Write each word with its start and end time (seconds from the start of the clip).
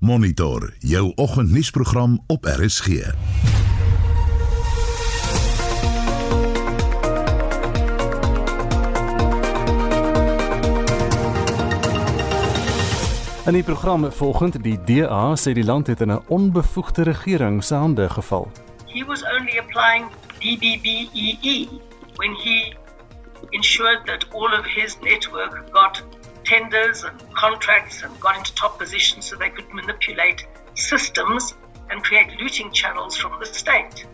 Monitor 0.00 0.72
jou 0.78 1.12
oggendnuusprogram 1.14 2.24
op 2.26 2.44
RSG. 2.44 2.86
In 13.46 13.52
die 13.52 13.62
program 13.62 14.12
volgende 14.12 14.60
die 14.60 14.78
DA 14.84 15.36
sê 15.36 15.52
die 15.52 15.64
land 15.64 15.86
het 15.86 16.00
in 16.00 16.12
'n 16.12 16.22
onbevoegde 16.26 17.02
regering 17.02 17.64
se 17.64 17.74
hande 17.74 18.08
geval. 18.08 18.50
He 18.86 19.04
was 19.04 19.22
only 19.22 19.58
applying 19.58 20.06
DBBEE 20.38 21.68
when 22.16 22.34
he 22.34 22.74
ensured 23.50 24.06
that 24.06 24.26
all 24.32 24.58
of 24.58 24.64
his 24.66 24.98
network 25.00 25.62
got 25.72 26.04
tenders 26.50 27.04
and 27.04 27.16
contracts 27.34 28.02
and 28.02 28.12
got 28.20 28.36
into 28.36 28.54
top 28.54 28.78
positions 28.78 29.26
so 29.26 29.36
they 29.36 29.50
could 29.50 29.70
manipulate 29.72 30.46
systems 30.74 31.54
and 31.90 32.02
create 32.02 32.30
looting 32.40 32.70
channels 32.72 33.16
from 33.16 33.32
the 33.40 33.46
state. 33.46 34.06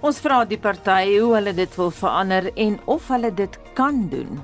Ons 0.00 0.20
vra 0.24 0.42
die 0.48 0.58
party 0.60 1.18
hoe 1.18 1.34
hulle 1.36 1.52
dit 1.56 1.76
wil 1.80 1.92
verander 1.94 2.48
en 2.66 2.78
of 2.90 3.08
hulle 3.12 3.30
dit 3.42 3.58
kan 3.78 4.06
doen. 4.12 4.40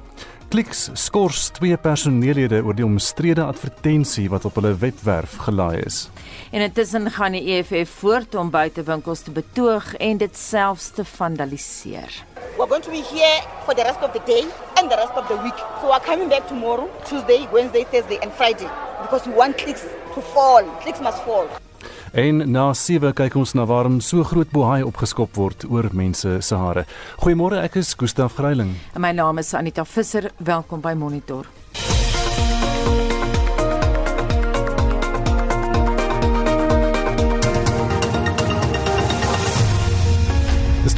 Kliks 0.52 0.86
skors 0.96 1.50
twee 1.58 1.76
personeellede 1.76 2.62
oor 2.64 2.76
die 2.76 2.86
omstrede 2.86 3.44
advertensie 3.44 4.28
wat 4.32 4.46
op 4.48 4.56
hulle 4.60 4.72
webwerf 4.80 5.36
gelaai 5.44 5.82
is. 5.84 6.06
En 6.50 6.60
intussen 6.60 7.10
gaan 7.10 7.32
die 7.32 7.42
EFF 7.52 7.90
voort 7.90 8.34
om 8.34 8.50
buitewinkels 8.50 9.20
te 9.20 9.30
betoog 9.30 9.94
en 9.94 10.16
dit 10.16 10.36
selfs 10.36 10.90
te 10.90 11.04
vandaliseer. 11.04 12.24
We're 12.56 12.68
going 12.68 12.82
to 12.82 12.90
be 12.90 13.02
here 13.02 13.42
for 13.64 13.74
the 13.74 13.82
rest 13.82 14.02
of 14.02 14.10
the 14.12 14.20
day 14.24 14.44
and 14.74 14.90
the 14.90 14.96
rest 14.96 15.16
of 15.16 15.26
the 15.26 15.38
week. 15.42 15.58
So 15.80 15.88
we're 15.88 16.00
coming 16.00 16.28
back 16.28 16.46
tomorrow, 16.48 16.88
Tuesday, 17.04 17.48
Wednesday, 17.52 17.84
Thursday, 17.90 18.18
and 18.22 18.32
Friday 18.32 18.68
because 19.02 19.28
we 19.28 19.34
want 19.34 19.56
clicks 19.56 19.82
to 20.14 20.20
fall. 20.20 20.64
Clicks 20.80 21.00
must 21.00 21.18
fall. 21.18 21.46
En 22.12 22.50
na 22.50 22.72
7 22.72 23.12
kyk 23.12 23.36
ons 23.36 23.52
na 23.52 23.66
waarom 23.68 24.00
so 24.00 24.24
groot 24.24 24.50
bohaai 24.50 24.82
opgeskop 24.82 25.36
word 25.36 25.68
oor 25.68 25.90
mense 25.92 26.38
se 26.40 26.56
hare. 26.56 26.86
Goeiemôre, 27.20 27.60
ek 27.68 27.76
is 27.82 27.92
Gustaf 27.94 28.40
Greiling. 28.40 28.72
En 28.94 29.04
my 29.04 29.12
naam 29.12 29.38
is 29.38 29.52
Anita 29.54 29.84
Visser. 29.84 30.30
Welkom 30.38 30.80
by 30.80 30.96
Monitor. 30.96 31.44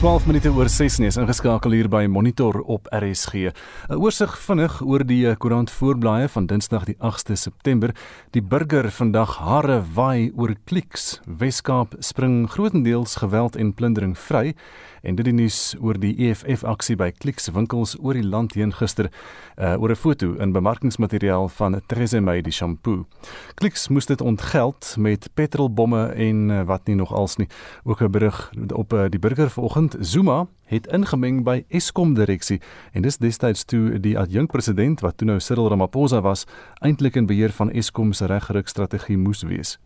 12 0.01 0.27
minute 0.27 0.49
oor 0.57 0.69
6 0.73 0.95
nie 1.03 1.11
is 1.11 1.19
ingeskakel 1.21 1.75
hier 1.77 1.89
by 1.93 2.07
Monitor 2.09 2.63
op 2.73 2.87
RSG. 2.89 3.51
'n 3.93 3.99
Oorsig 4.01 4.33
vinnig 4.47 4.81
oor 4.81 5.05
die 5.05 5.29
eh, 5.29 5.37
koerant 5.37 5.69
voorblaaie 5.71 6.29
van 6.29 6.47
Dinsdag 6.47 6.87
die 6.89 6.97
8de 7.05 7.37
September. 7.37 7.93
Die 8.33 8.41
burger 8.41 8.89
vandag 8.91 9.37
hare 9.37 9.83
waai 9.95 10.33
oor 10.33 10.55
kliks. 10.65 11.21
Weskaap 11.27 11.95
spring 12.01 12.49
grootendeels 12.49 13.17
geweld 13.21 13.57
en 13.57 13.75
plundering 13.75 14.17
vry 14.17 14.55
en 15.03 15.15
dit 15.15 15.25
die 15.25 15.35
nuus 15.35 15.75
oor 15.81 15.99
die 16.01 16.13
EFF 16.29 16.65
aksie 16.65 16.97
by 16.97 17.11
Kliks 17.11 17.51
winkels 17.55 17.97
oor 18.01 18.15
die 18.15 18.27
land 18.27 18.55
heen 18.59 18.73
gister 18.73 19.11
uh, 19.57 19.75
oor 19.81 19.91
'n 19.91 19.97
foto 19.97 20.35
in 20.39 20.53
bemarkingsmateriaal 20.53 21.49
van 21.49 21.81
Therese 21.87 22.21
May 22.21 22.43
die 22.43 22.53
shampoo. 22.53 23.07
Kliks 23.55 23.89
moes 23.89 24.07
dit 24.07 24.21
ontgeld 24.21 24.95
met 24.99 25.29
petrolbomme 25.35 26.07
en 26.15 26.51
uh, 26.51 26.63
wat 26.63 26.87
nie 26.87 26.97
nog 26.97 27.13
als 27.13 27.37
nie. 27.37 27.49
Ook 27.85 28.03
'n 28.03 28.11
berig 28.11 28.53
op 28.75 28.93
uh, 28.93 29.09
die 29.09 29.21
burger 29.21 29.51
vanoggend 29.51 29.97
Zuma 30.01 30.47
het 30.65 30.87
ingemeng 30.87 31.43
by 31.45 31.65
Eskom 31.69 32.15
direksie 32.15 32.61
en 32.93 33.03
dis 33.03 33.19
destyds 33.19 33.65
toe 33.65 33.99
die 34.01 34.19
adjunkpresident 34.19 35.01
wat 35.01 35.19
toe 35.19 35.27
nou 35.27 35.41
Cyril 35.41 35.69
Ramaphosa 35.69 36.21
was 36.21 36.47
eintlik 36.81 37.17
in 37.17 37.27
beheer 37.27 37.53
van 37.53 37.71
Eskom 37.71 38.13
se 38.13 38.27
reggeruk 38.27 38.69
strategie 38.69 39.19
moes 39.19 39.43
wees. 39.43 39.79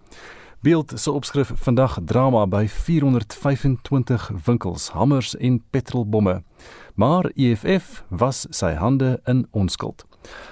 Beeld 0.64 0.92
se 0.94 1.10
opskrif 1.10 1.50
vandag 1.54 1.98
drama 2.04 2.46
by 2.46 2.66
425 2.68 4.30
winkels, 4.44 4.88
hammers 4.88 5.36
en 5.36 5.62
petrolbomme. 5.70 6.42
Maar 6.94 7.30
EFF 7.34 8.04
was 8.08 8.46
sy 8.50 8.72
hande 8.72 9.20
in 9.24 9.46
onskuld. 9.50 10.06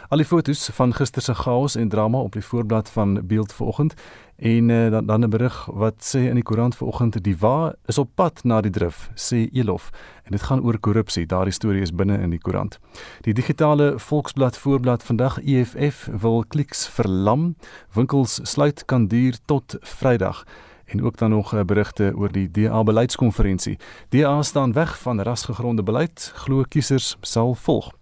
Al 0.09 0.21
die 0.21 0.27
fotos 0.29 0.69
van 0.77 0.93
gister 0.93 1.23
se 1.25 1.35
chaos 1.35 1.79
en 1.81 1.89
drama 1.89 2.19
op 2.19 2.37
die 2.37 2.45
voorblad 2.45 2.91
van 2.91 3.27
Beeld 3.27 3.53
vanoggend 3.53 3.95
en 4.43 4.69
uh, 4.69 4.91
dan 4.91 5.07
dan 5.07 5.25
'n 5.25 5.31
berig 5.31 5.69
wat 5.73 5.95
sê 6.15 6.19
in 6.19 6.35
die 6.35 6.43
koerant 6.43 6.77
vanoggend 6.77 7.23
die 7.23 7.37
wa 7.39 7.75
is 7.87 7.99
op 7.99 8.11
pad 8.15 8.45
na 8.45 8.61
die 8.61 8.71
drif 8.71 9.11
sê 9.15 9.49
Elof. 9.53 9.91
En 10.25 10.31
dit 10.31 10.43
gaan 10.43 10.63
oor 10.63 10.79
korrupsie. 10.79 11.27
Daardie 11.27 11.53
storie 11.53 11.83
is 11.83 11.95
binne 11.95 12.19
in 12.19 12.31
die 12.31 12.39
koerant. 12.39 12.79
Die 13.21 13.35
digitale 13.35 13.99
volksblad 13.99 14.59
voorblad 14.59 15.03
vandag 15.03 15.39
EFF 15.39 16.09
wil 16.21 16.45
kliks 16.49 16.89
verlam. 16.89 17.55
Winkels 17.93 18.41
sluit 18.43 18.85
kan 18.85 19.07
duur 19.07 19.39
tot 19.45 19.77
Vrydag. 19.81 20.45
En 20.85 21.05
ook 21.05 21.17
dan 21.17 21.31
nog 21.31 21.55
eh, 21.55 21.61
berigte 21.61 22.13
oor 22.17 22.33
die 22.33 22.51
DA 22.51 22.83
beleidskonferensie. 22.83 23.79
DA 24.09 24.43
staan 24.43 24.73
weg 24.73 24.99
van 24.99 25.21
rasgegronde 25.21 25.83
beleid, 25.83 26.33
glo 26.35 26.63
kiesers 26.69 27.17
sal 27.21 27.55
volg. 27.55 27.93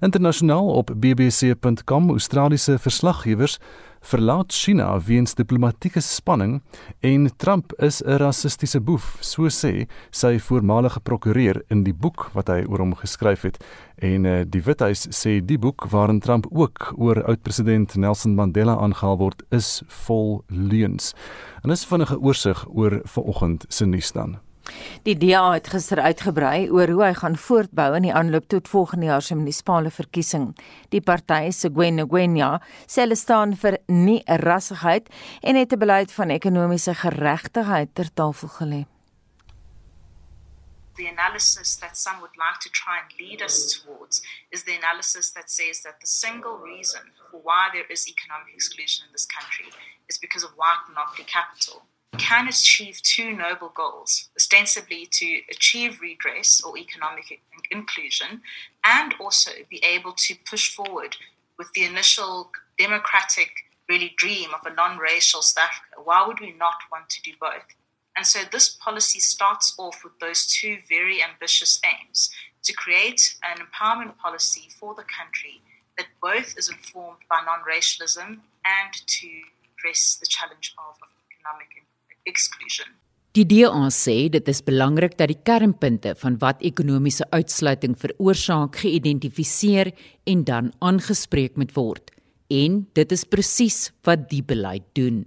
Internasionaal 0.00 0.66
op 0.66 0.90
bbc.com 0.96 2.10
Australiese 2.10 2.78
verslaggewers 2.78 3.58
verlaat 4.04 4.52
China 4.52 5.00
weens 5.00 5.34
diplomatieke 5.34 6.00
spanning 6.04 6.58
en 7.00 7.28
Trump 7.36 7.72
is 7.82 8.02
'n 8.02 8.18
rassistiese 8.20 8.80
boef, 8.80 9.16
so 9.20 9.48
sê 9.48 9.86
sy 10.10 10.38
voormalige 10.38 11.00
prokureur 11.00 11.62
in 11.70 11.84
die 11.84 11.94
boek 11.94 12.30
wat 12.34 12.48
hy 12.48 12.64
oor 12.68 12.78
hom 12.78 12.94
geskryf 12.94 13.42
het. 13.42 13.64
En 13.96 14.24
uh, 14.24 14.44
die 14.46 14.62
Withuis 14.62 15.08
sê 15.10 15.40
die 15.40 15.58
boek 15.58 15.86
waarin 15.90 16.20
Trump 16.20 16.46
ook 16.50 16.94
oor 16.96 17.24
oud-president 17.24 17.96
Nelson 17.96 18.34
Mandela 18.34 18.76
aangehaal 18.76 19.18
word, 19.18 19.42
is 19.50 19.82
vol 19.86 20.44
leuns. 20.48 21.14
En 21.62 21.70
dis 21.70 21.86
vinnige 21.86 22.20
oorsig 22.20 22.66
oor 22.68 23.00
vanoggend 23.04 23.64
se 23.68 23.86
nuus 23.86 24.12
dan. 24.12 24.43
Die 25.04 25.16
DA 25.20 25.42
het 25.52 25.68
gister 25.68 26.00
uitgebrei 26.00 26.70
oor 26.72 26.88
hoe 26.88 27.02
hy 27.04 27.12
gaan 27.18 27.36
voortbou 27.36 27.90
in 27.98 28.06
die 28.06 28.14
aanloop 28.14 28.46
tot 28.48 28.70
volgende 28.72 29.10
jaar 29.10 29.22
se 29.22 29.36
munisipale 29.36 29.90
verkiesing. 29.92 30.46
Die 30.94 31.02
party 31.04 31.50
se 31.52 31.68
Gwen 31.68 32.00
Ngwenya 32.00 32.62
sê 32.86 33.04
hulle 33.04 33.18
staan 33.20 33.52
vir 33.60 33.78
nie 33.92 34.22
rassigheid 34.44 35.10
en 35.42 35.60
het 35.60 35.72
'n 35.72 35.78
beleid 35.78 36.12
van 36.12 36.30
ekonomiese 36.30 36.94
geregtigheid 36.94 37.94
ter 37.94 38.08
tafel 38.14 38.48
gelê. 38.48 38.86
The 40.96 41.08
analysis 41.08 41.76
that 41.82 41.96
some 41.96 42.20
would 42.20 42.36
like 42.36 42.60
to 42.60 42.70
try 42.70 43.02
and 43.02 43.10
lead 43.18 43.42
us 43.42 43.56
towards 43.74 44.22
is 44.50 44.62
the 44.62 44.76
analysis 44.76 45.32
that 45.32 45.50
says 45.50 45.82
that 45.82 46.00
the 46.00 46.06
single 46.06 46.56
reason 46.58 47.02
for 47.30 47.40
why 47.42 47.68
there 47.72 47.88
is 47.90 48.06
economic 48.06 48.54
exclusion 48.54 49.06
in 49.06 49.12
this 49.12 49.26
country 49.26 49.68
is 50.08 50.18
because 50.18 50.44
of 50.44 50.52
white 50.56 50.82
monopoly 50.88 51.24
capital. 51.24 51.82
Can 52.18 52.48
achieve 52.48 53.00
two 53.02 53.32
noble 53.32 53.72
goals 53.74 54.28
ostensibly 54.36 55.06
to 55.12 55.40
achieve 55.50 56.00
redress 56.00 56.62
or 56.62 56.76
economic 56.78 57.40
inclusion 57.70 58.42
and 58.84 59.14
also 59.20 59.50
be 59.70 59.82
able 59.84 60.12
to 60.12 60.34
push 60.48 60.74
forward 60.74 61.16
with 61.58 61.72
the 61.74 61.84
initial 61.84 62.50
democratic 62.78 63.50
really 63.88 64.14
dream 64.16 64.50
of 64.54 64.70
a 64.70 64.74
non-racial 64.74 65.42
South 65.42 65.64
Africa. 65.64 66.02
Why 66.02 66.26
would 66.26 66.40
we 66.40 66.52
not 66.52 66.76
want 66.90 67.10
to 67.10 67.22
do 67.22 67.32
both? 67.40 67.74
And 68.16 68.26
so 68.26 68.40
this 68.50 68.68
policy 68.68 69.20
starts 69.20 69.74
off 69.78 70.02
with 70.04 70.18
those 70.20 70.46
two 70.46 70.78
very 70.88 71.22
ambitious 71.22 71.80
aims 71.84 72.30
to 72.62 72.72
create 72.72 73.36
an 73.42 73.58
empowerment 73.58 74.16
policy 74.18 74.68
for 74.78 74.94
the 74.94 75.04
country 75.04 75.60
that 75.98 76.06
both 76.22 76.56
is 76.56 76.68
informed 76.68 77.18
by 77.28 77.40
non-racialism 77.44 78.42
and 78.64 78.92
to 79.06 79.28
address 79.76 80.16
the 80.18 80.26
challenge 80.26 80.74
of 80.78 80.96
economic 81.30 81.68
exclusion. 82.24 82.88
Die 83.34 83.42
DA 83.50 83.88
sê 83.90 84.28
dit 84.30 84.48
is 84.48 84.60
belangrik 84.62 85.16
dat 85.18 85.26
die 85.32 85.40
kernpunte 85.42 86.12
van 86.20 86.36
wat 86.38 86.60
ekonomiese 86.62 87.26
uitsluiting 87.34 87.96
veroorsaak 87.98 88.78
geïdentifiseer 88.84 89.90
en 90.30 90.44
dan 90.46 90.70
aangespreek 90.78 91.58
moet 91.58 91.74
word. 91.74 92.12
En 92.46 92.84
dit 92.94 93.12
is 93.16 93.24
presies 93.26 93.90
wat 94.06 94.28
die 94.30 94.42
beleid 94.42 94.86
doen. 94.94 95.24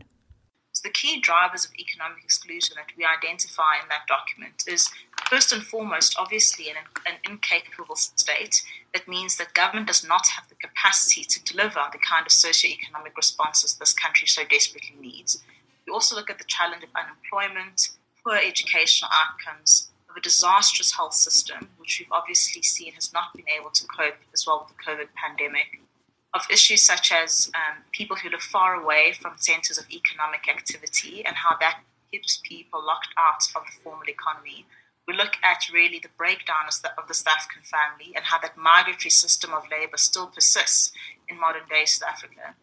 So 0.71 0.87
the 0.87 0.93
key 0.93 1.19
drivers 1.19 1.65
of 1.65 1.75
economic 1.75 2.23
exclusion 2.23 2.77
that 2.77 2.95
we 2.95 3.03
identify 3.03 3.75
in 3.81 3.89
that 3.89 4.07
document 4.07 4.63
is 4.67 4.87
first 5.27 5.51
and 5.51 5.63
foremost 5.63 6.15
obviously 6.17 6.69
an, 6.69 6.77
an 7.11 7.17
incapable 7.27 7.95
state 7.97 8.63
that 8.93 9.07
means 9.07 9.35
that 9.35 9.53
government 9.53 9.87
does 9.87 10.07
not 10.07 10.27
have 10.27 10.47
the 10.47 10.55
capacity 10.55 11.23
to 11.25 11.43
deliver 11.43 11.83
the 11.91 11.99
kind 11.99 12.25
of 12.25 12.31
socio-economic 12.31 13.17
responses 13.17 13.75
this 13.75 13.91
country 13.91 14.27
so 14.27 14.43
desperately 14.47 14.95
needs. 15.01 15.43
We 15.87 15.93
also 15.93 16.15
look 16.15 16.29
at 16.29 16.37
the 16.37 16.43
challenge 16.43 16.83
of 16.83 16.89
unemployment, 16.95 17.91
poor 18.23 18.35
educational 18.35 19.09
outcomes, 19.13 19.89
of 20.09 20.17
a 20.17 20.21
disastrous 20.21 20.93
health 20.93 21.13
system, 21.13 21.69
which 21.77 21.99
we've 21.99 22.11
obviously 22.11 22.61
seen 22.61 22.91
has 22.93 23.13
not 23.13 23.33
been 23.33 23.47
able 23.57 23.69
to 23.71 23.87
cope 23.87 24.19
as 24.33 24.45
well 24.45 24.67
with 24.67 24.75
the 24.75 24.83
COVID 24.83 25.07
pandemic, 25.15 25.79
of 26.33 26.41
issues 26.51 26.83
such 26.83 27.11
as 27.11 27.49
um, 27.55 27.83
people 27.93 28.17
who 28.17 28.29
live 28.29 28.41
far 28.41 28.75
away 28.75 29.13
from 29.13 29.33
centres 29.37 29.77
of 29.77 29.89
economic 29.89 30.49
activity 30.49 31.23
and 31.25 31.37
how 31.37 31.55
that 31.59 31.79
keeps 32.11 32.41
people 32.43 32.85
locked 32.85 33.13
out 33.17 33.43
of 33.55 33.63
the 33.65 33.81
formal 33.81 34.09
economy. 34.09 34.65
We 35.07 35.15
look 35.15 35.37
at 35.41 35.69
really 35.73 35.99
the 35.99 36.09
breakdown 36.17 36.67
of 36.67 37.07
the, 37.07 37.13
South 37.13 37.33
African 37.33 37.63
family 37.63 38.13
and 38.13 38.25
how 38.25 38.39
that 38.39 38.57
migratory 38.57 39.09
system 39.09 39.53
of 39.53 39.63
labour 39.71 39.95
still 39.95 40.27
persists 40.27 40.91
in 41.29 41.39
modern 41.39 41.63
day 41.69 41.85
South 41.85 42.09
Africa. 42.09 42.55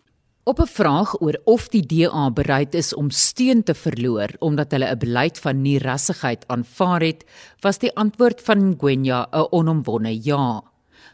Op 0.47 0.61
'n 0.61 0.67
vraag 0.67 1.21
oor 1.21 1.41
of 1.45 1.69
die 1.69 1.87
DA 1.87 2.31
bereid 2.31 2.75
is 2.75 2.95
om 2.95 3.11
steun 3.11 3.63
te 3.63 3.75
verloor 3.75 4.29
omdat 4.39 4.71
hulle 4.71 4.91
'n 4.91 4.99
beleid 4.99 5.39
van 5.39 5.63
nie-rassigheid 5.63 6.45
aanvaar 6.49 7.01
het, 7.01 7.25
was 7.61 7.79
die 7.79 7.97
antwoord 7.97 8.41
van 8.41 8.69
Ngwenya 8.69 9.27
'n 9.33 9.47
onomwonde 9.51 10.25
ja. 10.25 10.63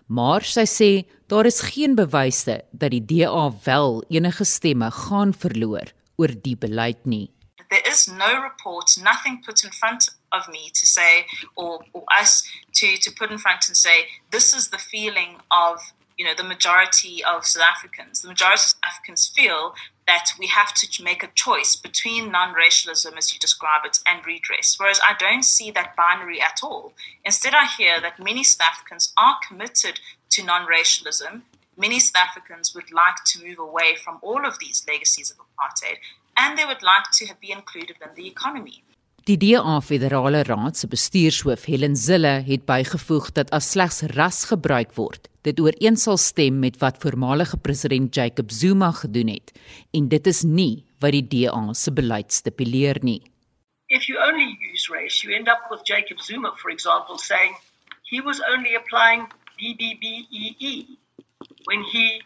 Maar 0.06 0.42
sy 0.42 0.66
sê 0.66 1.06
daar 1.26 1.46
is 1.46 1.60
geen 1.60 1.94
bewyse 1.94 2.64
dat 2.72 2.90
die 2.90 3.04
DA 3.04 3.54
wel 3.64 4.04
enige 4.08 4.44
stemme 4.44 4.90
gaan 4.90 5.34
verloor 5.34 5.86
oor 6.16 6.32
die 6.42 6.56
beleid 6.56 7.04
nie. 7.04 7.30
There 7.68 7.90
is 7.90 8.06
no 8.06 8.42
report, 8.42 8.96
nothing 8.96 9.44
put 9.44 9.62
in 9.62 9.72
front 9.72 10.18
of 10.32 10.48
me 10.48 10.70
to 10.70 10.86
say 10.86 11.24
or, 11.54 11.86
or 11.92 12.02
us 12.20 12.42
to, 12.72 12.86
to 12.96 13.10
put 13.12 13.30
in 13.30 13.38
front 13.38 13.68
and 13.68 13.76
say 13.76 14.08
this 14.30 14.54
is 14.54 14.68
the 14.68 14.78
feeling 14.78 15.40
of 15.48 15.94
you 16.20 16.26
know 16.26 16.34
the 16.36 16.44
majority 16.44 17.24
of 17.24 17.46
South 17.46 17.64
Africans. 17.74 18.20
The 18.20 18.28
majority 18.28 18.56
of 18.56 18.60
South 18.60 18.80
Africans 18.84 19.32
feel 19.34 19.74
that 20.06 20.26
we 20.38 20.48
have 20.48 20.74
to 20.74 21.02
make 21.02 21.22
a 21.22 21.32
choice 21.34 21.74
between 21.74 22.30
non-racialism, 22.30 23.14
as 23.16 23.32
you 23.32 23.40
describe 23.40 23.86
it, 23.86 24.00
and 24.06 24.20
redress. 24.26 24.76
Whereas 24.78 25.00
I 25.02 25.14
don't 25.18 25.46
see 25.46 25.70
that 25.70 25.96
binary 25.96 26.38
at 26.38 26.60
all. 26.62 26.92
Instead, 27.24 27.54
I 27.54 27.64
hear 27.64 28.02
that 28.02 28.22
many 28.22 28.44
South 28.44 28.68
Africans 28.70 29.14
are 29.16 29.36
committed 29.48 29.98
to 30.32 30.44
non-racialism. 30.44 31.44
Many 31.78 31.98
South 31.98 32.22
Africans 32.28 32.74
would 32.74 32.92
like 32.92 33.24
to 33.28 33.42
move 33.42 33.58
away 33.58 33.96
from 33.96 34.18
all 34.20 34.44
of 34.44 34.58
these 34.58 34.84
legacies 34.86 35.30
of 35.30 35.38
apartheid, 35.38 36.00
and 36.36 36.58
they 36.58 36.66
would 36.66 36.82
like 36.82 37.10
to 37.12 37.32
be 37.40 37.50
included 37.50 37.96
in 38.02 38.14
the 38.14 38.28
economy. 38.28 38.84
Die 39.30 39.38
DA 39.38 39.80
Federale 39.80 40.42
Raad 40.42 40.74
se 40.76 40.88
bestuurshoof 40.90 41.68
Helen 41.70 41.92
Zille 41.96 42.32
het 42.46 42.64
bygevoeg 42.66 43.28
dat 43.36 43.52
as 43.54 43.68
slegs 43.70 44.00
ras 44.16 44.40
gebruik 44.50 44.90
word, 44.96 45.28
dit 45.46 45.60
ooreensal 45.62 46.18
stem 46.18 46.58
met 46.58 46.80
wat 46.82 46.98
voormalige 46.98 47.60
president 47.62 48.10
Jacob 48.14 48.50
Zuma 48.50 48.90
gedoen 48.90 49.30
het 49.30 49.52
en 49.94 50.08
dit 50.10 50.26
is 50.26 50.42
nie 50.42 50.82
wat 50.98 51.14
die 51.14 51.22
DA 51.22 51.62
se 51.78 51.92
beleid 51.94 52.32
stipuleer 52.32 52.98
nie. 53.06 53.22
If 53.86 54.08
you 54.10 54.18
only 54.18 54.58
use 54.72 54.90
race, 54.90 55.22
you 55.22 55.30
end 55.30 55.46
up 55.46 55.62
with 55.70 55.86
Jacob 55.86 56.18
Zuma, 56.18 56.50
for 56.56 56.74
example, 56.74 57.18
saying 57.18 57.54
he 58.10 58.18
was 58.20 58.42
only 58.50 58.74
applying 58.74 59.30
DBBEE 59.62 60.98
when 61.70 61.86
he 61.92 62.18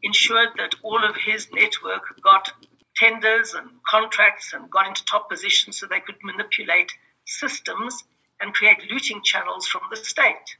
ensured 0.00 0.56
that 0.56 0.80
all 0.80 1.04
of 1.04 1.14
his 1.28 1.50
network 1.52 2.16
got 2.22 2.54
tenders 2.96 3.54
and 3.54 3.68
contracts 3.88 4.52
and 4.52 4.70
got 4.70 4.86
into 4.86 5.04
top 5.04 5.28
positions 5.30 5.78
so 5.78 5.86
they 5.86 6.00
could 6.00 6.16
manipulate 6.22 6.92
systems 7.26 8.04
and 8.40 8.54
create 8.54 8.90
looting 8.90 9.22
channels 9.22 9.66
from 9.66 9.82
the 9.90 9.96
state. 9.96 10.56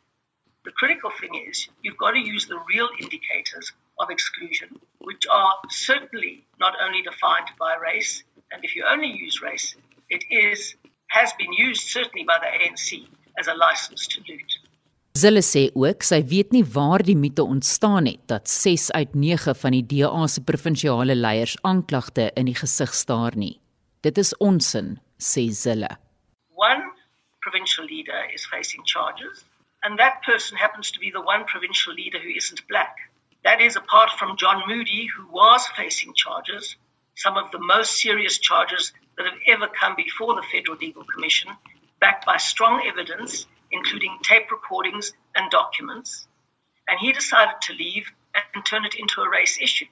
The 0.65 0.73
critical 0.73 1.11
thing 1.11 1.35
is 1.49 1.69
you've 1.83 1.99
got 1.99 2.13
to 2.13 2.21
use 2.21 2.47
the 2.47 2.61
real 2.69 2.89
indicators 3.01 3.73
of 3.99 4.11
exclusion, 4.11 4.81
which 4.99 5.27
are 5.31 5.55
certainly 5.69 6.47
not 6.61 6.75
only 6.81 7.03
defined 7.03 7.49
by 7.59 7.75
race, 7.77 8.23
and 8.53 8.65
if 8.65 8.77
you 8.77 8.85
only 8.87 9.09
use 9.09 9.43
race, 9.43 9.75
it 10.09 10.25
is 10.31 10.75
has 11.09 11.33
been 11.35 11.53
used 11.53 11.83
certainly 11.89 12.25
by 12.25 12.39
the 12.39 12.47
ANC 12.47 13.07
as 13.39 13.47
a 13.47 13.55
license 13.55 14.07
to 14.07 14.21
loot. 14.29 14.42
Zille 15.13 15.43
sê 15.45 15.67
ook 15.77 16.05
sy 16.09 16.23
weet 16.25 16.55
nie 16.57 16.63
waar 16.75 17.03
die 17.05 17.17
mite 17.21 17.45
ontstaan 17.45 18.07
het 18.09 18.23
dat 18.33 18.49
6 18.49 18.93
uit 18.97 19.15
9 19.15 19.55
van 19.63 19.75
die 19.77 19.85
DA 19.85 20.27
se 20.27 20.41
provinsiale 20.41 21.15
leiers 21.15 21.59
aanklagte 21.69 22.31
in 22.41 22.49
die 22.49 22.57
gesig 22.57 22.95
staar 22.97 23.37
nie. 23.37 23.61
Dit 24.01 24.17
is 24.17 24.33
onsin, 24.37 24.97
sê 25.21 25.51
Zille. 25.53 25.91
One 26.57 26.89
provincial 27.45 27.85
leader 27.85 28.25
is 28.33 28.47
facing 28.47 28.89
charges 28.89 29.45
and 29.83 29.99
that 29.99 30.23
person 30.23 30.57
happens 30.57 30.91
to 30.93 30.99
be 30.99 31.11
the 31.11 31.21
one 31.21 31.45
provincial 31.45 31.93
leader 31.93 32.19
who 32.19 32.31
isn't 32.31 32.67
black. 32.69 32.97
That 33.45 33.61
is 33.61 33.77
apart 33.77 34.11
from 34.19 34.39
John 34.39 34.63
Moody 34.67 35.11
who 35.15 35.27
was 35.29 35.69
facing 35.77 36.15
charges, 36.15 36.77
some 37.17 37.37
of 37.37 37.51
the 37.51 37.61
most 37.61 38.01
serious 38.01 38.39
charges 38.39 38.95
that 39.19 39.27
have 39.27 39.41
ever 39.47 39.69
come 39.69 39.95
before 39.95 40.35
the 40.37 40.49
Federal 40.51 40.79
Legal 40.79 41.05
Commission, 41.05 41.51
backed 42.01 42.25
by 42.25 42.39
strong 42.39 42.87
evidence 42.87 43.47
including 43.73 44.19
tape 44.23 44.51
recordings 44.51 45.13
and 45.35 45.51
documents, 45.51 46.29
and 46.89 46.99
he 47.01 47.13
decided 47.13 47.57
to 47.63 47.73
leave 47.73 48.07
and 48.55 48.65
turn 48.65 48.85
it 48.85 48.95
into 48.95 49.21
a 49.21 49.31
race 49.31 49.59
issue. 49.61 49.87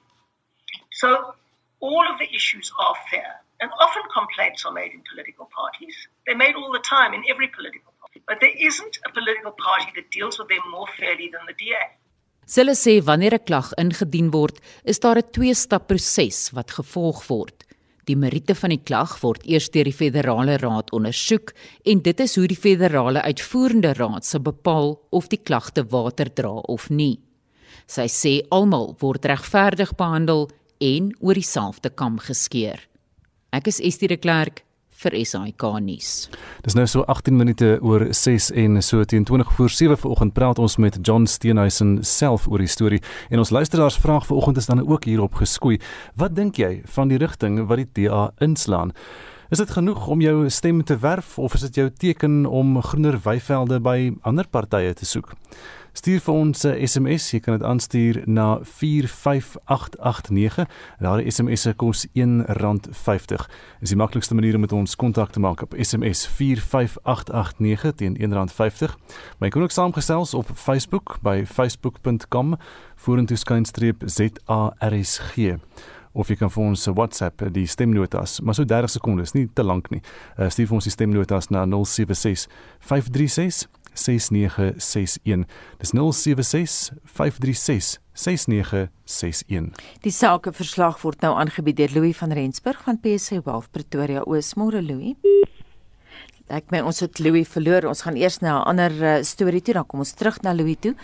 So 0.91 1.33
all 1.79 2.05
of 2.11 2.19
the 2.19 2.29
issues 2.33 2.71
are 2.77 2.95
fair, 3.09 3.41
and 3.59 3.69
often 3.79 4.03
complaints 4.13 4.65
are 4.65 4.71
made 4.71 4.93
in 4.93 5.01
political 5.11 5.49
parties. 5.53 5.95
They're 6.25 6.37
made 6.37 6.55
all 6.55 6.71
the 6.71 6.85
time 6.97 7.13
in 7.13 7.23
every 7.29 7.47
political 7.47 7.93
party, 7.99 8.21
but 8.27 8.37
there 8.39 8.55
isn't 8.57 8.99
a 9.05 9.11
political 9.11 9.51
party 9.51 9.91
that 9.95 10.11
deals 10.11 10.37
with 10.39 10.49
them 10.49 10.65
more 10.69 10.87
fairly 10.97 11.29
than 11.33 11.45
the 11.47 11.53
DA. 11.53 11.83
Hulle 12.55 12.75
sê 12.75 12.93
wanneer 13.07 13.33
'n 13.33 13.45
klag 13.47 13.67
ingedien 13.77 14.29
word, 14.35 14.57
is 14.83 14.99
daar 14.99 15.17
'n 15.17 15.31
twee-stap 15.31 15.87
proses 15.87 16.51
wat 16.51 16.71
gevolg 16.77 17.19
word. 17.29 17.57
Die 18.11 18.19
meriete 18.19 18.57
van 18.59 18.73
die 18.73 18.81
klag 18.83 19.13
word 19.21 19.45
eers 19.47 19.69
deur 19.71 19.87
die 19.87 19.95
federale 19.95 20.57
raad 20.59 20.89
ondersoek 20.91 21.53
en 21.87 22.01
dit 22.03 22.19
is 22.19 22.33
hoe 22.35 22.47
die 22.51 22.59
federale 22.59 23.21
uitvoerende 23.23 23.93
raad 23.95 24.27
se 24.27 24.41
bepaal 24.43 24.97
of 25.15 25.29
die 25.31 25.39
klagte 25.39 25.85
water 25.93 26.27
dra 26.27 26.51
of 26.73 26.89
nie. 26.91 27.21
Sy 27.87 28.09
sê 28.11 28.33
almal 28.51 28.97
word 28.99 29.29
regverdig 29.31 29.93
behandel 29.95 30.49
en 30.83 31.13
oor 31.21 31.39
dieselfde 31.39 31.93
kam 31.95 32.19
geskeer. 32.19 32.83
Ek 33.55 33.71
is 33.71 33.79
Estie 33.79 34.11
de 34.11 34.19
Klerk 34.19 34.65
vir 35.01 35.17
SAK 35.25 35.63
nuus. 35.81 36.11
Dis 36.65 36.75
nou 36.77 36.85
so 36.89 37.05
18 37.09 37.37
minute 37.37 37.71
oor 37.81 38.05
6 38.13 38.51
en 38.61 38.81
so 38.85 39.03
teen 39.03 39.25
20 39.25 39.53
voor 39.57 39.73
7 39.73 39.97
vanoggend 39.97 40.33
praat 40.33 40.61
ons 40.61 40.77
met 40.77 40.99
John 41.01 41.25
Steenhuisen 41.25 41.99
self 42.05 42.47
oor 42.47 42.61
die 42.61 42.69
storie 42.69 43.01
en 43.29 43.41
ons 43.41 43.49
luisteraars 43.49 43.97
vraag 43.97 44.27
vanoggend 44.29 44.61
is 44.61 44.69
dan 44.69 44.85
ook 44.85 45.09
hierop 45.09 45.41
geskoei. 45.41 45.79
Wat 46.15 46.35
dink 46.35 46.61
jy 46.61 46.81
van 46.85 47.09
die 47.09 47.17
rigting 47.17 47.63
wat 47.67 47.81
die 47.81 47.89
DA 48.05 48.29
inslaan? 48.39 48.93
Is 49.51 49.59
dit 49.59 49.71
genoeg 49.73 50.05
om 50.07 50.21
jou 50.23 50.49
stem 50.49 50.83
te 50.83 50.95
werf 51.01 51.35
of 51.39 51.57
is 51.57 51.65
dit 51.65 51.81
jou 51.81 51.89
teken 51.89 52.45
om 52.45 52.77
groener 52.81 53.17
weivelde 53.23 53.81
by 53.83 54.13
ander 54.23 54.47
partye 54.47 54.93
te 54.95 55.05
soek? 55.05 55.33
Stuur 55.93 56.19
vir 56.23 56.33
ons 56.33 56.63
'n 56.63 56.87
SMS, 56.87 57.31
jy 57.31 57.39
kan 57.39 57.57
dit 57.57 57.67
aanstuur 57.67 58.21
na 58.25 58.59
45889. 58.63 60.67
Daardie 60.99 61.31
SMS 61.31 61.61
se 61.61 61.73
kos 61.73 62.07
R1.50. 62.13 63.49
Dis 63.79 63.89
die 63.89 63.97
maklikste 63.97 64.35
manier 64.35 64.55
om 64.55 64.61
met 64.61 64.71
ons 64.71 64.95
kontak 64.95 65.31
te 65.31 65.39
maak 65.39 65.61
op 65.61 65.73
SMS 65.77 66.27
45889 66.27 67.95
teen 67.95 68.17
R1.50. 68.17 68.95
Maar 69.37 69.47
jy 69.47 69.49
kan 69.49 69.61
ook 69.61 69.71
saamgesels 69.71 70.33
op 70.33 70.49
Facebook 70.55 71.17
by 71.21 71.45
facebook.com 71.45 72.57
vorentoe 72.95 73.37
skynstreep 73.37 74.03
ZARSG 74.05 75.57
of 76.13 76.27
jy 76.27 76.35
kan 76.35 76.49
vir 76.51 76.63
ons 76.63 76.85
WhatsApp 76.91 77.39
die 77.55 77.65
stemnotas, 77.65 78.41
maar 78.43 78.55
so 78.57 78.65
30 78.67 78.89
sekondes, 78.89 79.31
nie 79.31 79.47
te 79.53 79.63
lank 79.63 79.87
nie. 79.93 80.01
Uh, 80.37 80.49
stuur 80.51 80.67
vir 80.67 80.75
ons 80.75 80.83
die 80.83 80.91
stemnotas 80.91 81.47
na 81.53 81.63
076 81.65 82.49
536 82.79 83.69
6961. 83.93 85.45
Dis 85.77 85.91
076 85.91 86.91
536 87.03 87.99
6961. 88.13 89.71
Die 90.01 90.11
sakeverslag 90.11 90.99
word 91.01 91.21
nou 91.21 91.35
aangebied 91.39 91.79
deur 91.79 91.95
Louis 91.95 92.17
van 92.17 92.31
Rensburg 92.31 92.83
van 92.83 92.99
PSC 92.99 93.43
Wealth 93.45 93.71
Pretoria 93.71 94.23
Oos. 94.25 94.53
Môre 94.59 94.81
Louis. 94.81 95.15
Ek 96.51 96.67
meen 96.73 96.83
ons 96.83 96.99
het 96.99 97.19
Louis 97.23 97.47
verloor. 97.47 97.85
Ons 97.87 98.03
gaan 98.03 98.17
eers 98.19 98.41
na 98.43 98.59
'n 98.59 98.67
ander 98.67 98.91
uh, 98.91 99.23
storie 99.23 99.61
toe, 99.61 99.73
dan 99.73 99.85
kom 99.87 99.99
ons 99.99 100.11
terug 100.11 100.41
na 100.43 100.51
Louis 100.53 100.75
toe. 100.79 100.95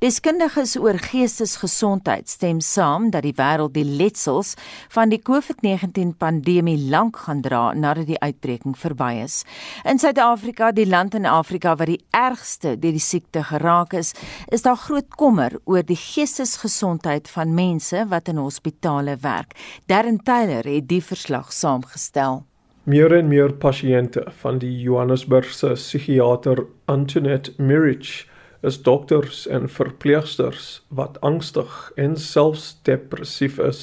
Deskundiges 0.00 0.76
oor 0.76 0.98
geestesgesondheid 0.98 2.28
stem 2.28 2.60
saam 2.60 3.10
dat 3.10 3.22
die 3.22 3.34
wêreld 3.36 3.74
die 3.74 3.84
letsels 3.84 4.54
van 4.90 5.08
die 5.08 5.22
COVID-19 5.22 6.16
pandemie 6.18 6.88
lank 6.90 7.16
gaan 7.16 7.40
dra 7.40 7.72
nadat 7.72 8.06
die 8.06 8.18
uitbreking 8.18 8.74
verby 8.74 9.22
is. 9.22 9.44
In 9.84 9.98
Suid-Afrika, 9.98 10.72
die 10.72 10.86
land 10.86 11.14
in 11.14 11.26
Afrika 11.26 11.76
wat 11.76 11.86
die 11.86 12.02
ergste 12.10 12.74
deur 12.74 12.92
die 12.92 12.98
siekte 12.98 13.44
geraak 13.44 13.94
is, 13.94 14.12
is 14.50 14.62
daar 14.62 14.76
groot 14.76 15.14
kommer 15.14 15.54
oor 15.64 15.82
die 15.86 15.96
geestesgesondheid 15.96 17.28
van 17.28 17.54
mense 17.54 18.06
wat 18.08 18.28
in 18.28 18.42
hospitale 18.42 19.16
werk. 19.22 19.54
Darren 19.86 20.18
Taylor 20.18 20.64
het 20.64 20.88
die 20.88 21.02
verslag 21.02 21.52
saamgestel. 21.52 22.42
Meer 22.86 23.10
en 23.16 23.26
meer 23.26 23.50
pasiënte 23.58 24.22
van 24.40 24.60
die 24.62 24.70
Johannesburgse 24.78 25.72
psigiater 25.74 26.60
Antoinette 26.86 27.50
Mirich 27.58 28.28
is 28.62 28.76
dokters 28.86 29.40
en 29.50 29.66
verpleegsters 29.78 30.68
wat 31.00 31.16
angstig 31.20 31.72
en 31.96 32.14
selfs 32.16 32.68
depressief 32.86 33.58
is. 33.58 33.80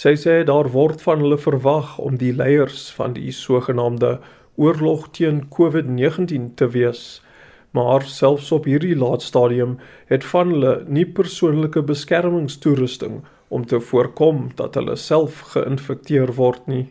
Sy 0.00 0.14
sê 0.22 0.38
daar 0.48 0.70
word 0.72 1.04
van 1.04 1.20
hulle 1.20 1.36
verwag 1.42 1.98
om 2.00 2.16
die 2.24 2.32
leiers 2.32 2.86
van 2.96 3.12
die 3.20 3.28
sogenaamde 3.42 4.14
oorlog 4.56 5.10
teen 5.20 5.44
COVID-19 5.58 6.48
te 6.56 6.72
wees. 6.72 7.04
Maar 7.76 8.08
selfs 8.08 8.48
op 8.56 8.64
hierdie 8.64 8.96
laatstadium 8.96 9.76
het 10.08 10.24
van 10.32 10.56
hulle 10.56 10.74
nie 10.88 11.04
persoonlike 11.04 11.84
beskermingstoerusting 11.92 13.20
om 13.52 13.68
te 13.68 13.84
voorkom 13.92 14.46
dat 14.56 14.80
hulle 14.80 14.96
self 14.96 15.44
geïnfekteer 15.52 16.38
word 16.40 16.64
nie. 16.72 16.86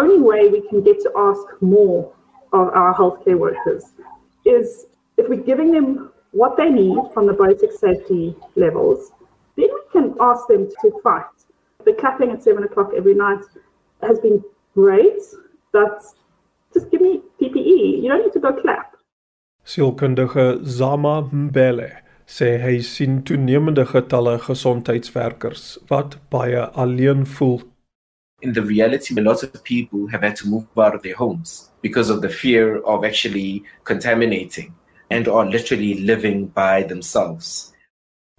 Only 0.00 0.20
way 0.30 0.42
we 0.48 0.60
can 0.68 0.80
get 0.88 0.98
to 1.06 1.10
ask 1.28 1.44
more 1.60 2.00
of 2.52 2.66
our 2.80 2.92
healthcare 3.00 3.38
workers 3.46 3.84
is 4.44 4.86
if 5.16 5.28
we're 5.28 5.48
giving 5.50 5.70
them 5.72 6.10
what 6.40 6.56
they 6.56 6.70
need 6.70 6.98
from 7.12 7.26
the 7.26 7.36
basic 7.44 7.72
safety 7.72 8.36
levels, 8.54 9.00
then 9.56 9.70
we 9.76 9.82
can 9.94 10.06
ask 10.20 10.46
them 10.46 10.68
to 10.82 10.88
fight 11.02 11.38
The 11.84 11.92
clapping 11.94 12.30
at 12.32 12.42
seven 12.42 12.64
o'clock 12.64 12.90
every 12.96 13.14
night 13.14 13.44
has 14.02 14.18
been 14.18 14.42
great, 14.74 15.22
but 15.72 16.02
just 16.74 16.90
give 16.90 17.00
me 17.00 17.22
PPE. 17.40 18.02
You 18.02 18.08
don't 18.08 18.22
need 18.24 18.32
to 18.32 18.40
go 18.40 18.52
clap. 18.52 18.96
Sielkundige 19.64 20.58
Zama 20.64 21.22
Mbele 21.32 21.90
sê 22.26 22.58
hy 22.60 22.80
sien 22.84 23.22
toenemende 23.24 23.86
getalle 23.88 24.36
gesondheidswerkers 24.44 25.78
wat 25.88 26.18
baie 26.32 26.66
alleen 26.84 27.24
voel. 27.26 27.62
In 28.40 28.52
the 28.52 28.62
reality, 28.62 29.18
a 29.18 29.22
lot 29.22 29.42
of 29.42 29.64
people 29.64 30.06
have 30.08 30.22
had 30.22 30.36
to 30.36 30.48
move 30.48 30.66
out 30.76 30.94
of 30.94 31.02
their 31.02 31.16
homes 31.16 31.70
because 31.82 32.08
of 32.08 32.22
the 32.22 32.28
fear 32.28 32.78
of 32.84 33.04
actually 33.04 33.64
contaminating 33.82 34.74
and 35.10 35.26
are 35.26 35.44
literally 35.44 35.94
living 35.94 36.46
by 36.46 36.84
themselves. 36.84 37.72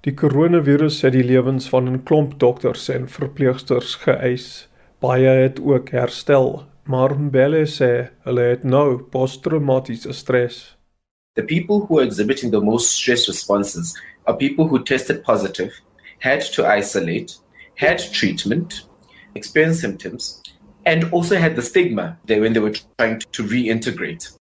Die 0.01 0.13
koronavirus 0.15 1.01
het 1.03 1.17
die 1.17 1.23
lewens 1.23 1.67
van 1.69 1.89
'n 1.91 2.03
klomp 2.03 2.39
dokters 2.39 2.87
en 2.89 3.09
verpleegsters 3.09 3.95
geëis. 4.05 4.69
Baie 4.99 5.27
het 5.27 5.59
ook 5.59 5.89
herstel, 5.89 6.63
maar 6.83 7.19
Mbele 7.19 7.65
sê 7.67 8.09
hulle 8.23 8.41
het 8.41 8.63
nou 8.63 9.03
posttraumatiese 9.03 10.13
stres. 10.13 10.77
The 11.35 11.43
people 11.43 11.85
who 11.85 11.99
are 11.99 12.05
exhibiting 12.05 12.51
the 12.51 12.61
most 12.61 12.91
stress 12.91 13.27
responses 13.27 13.93
are 14.23 14.37
people 14.37 14.65
who 14.65 14.83
tested 14.83 15.23
positive, 15.23 15.73
had 16.19 16.41
to 16.53 16.63
isolate, 16.63 17.33
had 17.75 18.11
treatment, 18.11 18.88
experienced 19.35 19.81
symptoms, 19.81 20.41
and 20.85 21.11
also 21.11 21.37
had 21.37 21.55
the 21.55 21.61
stigma 21.61 22.17
they, 22.25 22.39
when 22.39 22.53
they 22.53 22.59
were 22.59 22.73
trying 22.97 23.19
to 23.19 23.43
reintegrate. 23.43 24.35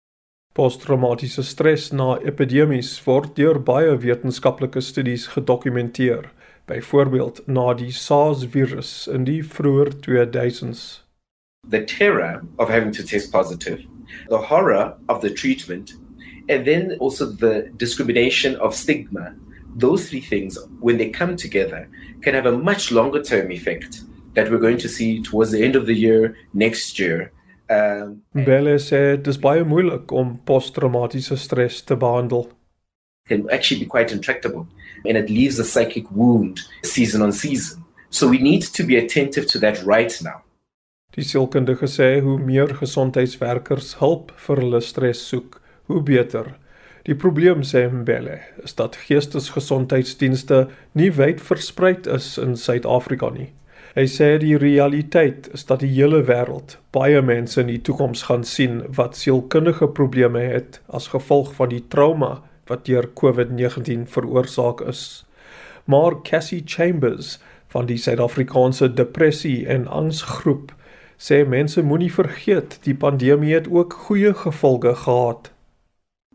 Posttraumatiese 0.53 1.43
stres 1.43 1.91
na 1.93 2.15
epidemies 2.25 3.05
word 3.05 3.35
deur 3.35 3.59
baie 3.59 3.97
wetenskaplike 3.97 4.81
studies 4.81 5.27
gedokumenteer, 5.27 6.31
byvoorbeeld 6.67 7.43
na 7.47 7.73
die 7.73 7.91
SARS-virus 7.91 9.07
in 9.07 9.27
die 9.27 9.43
vroeë 9.43 9.99
2000s. 10.01 11.03
The 11.69 11.83
terror 11.85 12.41
of 12.57 12.69
having 12.69 12.91
to 12.93 13.03
test 13.03 13.31
positive, 13.31 13.85
the 14.29 14.41
horror 14.49 14.95
of 15.09 15.21
the 15.21 15.29
treatment, 15.29 15.93
and 16.49 16.65
then 16.65 16.97
also 16.99 17.25
the 17.25 17.69
discrimination 17.77 18.55
of 18.55 18.73
stigma. 18.73 19.35
Those 19.75 20.09
three 20.09 20.21
things, 20.21 20.57
when 20.79 20.97
they 20.97 21.09
come 21.09 21.35
together, 21.35 21.87
can 22.23 22.33
have 22.33 22.47
a 22.47 22.57
much 22.57 22.91
longer 22.91 23.21
term 23.21 23.51
effect 23.51 24.01
that 24.37 24.51
we're 24.51 24.61
going 24.61 24.79
to 24.79 24.87
see 24.87 25.19
towards 25.21 25.51
the 25.51 25.65
end 25.65 25.75
of 25.75 25.89
the 25.89 25.97
year, 25.97 26.37
next 26.53 26.99
year, 27.01 27.33
Um 27.69 28.21
Belle 28.31 28.77
sê 28.79 29.17
dis 29.19 29.37
baie 29.43 29.63
moeilik 29.67 30.11
om 30.15 30.37
posttraumatiese 30.47 31.35
stres 31.35 31.81
te 31.83 31.97
behandel. 31.99 32.47
Can 33.27 33.49
actually 33.51 33.83
be 33.83 33.89
quite 33.89 34.13
intractable 34.15 34.67
and 35.03 35.17
it 35.17 35.29
leaves 35.29 35.59
a 35.59 35.65
psychic 35.65 36.07
wound 36.11 36.63
season 36.83 37.21
on 37.21 37.33
season. 37.33 37.83
So 38.09 38.29
we 38.29 38.37
need 38.37 38.63
to 38.73 38.85
be 38.85 38.95
attentive 38.95 39.47
to 39.47 39.59
that 39.59 39.83
right 39.83 40.15
now. 40.23 40.43
Die 41.15 41.25
sielkundige 41.25 41.89
sê 41.91 42.21
hoe 42.23 42.37
meer 42.39 42.71
gesondheidswerkers 42.77 43.97
hulp 43.99 44.31
vir 44.45 44.61
hulle 44.63 44.81
stres 44.81 45.25
soek, 45.27 45.59
hoe 45.91 45.99
beter. 46.05 46.53
Die 47.07 47.15
probleem 47.15 47.63
sê 47.67 47.87
Mbele 47.91 48.39
is 48.63 48.75
dat 48.79 48.95
geestesgesondheidsdienste 49.07 50.67
nie 50.95 51.09
wyd 51.11 51.43
versprei 51.43 51.97
is 52.15 52.35
in 52.39 52.55
Suid-Afrika 52.55 53.31
nie. 53.33 53.51
Hy 53.97 54.03
sê 54.05 54.25
die 54.37 54.53
realiteit 54.61 55.47
is 55.57 55.63
dat 55.65 55.79
die 55.81 55.89
hele 55.89 56.19
wêreld 56.27 56.75
baie 56.93 57.17
mense 57.25 57.57
in 57.63 57.71
die 57.71 57.79
toekoms 57.81 58.27
gaan 58.27 58.43
sien 58.45 58.83
wat 58.93 59.17
sielkundige 59.17 59.87
probleme 59.99 60.43
het 60.51 60.77
as 60.93 61.07
gevolg 61.13 61.49
van 61.57 61.71
die 61.71 61.81
trauma 61.95 62.29
wat 62.69 62.83
deur 62.85 63.07
COVID-19 63.21 64.03
veroorsaak 64.13 64.83
is. 64.91 65.01
Maar 65.89 66.19
Cassie 66.29 66.61
Chambers 66.65 67.39
van 67.73 67.89
die 67.89 67.97
Suid-Afrikaanse 67.97 68.91
Depressie 68.93 69.65
en 69.65 69.89
Angsgroep 69.89 70.75
sê 71.17 71.41
mense 71.57 71.81
moenie 71.81 72.13
vergeet 72.13 72.77
die 72.85 72.93
pandemie 72.93 73.55
het 73.57 73.65
ook 73.65 73.97
goeie 74.05 74.35
gevolge 74.45 74.93
gehad. 75.07 75.49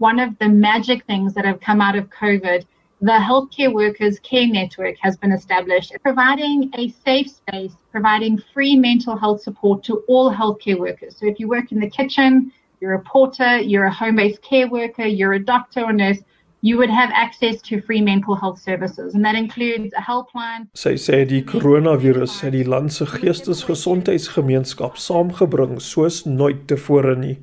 One 0.02 0.19
of 0.19 0.35
the 0.42 0.50
magic 0.50 1.07
things 1.07 1.38
that 1.38 1.47
have 1.47 1.62
come 1.62 1.78
out 1.78 1.95
of 1.95 2.11
COVID 2.11 2.66
the 3.03 3.11
Healthcare 3.11 3.73
Workers 3.73 4.21
Care 4.21 4.47
Network 4.47 4.95
has 5.01 5.17
been 5.17 5.33
established, 5.33 5.93
providing 6.03 6.71
a 6.79 6.89
safe 7.05 7.29
space, 7.29 7.73
providing 7.91 8.41
free 8.55 8.77
mental 8.77 9.17
health 9.17 9.43
support 9.43 9.83
to 9.85 10.05
all 10.07 10.33
healthcare 10.33 10.79
workers. 10.79 11.17
So 11.19 11.27
if 11.27 11.41
you 11.41 11.49
work 11.49 11.73
in 11.73 11.81
the 11.81 11.91
kitchen, 11.91 12.53
you're 12.81 12.95
a 12.95 13.01
porter, 13.03 13.59
you're 13.59 13.87
a 13.87 13.93
home 13.93 14.15
based 14.15 14.41
care 14.43 14.69
worker, 14.69 15.05
you're 15.05 15.33
a 15.33 15.45
doctor 15.45 15.81
or 15.81 15.93
nurse, 15.93 16.19
you 16.61 16.79
would 16.79 16.91
have 16.91 17.11
access 17.13 17.61
to 17.63 17.83
free 17.83 18.01
mental 18.01 18.37
health 18.37 18.63
services 18.63 19.15
and 19.17 19.25
that 19.25 19.35
includes 19.35 19.93
a 19.99 20.01
helpline. 20.01 20.69
Sy 20.79 20.95
sê 20.95 21.25
die 21.27 21.43
koronavirus 21.43 22.39
het 22.47 22.55
die 22.55 22.63
land 22.63 22.95
se 22.95 23.11
geestesgesondheidsgemeenskap 23.11 24.95
saamgebring 24.95 25.81
soos 25.83 26.23
nooit 26.23 26.69
tevore 26.71 27.17
nie. 27.19 27.41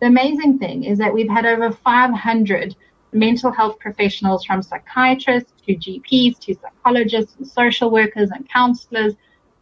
The 0.00 0.12
amazing 0.12 0.58
thing 0.58 0.84
is 0.84 0.98
that 0.98 1.14
we've 1.14 1.30
had 1.30 1.46
over 1.46 1.72
500 1.72 2.76
mental 3.14 3.52
health 3.52 3.78
professionals 3.78 4.44
from 4.44 4.62
psychiatrists 4.62 5.52
to 5.66 5.72
GPs 5.74 6.38
to 6.40 6.54
psychologists 6.54 7.36
and 7.38 7.46
social 7.46 7.90
workers 7.90 8.30
and 8.30 8.48
counselors 8.48 9.14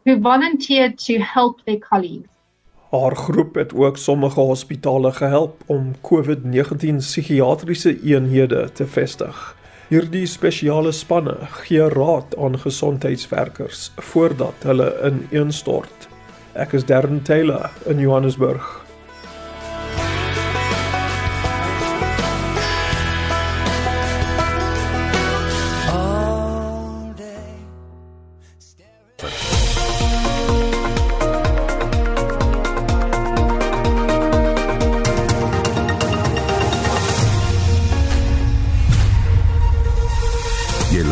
who 0.04 0.18
volunteered 0.18 0.98
to 0.98 1.18
help 1.18 1.64
their 1.64 1.78
colleagues. 1.78 2.28
Haar 2.90 3.16
groep 3.16 3.54
het 3.54 3.74
ook 3.74 3.96
sommige 3.96 4.40
hospitale 4.40 5.12
gehelp 5.12 5.62
om 5.66 5.94
COVID-19 6.00 6.96
psigiatriese 6.96 8.02
eenhede 8.02 8.72
te 8.72 8.86
vestig. 8.86 9.56
Hierdie 9.88 10.26
spesiale 10.26 10.92
spanne 10.92 11.36
gee 11.64 11.88
raad 11.88 12.36
aan 12.36 12.58
gesondheidswerkers 12.58 13.90
voordat 13.96 14.68
hulle 14.68 14.92
ineenstort. 15.08 16.08
Ek 16.52 16.72
is 16.72 16.84
Darren 16.84 17.22
Taylor 17.22 17.72
in 17.88 17.98
Johannesburg. 18.00 18.81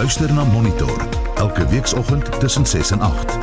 Luister 0.00 0.32
na 0.32 0.44
Monitor 0.44 1.08
elke 1.34 1.66
weekoggend 1.66 2.40
tussen 2.40 2.66
6 2.66 2.90
en 2.90 3.00
8. 3.00 3.38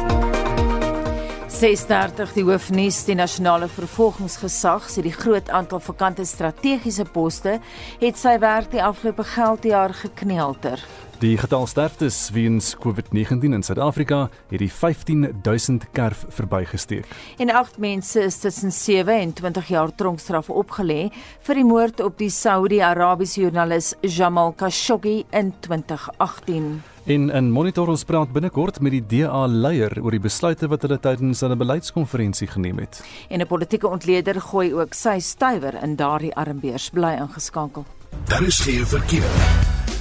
6:30 1.48 2.34
die 2.34 2.44
hoofnuus 2.44 3.04
die 3.06 3.16
nasionale 3.16 3.68
vervolgingsgesag 3.68 4.88
sê 4.90 5.04
die 5.06 5.14
groot 5.14 5.52
aantal 5.54 5.80
vakante 5.80 6.26
strategiese 6.26 7.06
poste 7.14 7.60
het 8.02 8.18
sy 8.18 8.40
werk 8.42 8.72
die 8.74 8.82
afgelope 8.82 9.24
geldjaar 9.36 9.94
gekneelter. 9.94 10.82
Die 11.18 11.34
getal 11.34 11.64
sterftes 11.66 12.30
weens 12.30 12.76
COVID-19 12.78 13.50
in 13.50 13.64
Suid-Afrika 13.66 14.28
het 14.52 14.60
die 14.62 14.70
15000 14.70 15.88
kerf 15.98 16.26
verbygesteek. 16.30 17.08
En 17.42 17.50
8 17.50 17.80
mense 17.82 18.22
is 18.22 18.38
tussen 18.38 18.72
7 18.72 19.16
en 19.20 19.34
20 19.34 19.68
jaar 19.68 19.96
tronkstraf 19.96 20.52
opgelê 20.54 21.08
vir 21.48 21.58
die 21.58 21.66
moord 21.66 22.04
op 22.06 22.20
die 22.22 22.30
Saudi-Arabiese 22.30 23.42
joernalis 23.42 23.96
Jamal 24.06 24.54
Khashoggi 24.54 25.24
in 25.34 25.56
2018. 25.60 26.84
In 27.06 27.32
'n 27.32 27.50
monitor 27.50 27.88
ons 27.88 28.04
praat 28.04 28.32
binnekort 28.32 28.80
met 28.82 28.92
die 28.92 29.06
DA 29.06 29.48
leier 29.48 29.98
oor 30.04 30.12
die 30.12 30.22
besluite 30.22 30.68
wat 30.68 30.82
hulle 30.82 31.00
tydens 31.00 31.42
hulle 31.42 31.56
beleidskonferensie 31.56 32.48
geneem 32.48 32.78
het. 32.78 33.02
En 33.30 33.42
'n 33.42 33.48
politieke 33.48 33.88
ontleder 33.88 34.42
gooi 34.42 34.74
ook 34.74 34.94
sy 34.94 35.20
stywer 35.20 35.84
in 35.84 35.96
daardie 35.96 36.36
armbeurs 36.36 36.90
bly 36.90 37.18
ingeskakel. 37.18 37.86
Daar 38.26 38.44
is 38.44 38.60
geen 38.60 38.86
verkeer. 38.86 39.26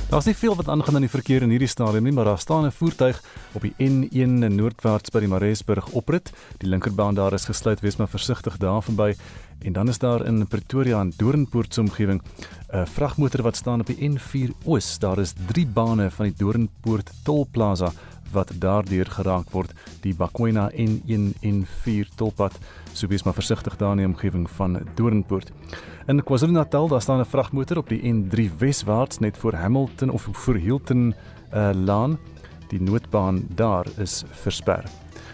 Daar's 0.06 0.28
nie 0.28 0.36
veel 0.38 0.54
wat 0.54 0.68
aangaan 0.70 0.94
aan 0.94 1.02
die 1.02 1.10
verkeer 1.10 1.42
in 1.42 1.50
hierdie 1.50 1.66
stadium 1.66 2.04
nie, 2.06 2.12
maar 2.14 2.28
daar 2.28 2.38
staan 2.38 2.64
'n 2.64 2.70
voertuig 2.70 3.22
op 3.58 3.62
die 3.62 3.74
N1 3.78 4.54
noordwaarts 4.54 5.10
by 5.10 5.18
die 5.18 5.28
Maresburg 5.28 5.88
oprit. 5.98 6.30
Die 6.58 6.68
linkerbaan 6.68 7.14
daar 7.14 7.32
is 7.32 7.44
gesluit, 7.44 7.80
wees 7.80 7.96
maar 7.96 8.08
versigtig 8.08 8.56
daar 8.56 8.82
verby. 8.82 9.16
En 9.58 9.72
dan 9.72 9.88
is 9.88 9.98
daar 9.98 10.26
in 10.26 10.46
Pretoria 10.46 11.00
en 11.00 11.12
Doornpoort 11.16 11.74
se 11.74 11.80
omgewing 11.80 12.22
'n 12.72 12.86
vragmotor 12.86 13.42
wat 13.42 13.56
staan 13.56 13.80
op 13.80 13.86
die 13.86 14.08
N4 14.10 14.52
Oos. 14.64 14.98
Daar 14.98 15.18
is 15.18 15.32
3 15.46 15.66
bane 15.66 16.10
van 16.10 16.24
die 16.24 16.34
Doornpoort 16.36 17.10
Tolplaza 17.24 17.92
wat 18.32 18.52
daardeur 18.58 19.06
geraak 19.06 19.50
word, 19.50 19.72
die 20.00 20.14
Bakwena 20.14 20.70
N1 20.70 21.32
en 21.40 21.66
4 21.82 22.08
tolpad. 22.14 22.58
So 22.92 23.06
wees 23.06 23.22
maar 23.22 23.34
versigtig 23.34 23.76
daar 23.76 23.90
in 23.90 23.96
die 23.96 24.06
omgewing 24.06 24.50
van 24.50 24.80
Doornpoort. 24.94 25.52
In 26.06 26.22
KwaZulu-Natal 26.22 26.88
daar 26.88 27.02
staan 27.02 27.20
'n 27.20 27.24
vragmotor 27.24 27.76
op 27.76 27.88
die 27.88 28.02
N3 28.02 28.50
weswaarts 28.58 29.18
net 29.18 29.38
voor 29.38 29.54
Hamilton 29.54 30.10
of 30.10 30.28
voor 30.32 30.54
Hilton 30.54 31.14
uh, 31.54 31.70
laan. 31.74 32.18
Die 32.68 32.82
noodbaan 32.82 33.46
daar 33.54 33.86
is 33.96 34.24
versper. 34.30 34.84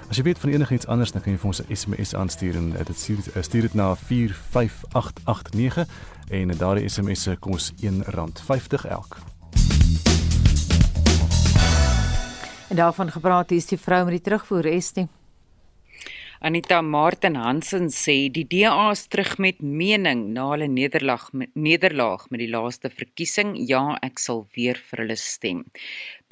As 0.09 0.17
jy 0.17 0.23
weet 0.23 0.39
van 0.39 0.51
enigiets 0.51 0.87
anders, 0.87 1.13
dan 1.13 1.23
kan 1.23 1.33
jy 1.33 1.39
vir 1.39 1.47
ons 1.49 1.63
'n 1.63 1.77
SMS 1.77 2.15
aanstuur 2.15 2.57
en 2.57 2.71
dit 2.85 2.99
stuur, 2.99 3.19
stuur 3.41 3.63
dit 3.63 3.75
na 3.75 3.95
45889 3.97 5.89
en 6.29 6.49
daardie 6.49 6.89
SMS 6.89 7.23
se 7.23 7.37
kos 7.37 7.73
R1.50 7.81 8.89
elk. 8.89 9.17
En 12.73 12.79
daarvan 12.79 13.11
gepraat 13.13 13.51
hier 13.53 13.61
is 13.61 13.67
die 13.69 13.77
vrou 13.77 13.99
met 14.09 14.15
die 14.17 14.23
terugvoer 14.25 14.65
Estie. 14.71 15.03
Anita 16.41 16.79
Martin 16.81 17.35
Hansen 17.37 17.91
sê 17.93 18.15
die 18.33 18.47
DA 18.49 18.87
is 18.95 19.03
terug 19.13 19.35
met 19.45 19.59
mening 19.61 20.23
na 20.33 20.47
hulle 20.55 20.71
nederlaag 20.73 21.27
nederlaag 21.53 22.25
met 22.33 22.41
die 22.41 22.49
laaste 22.49 22.89
verkiesing. 22.89 23.51
Ja, 23.69 23.83
ek 24.01 24.23
sal 24.25 24.47
weer 24.57 24.81
vir 24.89 25.03
hulle 25.03 25.19
stem. 25.21 25.61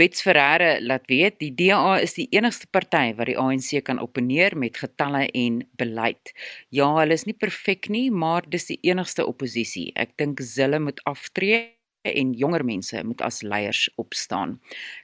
Bets 0.01 0.25
Ferreira 0.25 0.71
laat 0.81 1.05
weet 1.13 1.37
die 1.45 1.51
DA 1.59 1.99
is 2.01 2.17
die 2.17 2.31
enigste 2.33 2.71
party 2.73 3.11
wat 3.19 3.29
die 3.29 3.37
ANC 3.37 3.85
kan 3.85 4.01
opponeer 4.01 4.57
met 4.57 4.81
getalle 4.81 5.27
en 5.29 5.61
beleid. 5.77 6.33
Ja, 6.73 6.89
hulle 7.03 7.21
is 7.21 7.27
nie 7.29 7.37
perfek 7.37 7.93
nie, 7.93 8.09
maar 8.09 8.49
dis 8.49 8.71
die 8.73 8.81
enigste 8.89 9.29
oppositie. 9.29 9.91
Ek 9.93 10.17
dink 10.17 10.41
Zille 10.41 10.81
moet 10.81 11.05
aftree 11.05 11.67
en 12.03 12.33
jonger 12.33 12.65
mense 12.65 13.03
moet 13.05 13.21
as 13.23 13.43
leiers 13.43 13.89
opstaan. 14.01 14.59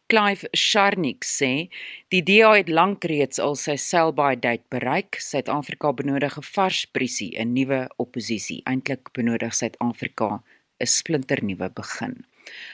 Clive 0.07 0.49
Sharnik 0.57 1.25
sê 1.25 1.69
die 2.15 2.23
DA 2.23 2.55
het 2.57 2.69
lank 2.69 3.05
reeds 3.05 3.41
al 3.43 3.57
sy 3.61 3.77
sell-by 3.81 4.35
date 4.41 4.65
bereik. 4.73 5.19
Suid-Afrika 5.21 5.93
benodig 5.93 6.39
'n 6.39 6.49
vars 6.55 6.87
brisie, 6.87 7.37
'n 7.39 7.53
nuwe 7.55 7.89
oppositie. 7.99 8.63
Eintlik 8.65 9.13
benodig 9.13 9.55
Suid-Afrika 9.55 10.43
'n 10.81 10.87
splinternuwe 10.87 11.69
begin. 11.75 12.25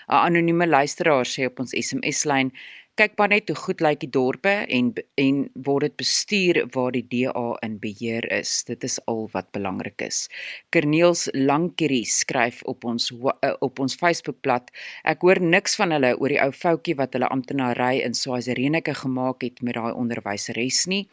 'n 0.08 0.22
Anonieme 0.26 0.66
luisteraar 0.66 1.26
sê 1.26 1.46
op 1.46 1.60
ons 1.60 1.72
SMS-lyn 1.72 2.52
kyk 3.00 3.14
maar 3.16 3.30
net 3.32 3.48
hoe 3.48 3.56
goed 3.56 3.80
lyk 3.80 4.02
die 4.02 4.10
dorpe 4.12 4.52
en 4.68 4.90
en 5.20 5.36
word 5.66 5.86
dit 5.86 5.94
bestuur 6.02 6.58
waar 6.74 6.92
die 6.92 7.04
DA 7.08 7.44
in 7.64 7.78
beheer 7.80 8.26
is. 8.36 8.50
Dit 8.68 8.84
is 8.84 8.98
al 9.08 9.24
wat 9.32 9.48
belangrik 9.56 10.04
is. 10.04 10.26
Kerniels 10.74 11.28
Lankerie 11.32 12.04
skryf 12.04 12.60
op 12.68 12.84
ons 12.84 13.08
eh, 13.40 13.54
op 13.64 13.80
ons 13.80 13.96
Facebookblad: 13.96 14.68
Ek 15.08 15.24
hoor 15.24 15.40
niks 15.40 15.76
van 15.80 15.96
hulle 15.96 16.12
oor 16.18 16.34
die 16.34 16.42
ou 16.42 16.50
foutjie 16.52 16.96
wat 17.00 17.16
hulle 17.16 17.30
amptenary 17.32 18.02
in 18.04 18.14
Swazirenike 18.14 18.94
gemaak 19.00 19.40
het 19.42 19.62
met 19.64 19.78
daai 19.80 19.96
onderwyseres 19.96 20.84
nie. 20.86 21.06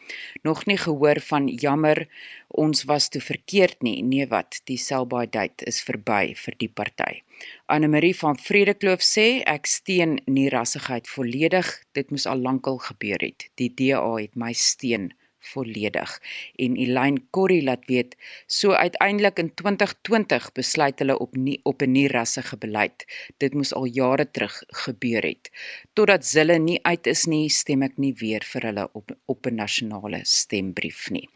Nog 0.44 0.66
nie 0.68 0.78
gehoor 0.78 1.24
van 1.32 1.48
jammer 1.48 2.08
ons 2.50 2.84
was 2.90 3.10
toe 3.10 3.22
verkeerd 3.22 3.84
nie. 3.86 4.02
Nee 4.04 4.28
wat, 4.28 4.62
die 4.66 4.78
sell 4.78 5.06
by 5.06 5.26
date 5.30 5.66
is 5.70 5.82
verby 5.86 6.34
vir 6.36 6.58
die 6.60 6.70
party. 6.70 7.22
Anne 7.70 7.88
Marie 7.88 8.16
van 8.18 8.38
Vredekloof 8.38 9.06
sê 9.06 9.28
ek 9.48 9.70
steun 9.70 10.18
nie 10.28 10.50
rassigheid 10.50 11.08
volledig. 11.08 11.70
Dit 11.94 12.12
moes 12.12 12.26
al 12.28 12.42
lankal 12.42 12.82
gebeur 12.90 13.22
het. 13.24 13.48
Die 13.62 13.70
DA 13.70 14.02
het 14.18 14.36
my 14.36 14.52
steun 14.54 15.12
volledig. 15.40 16.22
En 16.56 16.76
Elaine 16.76 17.22
Corrie 17.30 17.64
laat 17.64 17.86
weet, 17.86 18.16
so 18.46 18.72
uiteindelik 18.72 19.40
in 19.40 19.54
2020 19.54 20.52
besluit 20.52 21.00
hulle 21.00 21.18
op 21.20 21.36
nie 21.36 21.60
op 21.64 21.82
'n 21.82 21.92
nie 21.92 22.08
rassige 22.08 22.58
beleid. 22.58 23.06
Dit 23.38 23.54
moes 23.54 23.74
al 23.74 23.86
jare 23.86 24.32
terug 24.32 24.64
gebeur 24.68 25.24
het. 25.24 25.52
Totdat 25.94 26.26
Zille 26.26 26.58
nie 26.58 26.80
uit 26.84 27.08
is 27.08 27.26
nie, 27.26 27.50
stem 27.50 27.82
ek 27.82 27.98
nie 27.98 28.14
weer 28.14 28.44
vir 28.44 28.62
hulle 28.62 28.90
op 28.94 29.12
op 29.26 29.46
'n 29.46 29.56
nasionale 29.56 30.20
stembrief 30.24 31.10
nie. 31.10 31.30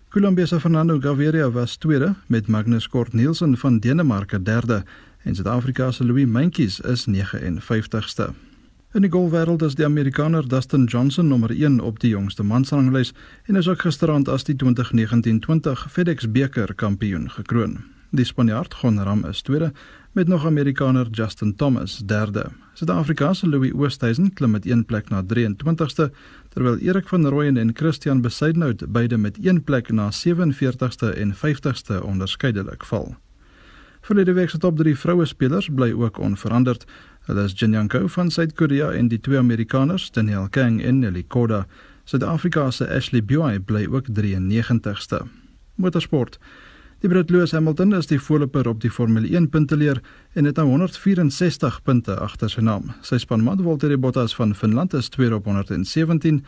Colombia 0.08 0.46
se 0.46 0.60
Fernando 0.60 0.98
Gaviria 1.00 1.50
was 1.50 1.76
tweede 1.76 2.14
met 2.26 2.46
Magnus 2.46 2.88
Kort 2.88 3.12
Nielsen 3.12 3.56
van 3.56 3.78
Denemarke 3.78 4.42
derde 4.42 4.84
en 5.22 5.34
Suid-Afrika 5.34 5.90
se 5.90 6.04
Louis 6.04 6.26
Mentjes 6.26 6.80
is 6.80 7.06
59ste. 7.06 8.30
In 8.92 9.00
die 9.00 9.10
golfwêreld 9.10 9.62
is 9.62 9.74
die 9.74 9.84
Amerikaner 9.84 10.48
Dustin 10.48 10.84
Johnson 10.84 11.28
nommer 11.28 11.50
1 11.50 11.80
op 11.80 12.00
die 12.00 12.10
jongste 12.10 12.42
mansranglys 12.42 13.12
en 13.44 13.56
is 13.56 13.68
ook 13.68 13.80
gisterand 13.80 14.28
as 14.28 14.44
die 14.44 14.56
2019-20 14.64 15.86
FedEx 15.88 16.30
beker 16.30 16.74
kampioen 16.74 17.30
gekroon. 17.30 17.84
Die 18.10 18.24
Spanjaard 18.24 18.74
Gon 18.74 19.02
Ram 19.02 19.24
is 19.24 19.42
tweede 19.42 19.72
met 20.16 20.28
nog 20.28 20.46
Amerikaner 20.46 21.06
Justin 21.10 21.56
Thomas 21.56 21.98
derde. 21.98 22.46
Suid-Afrikaanse 22.72 23.48
Louis 23.48 23.72
Oosthuizen 23.72 24.32
klim 24.32 24.50
met 24.50 24.66
1 24.66 24.84
plek 24.84 25.08
na 25.08 25.22
23ste, 25.22 26.10
terwyl 26.48 26.76
Erik 26.78 27.08
van 27.08 27.26
Rooyen 27.26 27.56
en 27.56 27.70
Christian 27.74 28.20
Besaidnout 28.20 28.92
beide 28.92 29.16
met 29.16 29.38
1 29.42 29.64
plek 29.64 29.90
na 29.92 30.10
47ste 30.10 31.12
en 31.16 31.34
50ste 31.34 32.00
onderskeidelik 32.02 32.84
val. 32.84 33.16
Verlede 34.00 34.32
week 34.32 34.50
se 34.50 34.58
top 34.58 34.76
3 34.76 34.98
vroue 34.98 35.24
spelers 35.24 35.68
bly 35.68 35.92
ook 35.92 36.18
onveranderd. 36.18 36.84
Hulle 37.20 37.44
is 37.44 37.52
Jin 37.60 37.70
Young-ko 37.70 38.06
van 38.06 38.30
Suid-Korea 38.30 38.90
en 38.92 39.08
die 39.08 39.20
twee 39.20 39.38
Amerikaners, 39.38 40.10
Danielle 40.10 40.48
Kang 40.48 40.82
en 40.82 40.98
Nelly 40.98 41.24
Korda. 41.28 41.66
Suid-Afrika 42.04 42.70
se 42.70 42.88
Ashley 42.88 43.24
Buy 43.24 43.60
bly 43.60 43.86
ook 43.90 44.06
93ste. 44.08 45.26
Motorsport 45.74 46.38
Die 47.06 47.14
Brit 47.14 47.30
Lewis 47.30 47.52
Hamilton 47.54 47.92
is 47.94 48.08
die 48.10 48.16
voorloper 48.18 48.66
op 48.66 48.80
die 48.82 48.88
Formule 48.90 49.28
1 49.30 49.44
punteleer 49.54 50.00
en 50.34 50.48
het 50.48 50.56
nou 50.58 50.64
164 50.72 51.76
punte 51.86 52.16
agter 52.18 52.50
sy 52.50 52.64
naam. 52.66 52.88
Sy 53.06 53.20
spanmaat 53.22 53.62
Valtteri 53.62 53.94
Bottas 53.94 54.34
van 54.34 54.56
Finland 54.58 54.96
is 54.98 55.06
tweede 55.14 55.38
op 55.38 55.46
117 55.46 56.40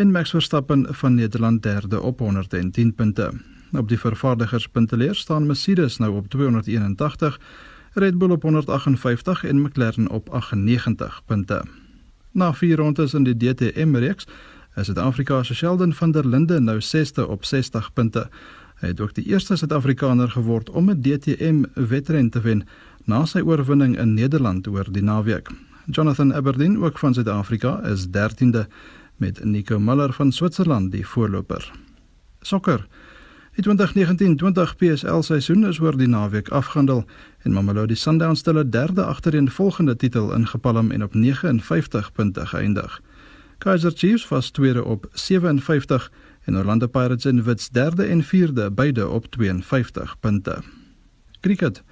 en 0.00 0.14
Max 0.16 0.32
Verstappen 0.32 0.86
van 1.02 1.18
Nederland 1.20 1.60
derde 1.62 2.00
op 2.00 2.24
110 2.24 2.94
punte. 2.96 3.28
Op 3.76 3.92
die 3.92 4.00
vervaardigers 4.00 4.70
punteleer 4.72 5.14
staan 5.14 5.50
Mercedes 5.52 6.00
nou 6.00 6.14
op 6.16 6.32
281, 6.32 7.40
Red 7.92 8.16
Bull 8.16 8.32
op 8.40 8.48
158 8.48 9.44
en 9.44 9.60
McLaren 9.60 10.08
op 10.08 10.32
98 10.32 11.22
punte. 11.26 11.62
Na 12.32 12.54
vier 12.54 12.80
rondes 12.80 13.12
in 13.12 13.28
die 13.28 13.36
DTM 13.36 14.00
reeks 14.00 14.24
is 14.76 14.86
Suid-Afrika 14.86 15.42
se 15.42 15.54
Sheldon 15.54 15.92
van 15.92 16.10
der 16.12 16.26
Linde 16.28 16.60
nou 16.60 16.80
6ste 16.80 17.28
op 17.28 17.44
60 17.44 17.92
punte. 17.92 18.30
Hy 18.76 18.90
het 18.92 19.00
ook 19.00 19.14
die 19.16 19.24
eerste 19.24 19.56
Suid-Afrikaner 19.56 20.30
geword 20.30 20.70
om 20.70 20.90
'n 20.90 21.00
DTM 21.00 21.64
wedren 21.74 22.30
te 22.30 22.40
wen 22.40 22.66
na 23.04 23.24
sy 23.24 23.40
oorwinning 23.40 23.98
in 23.98 24.14
Nederland 24.14 24.68
oor 24.68 24.86
die 24.92 25.02
naweek. 25.02 25.48
Jonathan 25.86 26.34
Aberdeen, 26.34 26.82
ook 26.82 26.98
van 26.98 27.14
Suid-Afrika, 27.14 27.82
is 27.82 28.06
13de 28.06 28.66
met 29.16 29.44
Nico 29.44 29.78
Muller 29.78 30.12
van 30.12 30.32
Switserland 30.32 30.92
die 30.92 31.06
voorloper. 31.06 31.72
Sokker. 32.40 32.86
Die 33.54 33.64
2019-20 33.64 34.76
PSL 34.76 35.20
seisoen 35.20 35.66
is 35.66 35.80
oor 35.80 35.96
die 35.96 36.08
naweek 36.08 36.48
afgehandel 36.48 37.04
en 37.42 37.52
Mamelodi 37.52 37.94
Sundowns 37.94 38.38
het 38.38 38.46
hulle 38.46 38.68
derde 38.68 39.04
agtereenvolgende 39.04 39.96
titel 39.96 40.34
ingepalm 40.34 40.90
en 40.90 41.02
op 41.02 41.14
59 41.14 42.12
punte 42.12 42.46
geëindig. 42.46 43.00
Kaizer 43.58 43.92
Chiefs 43.94 44.28
was 44.28 44.50
tweede 44.50 44.84
op 44.84 45.08
57 45.12 46.10
en 46.46 46.56
Orlando 46.56 46.86
Pirates 46.86 47.26
en 47.26 47.42
Wits 47.42 47.68
derde 47.74 48.04
en 48.06 48.22
vierde 48.22 48.70
beide 48.70 49.08
op 49.08 49.26
52 49.34 50.16
punte. 50.20 50.62
Cricket. 51.40 51.82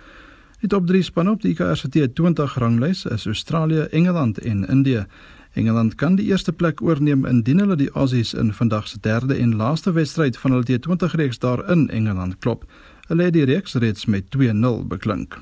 Die 0.62 0.68
top 0.68 0.86
3 0.86 1.02
spanne 1.02 1.30
op 1.30 1.42
die 1.42 1.50
ICRCT 1.52 2.14
20 2.14 2.54
ranglys 2.58 3.04
is 3.04 3.26
Australië, 3.26 3.80
Engeland 3.90 4.38
en 4.38 4.66
Indië. 4.68 5.04
Engeland 5.52 5.94
kan 5.94 6.14
die 6.16 6.26
eerste 6.26 6.52
plek 6.52 6.80
oorneem 6.82 7.26
indien 7.26 7.60
hulle 7.62 7.76
die 7.76 7.90
Aussies 7.90 8.32
in 8.34 8.54
vandag 8.54 8.88
se 8.88 8.98
derde 9.00 9.36
en 9.36 9.56
laaste 9.56 9.92
wedstryd 9.92 10.38
van 10.38 10.56
hulle 10.56 10.66
T20 10.70 11.14
reeks 11.20 11.38
daar 11.38 11.62
in 11.70 11.90
Engeland 11.90 12.38
klop. 12.38 12.64
Hulle 13.06 13.28
het 13.28 13.36
die 13.36 13.44
reeks 13.44 13.74
reeds 13.74 14.06
met 14.06 14.24
2-0 14.36 14.86
beklink. 14.88 15.38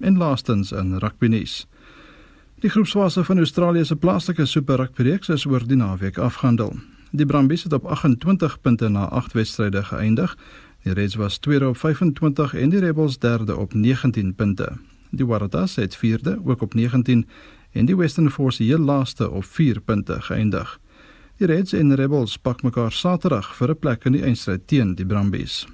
En 0.00 0.16
laastens 0.16 0.72
in 0.72 0.98
rugby 0.98 1.26
nuus. 1.26 1.66
Die 2.64 2.70
groepsfase 2.70 3.24
van 3.24 3.38
Australië 3.38 3.84
se 3.84 3.96
plaaslike 3.96 4.46
Super 4.46 4.76
Rugby 4.76 5.02
reeks 5.02 5.28
is 5.28 5.46
oor 5.46 5.66
die 5.66 5.76
naweek 5.76 6.18
afgehandel. 6.18 6.78
Die 7.10 7.26
Brumbies 7.26 7.62
het 7.62 7.72
op 7.72 7.84
28 7.84 8.60
punte 8.60 8.88
na 8.88 9.08
8 9.08 9.32
wedstryde 9.32 9.82
geëindig. 9.84 10.36
Die 10.82 10.92
Reds 10.92 11.14
was 11.14 11.38
tweede 11.38 11.68
op 11.68 11.76
25 11.76 12.54
en 12.54 12.68
die 12.68 12.80
Rebels 12.80 13.18
derde 13.18 13.56
op 13.56 13.74
19 13.74 14.34
punte. 14.34 14.72
Die 15.10 15.26
Waratahs 15.26 15.76
het 15.76 15.96
vierde 15.96 16.40
ook 16.44 16.62
op 16.62 16.74
19 16.74 17.28
en 17.72 17.86
die 17.86 17.96
Western 17.96 18.30
Force 18.30 18.62
heel 18.62 18.78
laaste 18.78 19.30
op 19.30 19.44
4 19.44 19.80
punte 19.80 20.20
geëindig. 20.20 20.80
Die 21.36 21.46
Reds 21.46 21.72
en 21.72 21.94
Rebels 21.94 22.38
pak 22.38 22.62
mekaar 22.62 22.92
Saterdag 22.92 23.54
vir 23.56 23.70
'n 23.70 23.78
plek 23.78 24.04
in 24.04 24.12
die 24.12 24.22
eindstryd 24.22 24.66
teen 24.66 24.94
die 24.94 25.06
Brumbies. 25.06 25.66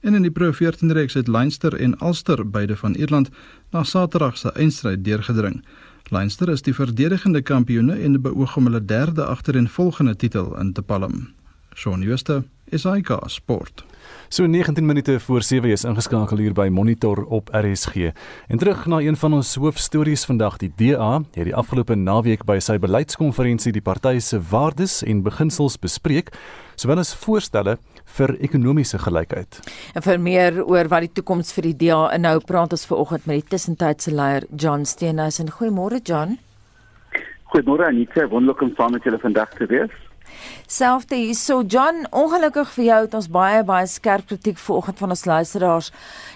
En 0.00 0.14
in 0.14 0.22
die 0.22 0.30
Pro 0.30 0.52
14 0.52 0.92
reeks 0.92 1.14
het 1.14 1.28
Leinster 1.28 1.74
en 1.74 1.96
Ulster 2.02 2.50
beide 2.50 2.76
van 2.76 2.94
Ierland 2.94 3.28
na 3.70 3.82
Saterdag 3.82 4.36
se 4.38 4.52
eindstryd 4.52 5.04
deurgedring. 5.04 5.64
Leinster 6.08 6.48
is 6.48 6.62
die 6.62 6.74
verdedigende 6.74 7.40
kampioene 7.42 7.96
en 7.98 8.20
beoog 8.22 8.52
om 8.56 8.68
hulle 8.68 8.78
derde 8.78 9.24
agtereenvolgende 9.26 10.14
titel 10.16 10.52
in 10.60 10.70
te 10.72 10.82
palm. 10.82 11.32
Shaun 11.74 12.02
Schuster, 12.02 12.44
SAK 12.70 13.10
Sport. 13.26 13.82
So 14.28 14.46
19 14.46 14.86
minute 14.86 15.20
voor 15.20 15.42
7 15.42 15.70
is 15.70 15.84
ingeskakel 15.84 16.38
hier 16.38 16.54
by 16.54 16.68
Monitor 16.70 17.24
op 17.24 17.50
RSG. 17.52 18.12
En 18.46 18.58
terug 18.58 18.86
na 18.86 19.00
een 19.00 19.16
van 19.16 19.32
ons 19.32 19.54
hoofstories 19.54 20.24
vandag, 20.24 20.56
die 20.62 20.70
DA 20.76 21.24
het 21.34 21.44
die 21.50 21.54
afgelope 21.54 21.94
naweek 21.94 22.46
by 22.46 22.60
sy 22.62 22.78
beleidskonferensie 22.78 23.74
die 23.74 23.82
party 23.82 24.18
se 24.22 24.38
waardes 24.50 25.02
en 25.02 25.24
beginsels 25.26 25.74
bespreek, 25.78 26.30
sowel 26.76 27.02
as 27.02 27.16
voorstelle 27.18 27.78
vir 28.18 28.36
ekonomiese 28.40 28.98
gelykheid. 29.02 29.60
En 29.94 30.02
vir 30.02 30.20
meer 30.22 30.62
oor 30.64 30.88
wat 30.92 31.06
die 31.06 31.12
toekoms 31.18 31.52
vir 31.56 31.70
die 31.70 31.76
DA 31.86 32.06
inhou, 32.16 32.38
praat 32.46 32.72
ons 32.76 32.86
vanoggend 32.88 33.26
met 33.26 33.42
die 33.42 33.50
tussentydse 33.56 34.14
leier 34.14 34.46
John 34.56 34.86
Steenhuisen. 34.86 35.52
Goeiemôre 35.58 36.00
John. 36.02 36.38
Goeiemôre 37.52 37.86
Anita, 37.90 38.28
wonderlik 38.28 38.62
om 38.62 38.74
saam 38.76 38.96
met 38.96 39.04
julle 39.04 39.18
vandag 39.22 39.52
te 39.58 39.66
wees. 39.70 40.05
Selfde 40.66 41.16
hierso 41.16 41.62
John, 41.62 42.06
ongelukkig 42.10 42.72
vir 42.74 42.84
jou 42.84 43.00
het 43.04 43.14
ons 43.14 43.28
baie 43.30 43.62
baie 43.66 43.86
skerp 43.86 44.26
kritiek 44.26 44.58
vanoggend 44.58 44.98
van 44.98 45.14
ons 45.14 45.24
luisteraars. 45.24 45.92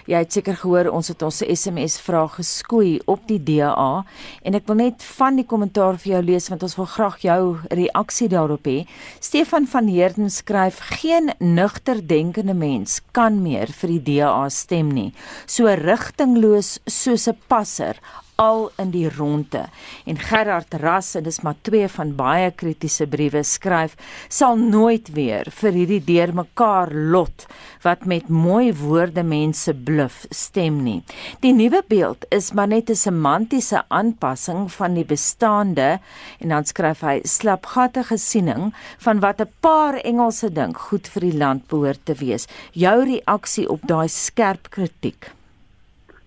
Jy 0.07 0.21
het 0.23 0.31
seker 0.31 0.55
gehoor 0.61 0.89
ons 0.91 1.11
het 1.11 1.21
ons 1.21 1.41
SMS 1.43 1.99
vraag 2.01 2.37
geskoei 2.39 2.99
op 3.11 3.27
die 3.27 3.39
DA 3.39 4.03
en 4.43 4.57
ek 4.57 4.67
wil 4.67 4.79
net 4.79 5.03
van 5.17 5.35
die 5.35 5.45
kommentaar 5.47 5.99
vir 6.01 6.13
jou 6.15 6.23
lees 6.31 6.49
want 6.49 6.63
ons 6.63 6.77
wil 6.79 6.89
graag 6.93 7.19
jou 7.25 7.41
reaksie 7.69 8.29
daarop 8.31 8.65
hê. 8.67 8.85
Stefan 9.19 9.67
van 9.67 9.87
Heerden 9.87 10.29
skryf: 10.31 10.79
"Geen 11.01 11.33
nugter 11.39 11.99
denkende 12.07 12.53
mens 12.53 13.01
kan 13.11 13.41
meer 13.43 13.67
vir 13.67 13.89
die 13.97 14.03
DA 14.19 14.49
stem 14.49 14.91
nie. 14.91 15.11
So 15.45 15.67
rigtingloos 15.67 16.79
soos 16.85 17.27
'n 17.27 17.37
passer 17.47 17.95
al 18.35 18.71
in 18.81 18.91
die 18.91 19.09
ronde. 19.09 19.65
En 20.05 20.17
Gerard 20.17 20.73
Ras 20.73 21.15
en 21.15 21.23
dis 21.23 21.41
maar 21.41 21.57
twee 21.61 21.87
van 21.87 22.15
baie 22.15 22.51
kritiese 22.51 23.07
briewe 23.07 23.43
skryf 23.43 23.95
sal 24.29 24.57
nooit 24.57 25.11
weer 25.15 25.49
vir 25.61 25.71
hierdie 25.71 26.01
deurmekaar 26.05 26.93
lot 26.93 27.47
wat 27.81 28.05
met 28.05 28.29
mooi 28.29 28.71
woorde 28.77 29.23
mense 29.23 29.73
bluf 29.73 30.25
stem 30.29 30.81
nie. 30.85 31.01
Die 31.41 31.53
nuwe 31.53 31.83
beeld 31.87 32.25
is 32.29 32.51
maar 32.53 32.67
net 32.67 32.89
'n 32.89 32.95
semantiese 32.95 33.83
aanpassing 33.89 34.71
van 34.71 34.93
die 34.93 35.05
bestaande 35.05 35.99
en 36.39 36.49
dan 36.49 36.65
skryf 36.65 37.01
hy 37.01 37.19
slapgattige 37.23 38.17
siening 38.17 38.73
van 38.97 39.19
wat 39.19 39.41
'n 39.41 39.49
paar 39.59 39.95
Engelse 40.03 40.49
dink 40.49 40.77
goed 40.77 41.07
vir 41.07 41.21
die 41.21 41.37
land 41.37 41.67
behoort 41.67 42.05
te 42.05 42.13
wees. 42.13 42.47
Jou 42.71 43.03
reaksie 43.03 43.69
op 43.69 43.81
daai 43.87 44.07
skerp 44.07 44.69
kritiek. 44.69 45.40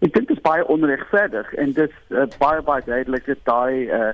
Ek 0.05 0.13
dink 0.13 0.29
dit 0.29 0.37
is 0.37 0.45
baie 0.45 0.65
onregverdig 0.69 1.53
en 1.61 1.73
dit 1.73 1.91
is 1.91 2.13
uh, 2.13 2.27
baie 2.39 2.61
baie 2.63 2.83
duidelik 2.85 3.25
dat 3.31 3.45
daai 3.49 3.89
uh, 3.89 4.11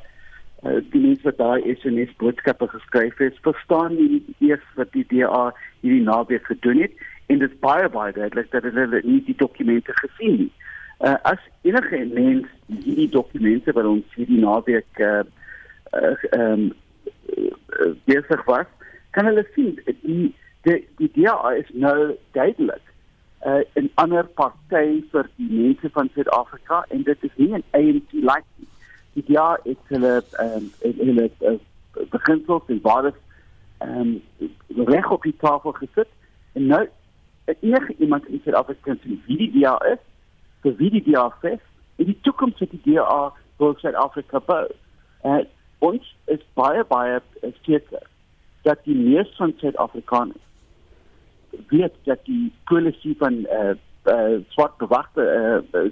uh, 0.63 0.77
die 0.93 1.01
mense 1.03 1.27
wat 1.27 1.41
daai 1.41 1.75
SMS 1.75 2.13
boodskappe 2.21 2.69
geskryf 2.71 3.19
het, 3.19 3.41
verstaan 3.43 3.97
nie 3.99 4.21
eers 4.39 4.67
wat 4.79 4.93
die 4.95 5.07
DA 5.11 5.49
hierdie 5.81 6.05
naweek 6.07 6.47
gedoen 6.47 6.85
het 6.85 6.95
en 7.27 7.43
dit 7.43 7.51
is 7.51 7.63
baie 7.65 7.89
baie 7.91 8.15
duidelik 8.15 8.53
dat 8.55 8.69
hulle 8.69 9.03
nie 9.03 9.19
die 9.27 9.37
dokumente 9.43 9.97
gesien 9.99 10.37
nie. 10.45 10.53
Uh, 11.01 11.17
as 11.33 11.43
enige 11.67 12.05
mens 12.13 12.47
hierdie 12.69 13.09
dokumente 13.11 13.75
wat 13.75 13.89
ons 13.89 14.15
hierdie 14.19 14.43
naweek 14.45 15.03
uh, 15.03 15.25
uh, 15.97 16.15
um, 16.37 16.69
uh, 17.35 17.91
besig 18.05 18.45
was, 18.47 18.69
kan 19.17 19.27
hulle 19.27 19.47
sien 19.57 19.75
die 20.05 20.31
die 20.69 20.79
die 21.01 21.11
DA 21.17 21.55
is 21.57 21.71
nou 21.73 22.13
duidelik 22.37 22.90
uh, 23.47 23.63
'n 23.75 23.91
ander 23.95 24.25
party 24.25 25.03
vir 25.13 25.29
die 25.37 25.49
mense 25.51 25.91
van 25.91 26.11
Suid-Afrika 26.15 26.85
en 26.89 27.03
dit 27.03 27.25
is 27.25 27.31
nie 27.37 27.55
'n 27.55 27.65
ANC 27.71 28.13
like 28.13 28.51
nie. 28.57 28.69
Die 29.13 29.25
DA 29.27 29.59
het 29.65 29.79
hulle 29.89 30.23
ehm 30.33 30.57
um, 30.57 30.73
hulle 30.81 31.31
uh, 31.41 31.59
beginsels 32.11 32.63
en 32.67 32.81
waardes 32.83 33.19
ehm 33.79 34.21
um, 34.69 34.85
reg 34.87 35.11
op 35.11 35.23
die 35.23 35.37
tafel 35.37 35.73
gesit 35.73 36.09
en 36.53 36.67
nou 36.67 36.89
enige 37.61 37.95
iemand 37.99 38.27
in 38.27 38.41
Suid-Afrika 38.45 38.81
kan 38.83 38.99
sien 39.03 39.23
wie 39.27 39.37
die 39.37 39.61
DA 39.61 39.77
is, 39.93 40.03
vir 40.63 40.77
wie 40.77 40.91
die 40.91 41.13
DA 41.13 41.33
is 41.41 41.65
en 41.97 42.05
die 42.05 42.19
toekoms 42.21 42.59
van 42.59 42.69
die 42.71 42.83
DA 42.85 43.33
vir 43.57 43.75
Suid-Afrika 43.79 44.39
bou. 44.39 44.67
Uh, 45.25 45.45
ons 45.79 46.17
is 46.25 46.45
baie 46.55 46.85
baie 46.85 47.21
seker 47.63 48.07
dat 48.63 48.85
die 48.85 48.97
meeste 48.97 49.37
van 49.37 49.55
Suid-Afrikaners 49.57 50.50
weet 51.69 51.93
dat 52.05 52.19
die 52.25 52.53
polisie 52.65 53.15
van 53.19 53.47
eh 53.47 53.69
uh, 53.69 53.77
uh, 54.05 54.39
swart 54.49 54.77
bewagte 54.77 55.23
eh 55.23 55.81
uh, 55.81 55.91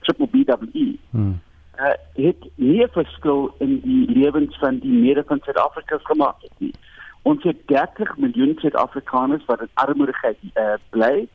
triple 0.00 0.28
BWE 0.30 0.98
hmm. 1.10 1.40
uh, 1.78 1.92
het 2.12 2.36
nie 2.54 2.86
verskil 2.90 3.54
in 3.58 3.80
die 3.80 4.18
lewens 4.18 4.58
van 4.58 4.78
die 4.78 4.92
meerderheid 4.92 5.26
van 5.26 5.40
Suid-Afrika 5.42 5.98
gemaak 6.02 6.36
nie. 6.58 6.74
Ons 7.22 7.42
het 7.42 7.56
30 7.66 8.16
miljoen 8.16 8.56
Suid-Afrikaners 8.58 9.44
wat 9.44 9.60
in 9.60 9.68
armoede 9.74 10.34
uh, 10.54 10.72
bly. 10.90 11.28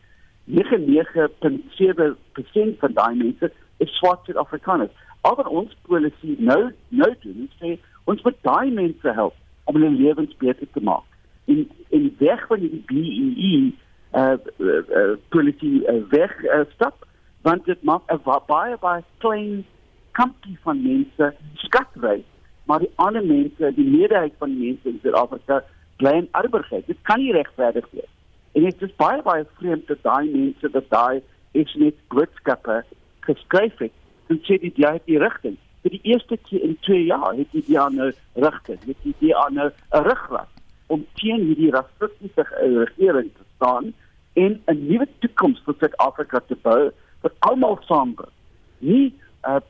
99.7% 0.45 2.79
van 2.79 2.93
daai 2.93 3.15
mense 3.15 3.51
is 3.77 3.97
swart 3.97 4.25
Suid-Afrikaners. 4.25 4.91
Al 5.21 5.35
wat 5.35 5.47
ons 5.47 5.77
polisie 5.81 6.35
nou 6.39 6.71
nou 6.89 7.15
doen, 7.19 7.49
sê 7.59 7.79
ons 8.03 8.21
moet 8.21 8.37
daai 8.41 8.71
mense 8.71 9.13
help 9.13 9.33
om 9.63 9.75
hulle 9.75 9.89
lewens 9.89 10.35
beter 10.37 10.67
te 10.71 10.81
maak 10.81 11.14
in 11.45 11.69
in 11.89 12.15
weg 12.19 12.47
van 12.47 12.59
die 12.59 12.83
BEE 12.85 13.73
uh, 14.13 14.37
uh, 14.57 14.81
uh 14.89 15.17
polisie 15.29 15.83
uh, 15.87 16.01
weg 16.09 16.43
uh, 16.43 16.63
stap 16.73 17.05
want 17.41 17.65
dit 17.65 17.83
maak 17.83 18.01
'n 18.11 18.21
baie 18.47 18.77
baie 18.77 19.03
klein 19.17 19.65
kampie 20.11 20.57
van 20.63 20.81
mense 20.81 21.33
skatry 21.53 22.23
maar 22.65 22.79
die 22.79 22.91
ander 22.95 23.25
mense 23.25 23.71
die 23.75 23.85
meerderheid 23.85 24.33
van 24.37 24.49
die 24.49 24.67
mense 24.67 24.89
in 24.89 24.99
Suid-Afrika 25.01 25.63
bly 25.97 26.13
in 26.21 26.27
armoede 26.31 26.81
dit 26.85 26.97
kan 27.01 27.19
nie 27.19 27.31
regverdig 27.31 27.87
wees. 27.91 28.11
En 28.51 28.63
dit 28.63 28.81
is 28.81 28.95
baie 28.95 29.21
baie 29.21 29.45
vreemd 29.59 29.87
dat 29.87 30.01
daai 30.01 30.29
mense 30.31 30.69
dat 30.71 30.89
daai 30.89 31.21
is 31.51 31.75
net 31.75 31.95
boodskappe 32.07 32.83
geskryf 33.27 33.77
het 33.77 33.93
en 34.27 34.41
sê 34.47 34.57
dit 34.61 34.77
jy 34.77 34.91
het 34.97 35.05
die 35.05 35.21
rigting. 35.21 35.57
Vir 35.85 35.93
die 35.93 36.03
eerste 36.11 36.37
keer 36.49 36.63
in 36.65 36.77
2 36.87 37.03
jaar 37.05 37.35
het 37.37 37.51
die 37.53 37.63
DA 37.67 37.89
nou 37.93 38.11
rigting. 38.33 38.79
Het 38.85 39.03
die 39.03 39.15
DA 39.21 39.49
nou 39.53 39.69
'n 39.69 40.03
riglyn 40.09 40.54
om 40.87 41.05
teen 41.19 41.41
hierdie 41.49 41.71
rassistiese 41.71 42.45
regering 42.61 43.31
te 43.33 43.43
staan 43.55 43.93
en 44.33 44.61
'n 44.67 44.87
nuwe 44.87 45.07
toekoms 45.19 45.61
vir 45.65 45.75
Suid-Afrika 45.79 46.39
te 46.47 46.55
bou 46.61 46.91
wat 47.21 47.33
almal 47.39 47.79
saamgaan. 47.87 48.33
Nie 48.79 49.13
'n 49.43 49.61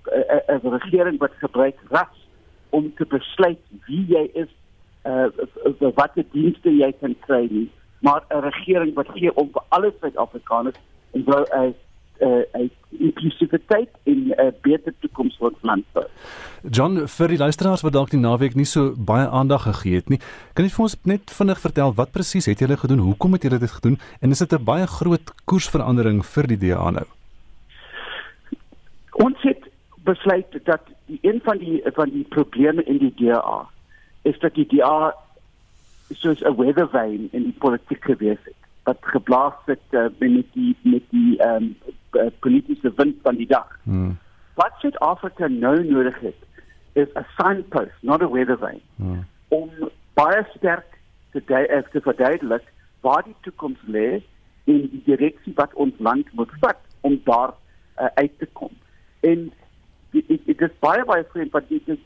'n 0.47 0.69
regering 0.77 1.17
wat 1.19 1.33
gebruik 1.39 1.77
ras 1.89 2.17
om 2.69 2.93
te 2.95 3.05
besluit 3.05 3.59
wie 3.87 4.05
jy 4.07 4.29
is, 4.33 4.51
uh 5.05 5.27
watter 5.95 6.25
dienste 6.31 6.69
jy 6.69 6.91
kan 6.99 7.15
kry 7.27 7.47
nie, 7.51 7.69
maar 7.99 8.23
'n 8.29 8.41
regering 8.41 8.93
wat 8.93 9.09
gee 9.13 9.35
om 9.35 9.49
vir 9.51 9.63
alle 9.69 9.93
Suid-Afrikaners 9.99 10.79
en 11.11 11.23
wou 11.23 11.43
'n 11.43 11.75
'n 12.19 12.71
inklusiwiteit 12.89 13.89
en 14.03 14.33
'n 14.37 14.53
beter 14.61 14.93
toekoms 14.99 15.37
vir 15.37 15.47
ons 15.47 15.61
land. 15.61 15.85
John, 16.71 17.07
vir 17.07 17.27
die 17.27 17.37
luisteraars 17.37 17.81
wat 17.81 17.93
dalk 17.93 18.09
die 18.09 18.19
naweek 18.19 18.55
nie 18.55 18.65
so 18.65 18.93
baie 18.97 19.27
aandag 19.27 19.63
gegee 19.63 19.95
het 19.95 20.09
nie, 20.09 20.19
kan 20.53 20.65
jy 20.65 20.71
vir 20.71 20.83
ons 20.83 20.97
net 21.03 21.31
vinnig 21.31 21.59
vertel 21.59 21.93
wat 21.93 22.11
presies 22.11 22.45
het 22.45 22.59
julle 22.59 22.77
gedoen? 22.77 22.99
Hoekom 22.99 23.33
het 23.33 23.43
julle 23.43 23.59
dit 23.59 23.71
gedoen? 23.71 23.99
En 24.21 24.31
is 24.31 24.39
dit 24.39 24.53
'n 24.53 24.63
baie 24.63 24.87
groot 24.87 25.33
koersverandering 25.45 26.25
vir 26.25 26.47
die 26.47 26.57
DA 26.57 26.89
nou? 26.89 27.05
Ons 29.11 29.41
het 29.41 29.63
besluit 30.03 30.65
dat 30.65 30.81
die 31.05 31.19
een 31.21 31.41
van 31.43 31.57
die 31.57 31.81
van 31.93 32.09
die 32.09 32.25
probleme 32.29 32.83
in 32.83 32.97
die 32.97 33.13
DA 33.15 33.67
is 34.21 34.39
dat 34.39 34.53
die 34.53 34.67
DA 34.67 35.13
soos 36.13 36.41
'n 36.41 36.55
weather 36.55 36.87
vane 36.87 37.27
in 37.31 37.43
die 37.43 37.55
politiek 37.57 38.03
gewees 38.03 38.39
het 38.43 38.64
wat 38.85 38.97
geblaas 39.01 39.57
het 39.65 39.81
uh, 39.91 40.05
met 40.19 40.45
die 40.53 40.75
met 40.81 41.03
die 41.09 41.37
ehm 41.37 41.73
um, 42.13 42.31
politieke 42.39 42.91
wind 42.95 43.15
van 43.21 43.35
die 43.35 43.47
dag. 43.47 43.79
Hmm. 43.83 44.17
Wat 44.53 44.71
Suid-Afrika 44.79 45.47
nou 45.47 45.83
nodig 45.83 46.19
het 46.19 46.39
is 46.93 47.07
'n 47.13 47.25
signpost, 47.37 47.97
not 48.01 48.21
a 48.21 48.29
weather 48.29 48.57
vane. 48.57 48.81
Hmm. 48.95 49.25
Om 49.47 49.69
baie 50.13 50.45
sterk 50.55 50.99
te 51.31 51.41
uh, 51.47 51.81
te 51.91 52.01
verduidelik 52.01 52.63
waar 53.01 53.23
die 53.23 53.35
toekoms 53.41 53.79
lê 53.85 54.21
en 54.63 54.81
die 54.89 55.01
direksie 55.05 55.53
wat 55.55 55.73
ons 55.73 55.93
land 55.97 56.33
moet 56.33 56.51
vat 56.59 56.79
om 57.01 57.21
daar 57.23 57.53
uh, 57.99 58.05
uit 58.13 58.31
te 58.37 58.47
kom. 58.53 58.71
En 59.19 59.51
dit 60.11 60.61
is 60.61 60.79
baie 60.79 61.05
baie 61.05 61.25
vreemd 61.31 61.51
wat 61.51 61.69
dit 61.69 61.87
is 61.89 61.97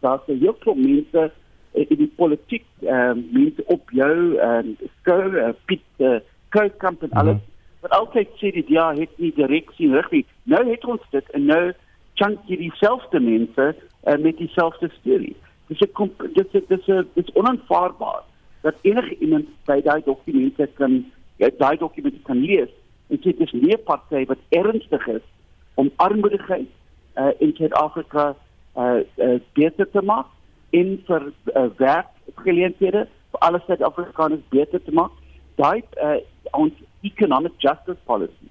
daar 0.00 0.20
se 0.26 0.32
heel 0.32 0.56
veel 0.60 0.74
mense 0.74 1.32
in 1.72 1.96
die 1.96 2.12
politiek 2.16 2.64
uh, 2.80 3.12
mense 3.30 3.64
op 3.66 3.90
jou 3.90 4.36
en 4.36 4.76
uh, 4.80 4.88
skou 5.00 5.22
uh, 5.36 5.48
Piet 5.64 5.84
uh, 5.96 6.18
Koukamp 6.48 7.02
en 7.02 7.10
alles 7.10 7.34
mm 7.34 7.40
-hmm. 7.40 7.80
wat 7.80 7.90
altyd 7.90 8.28
sê 8.28 8.52
dit 8.54 8.68
ja 8.68 8.94
het 8.94 9.10
nie 9.16 9.32
direksie 9.34 9.92
reg 9.92 10.10
nie. 10.10 10.26
Nou 10.42 10.70
het 10.70 10.84
ons 10.84 11.00
dit 11.10 11.30
en 11.30 11.44
nou 11.44 11.72
chunk 12.14 12.38
jy 12.46 12.56
dieselfde 12.56 13.20
mense 13.20 13.74
uh, 14.06 14.16
met 14.16 14.36
dieselfde 14.36 14.90
storie. 15.00 15.36
Dis 15.66 15.80
'n 15.80 16.10
dis 16.32 16.46
is 16.52 16.62
dis 16.68 16.86
is 16.86 17.04
dis 17.14 17.32
onaanvaarbaar 17.32 18.22
dat 18.60 18.74
enige 18.82 19.18
iemand 19.18 19.46
by 19.64 19.80
daai 19.82 20.02
dokumente 20.04 20.68
kan 20.74 21.04
daai 21.36 21.76
dokumente 21.76 22.22
kan 22.22 22.40
lees 22.40 22.70
en 23.08 23.18
sê 23.22 23.36
dis 23.36 23.52
nie 23.52 23.74
'n 23.76 23.84
party 23.84 24.24
wat 24.26 24.38
ernstig 24.48 25.06
is 25.06 25.26
om 25.74 25.90
armoedigheid 25.96 26.68
uh, 27.16 27.30
in 27.38 27.54
Suid-Afrika 27.54 28.36
uh, 28.76 29.00
uh, 29.16 29.38
beter 29.52 29.90
te 29.90 30.02
maak 30.02 30.26
en 30.70 31.02
vir 31.06 31.32
uh, 31.54 31.66
werkgeleenthede 31.76 33.06
vir 33.30 33.40
alle 33.40 33.62
Suid-Afrikaners 33.66 34.44
beter 34.48 34.82
te 34.82 34.92
maak. 34.92 35.12
Daai 35.56 35.82
uh, 36.02 36.18
ons 36.52 36.72
economic 37.02 37.52
justice 37.58 38.00
policy 38.04 38.50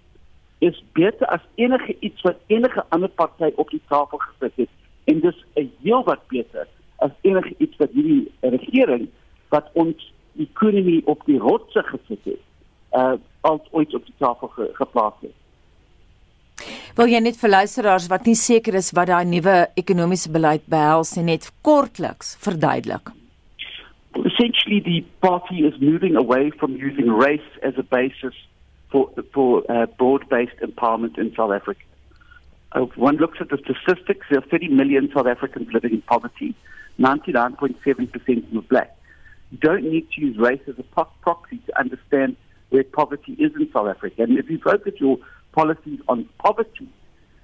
is 0.59 0.83
beter 0.93 1.27
as 1.27 1.41
enige 1.55 1.95
iets 1.99 2.21
wat 2.21 2.37
enige 2.47 2.83
ander 2.89 3.09
party 3.09 3.51
op 3.55 3.69
die 3.69 3.81
tafel 3.87 4.17
gesit 4.17 4.55
het 4.55 4.69
en 5.05 5.19
dis 5.19 5.45
'n 5.55 5.71
heel 5.81 6.03
wat 6.03 6.27
beter 6.27 6.67
as 6.95 7.11
enige 7.21 7.53
iets 7.57 7.77
wat 7.77 7.91
hierdie 7.91 8.31
regering 8.41 9.07
wat 9.49 9.69
ons 9.73 10.13
ekonomie 10.37 11.01
op 11.05 11.21
die 11.25 11.37
rotse 11.37 11.83
gesit 11.83 12.23
het 12.23 12.43
uh 12.91 13.13
als 13.41 13.61
ooit 13.71 13.93
op 13.93 14.05
die 14.05 14.13
tafel 14.17 14.47
ge, 14.47 14.69
geplaas 14.73 15.13
het. 15.21 15.35
Wil 16.97 17.11
jy 17.13 17.21
net 17.21 17.37
vir 17.37 17.53
luisteraars 17.53 18.07
wat 18.09 18.25
nie 18.25 18.35
seker 18.35 18.77
is 18.79 18.91
wat 18.97 19.11
daai 19.11 19.25
nuwe 19.29 19.57
ekonomiese 19.77 20.31
beleid 20.33 20.65
behels 20.71 21.15
nie 21.17 21.27
net 21.31 21.51
kortliks 21.67 22.35
verduidelik? 22.41 23.11
Essentially 24.25 24.79
the 24.81 25.03
party 25.21 25.65
is 25.69 25.77
moving 25.79 26.15
away 26.15 26.49
from 26.59 26.73
using 26.75 27.11
race 27.13 27.51
as 27.61 27.77
a 27.77 27.83
basis 27.83 28.33
for 28.91 29.11
for 29.33 29.63
uh, 29.69 29.85
broad-based 29.99 30.57
empowerment 30.61 31.17
in 31.17 31.33
South 31.35 31.53
Africa. 31.53 31.81
Uh, 32.71 32.85
one 32.95 33.17
looks 33.17 33.39
at 33.39 33.49
the 33.49 33.57
statistics, 33.57 34.25
there 34.29 34.39
are 34.39 34.49
30 34.49 34.69
million 34.69 35.09
South 35.13 35.27
Africans 35.27 35.71
living 35.73 35.93
in 35.93 36.01
poverty, 36.01 36.55
99.7% 36.99 38.57
are 38.57 38.61
black. 38.63 38.97
You 39.51 39.57
don't 39.59 39.83
need 39.83 40.09
to 40.11 40.21
use 40.21 40.37
race 40.37 40.61
as 40.67 40.75
a 40.77 40.83
proxy 41.21 41.59
to 41.67 41.79
understand 41.79 42.35
where 42.69 42.83
poverty 42.83 43.33
is 43.33 43.53
in 43.55 43.71
South 43.71 43.87
Africa. 43.87 44.23
And 44.23 44.37
if 44.37 44.49
you 44.49 44.59
focus 44.59 44.93
your 44.97 45.17
policies 45.57 45.99
on 46.07 46.29
poverty, 46.45 46.87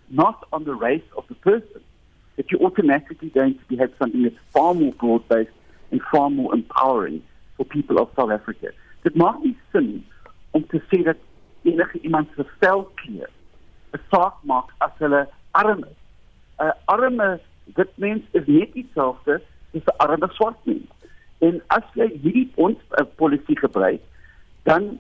not 0.10 0.38
on 0.54 0.64
the 0.70 0.76
race 0.88 1.10
of 1.18 1.24
the 1.32 1.38
person, 1.50 1.82
that 2.36 2.46
you're 2.50 2.66
automatically 2.70 3.30
going 3.30 3.56
to 3.70 3.76
have 3.78 3.92
something 4.00 4.24
that's 4.24 4.42
far 4.54 4.74
more 4.74 4.94
broad 4.94 5.28
based 5.28 5.58
and 5.92 6.02
far 6.12 6.30
more 6.30 6.54
empowering 6.54 7.22
for 7.58 7.66
people 7.66 8.00
of 8.00 8.10
South 8.16 8.32
Africa. 8.32 8.70
Dit 9.04 9.16
maak 9.16 9.40
nie 9.44 9.56
sin 9.72 9.90
om 10.58 10.66
te 10.72 10.80
sê 10.90 11.02
dat 11.10 11.20
enige 11.70 12.00
iemand 12.08 12.30
se 12.36 12.46
velkleur 12.62 13.32
'n 13.94 14.02
saak 14.12 14.38
maak 14.52 14.70
as 14.86 14.94
hulle 15.04 15.24
arm 15.52 15.84
is. 15.92 16.00
'n 16.60 16.66
uh, 16.66 16.74
Arme 16.94 17.30
dit 17.80 17.92
mens 17.98 18.24
is 18.38 18.46
net 18.48 18.74
dieselfde 18.74 19.42
as 19.78 19.86
'n 19.86 19.98
arme 20.06 20.30
swart 20.38 20.60
mens. 20.70 20.90
En 21.40 21.62
as 21.78 21.86
jy 22.00 22.08
hierdie 22.24 22.50
ons 22.56 22.80
uh, 23.00 23.06
polisie 23.22 23.58
gebruik, 23.60 24.02
dan 24.64 24.98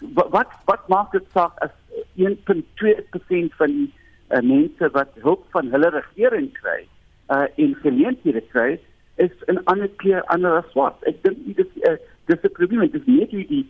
wat 0.00 0.50
wat 0.70 0.88
maak 0.88 1.12
dit 1.12 1.26
saak 1.34 1.54
as 1.66 1.74
1.2% 2.18 3.56
van 3.60 3.74
die 3.80 3.88
uh, 4.28 4.42
mense 4.42 4.90
wat 4.92 5.14
hulp 5.24 5.44
van 5.54 5.70
hulle 5.74 5.90
regering 5.94 6.52
kry 6.60 6.82
uh 7.34 7.44
in 7.60 7.74
geleenthede 7.82 8.40
kry 8.52 8.78
is 9.16 9.34
'n 9.46 9.60
ander 9.64 9.88
keer 10.02 10.22
ander 10.34 10.56
as 10.56 10.72
wat. 10.72 10.96
Ek 11.10 11.22
dink 11.22 11.38
dit 11.46 11.58
is 11.58 11.90
uh, 11.90 11.96
dis 12.26 12.42
'n 12.42 12.56
probleem 12.58 12.80
dit 12.80 13.00
is 13.00 13.06
nie 13.06 13.26
hoe 13.30 13.46
die 13.46 13.64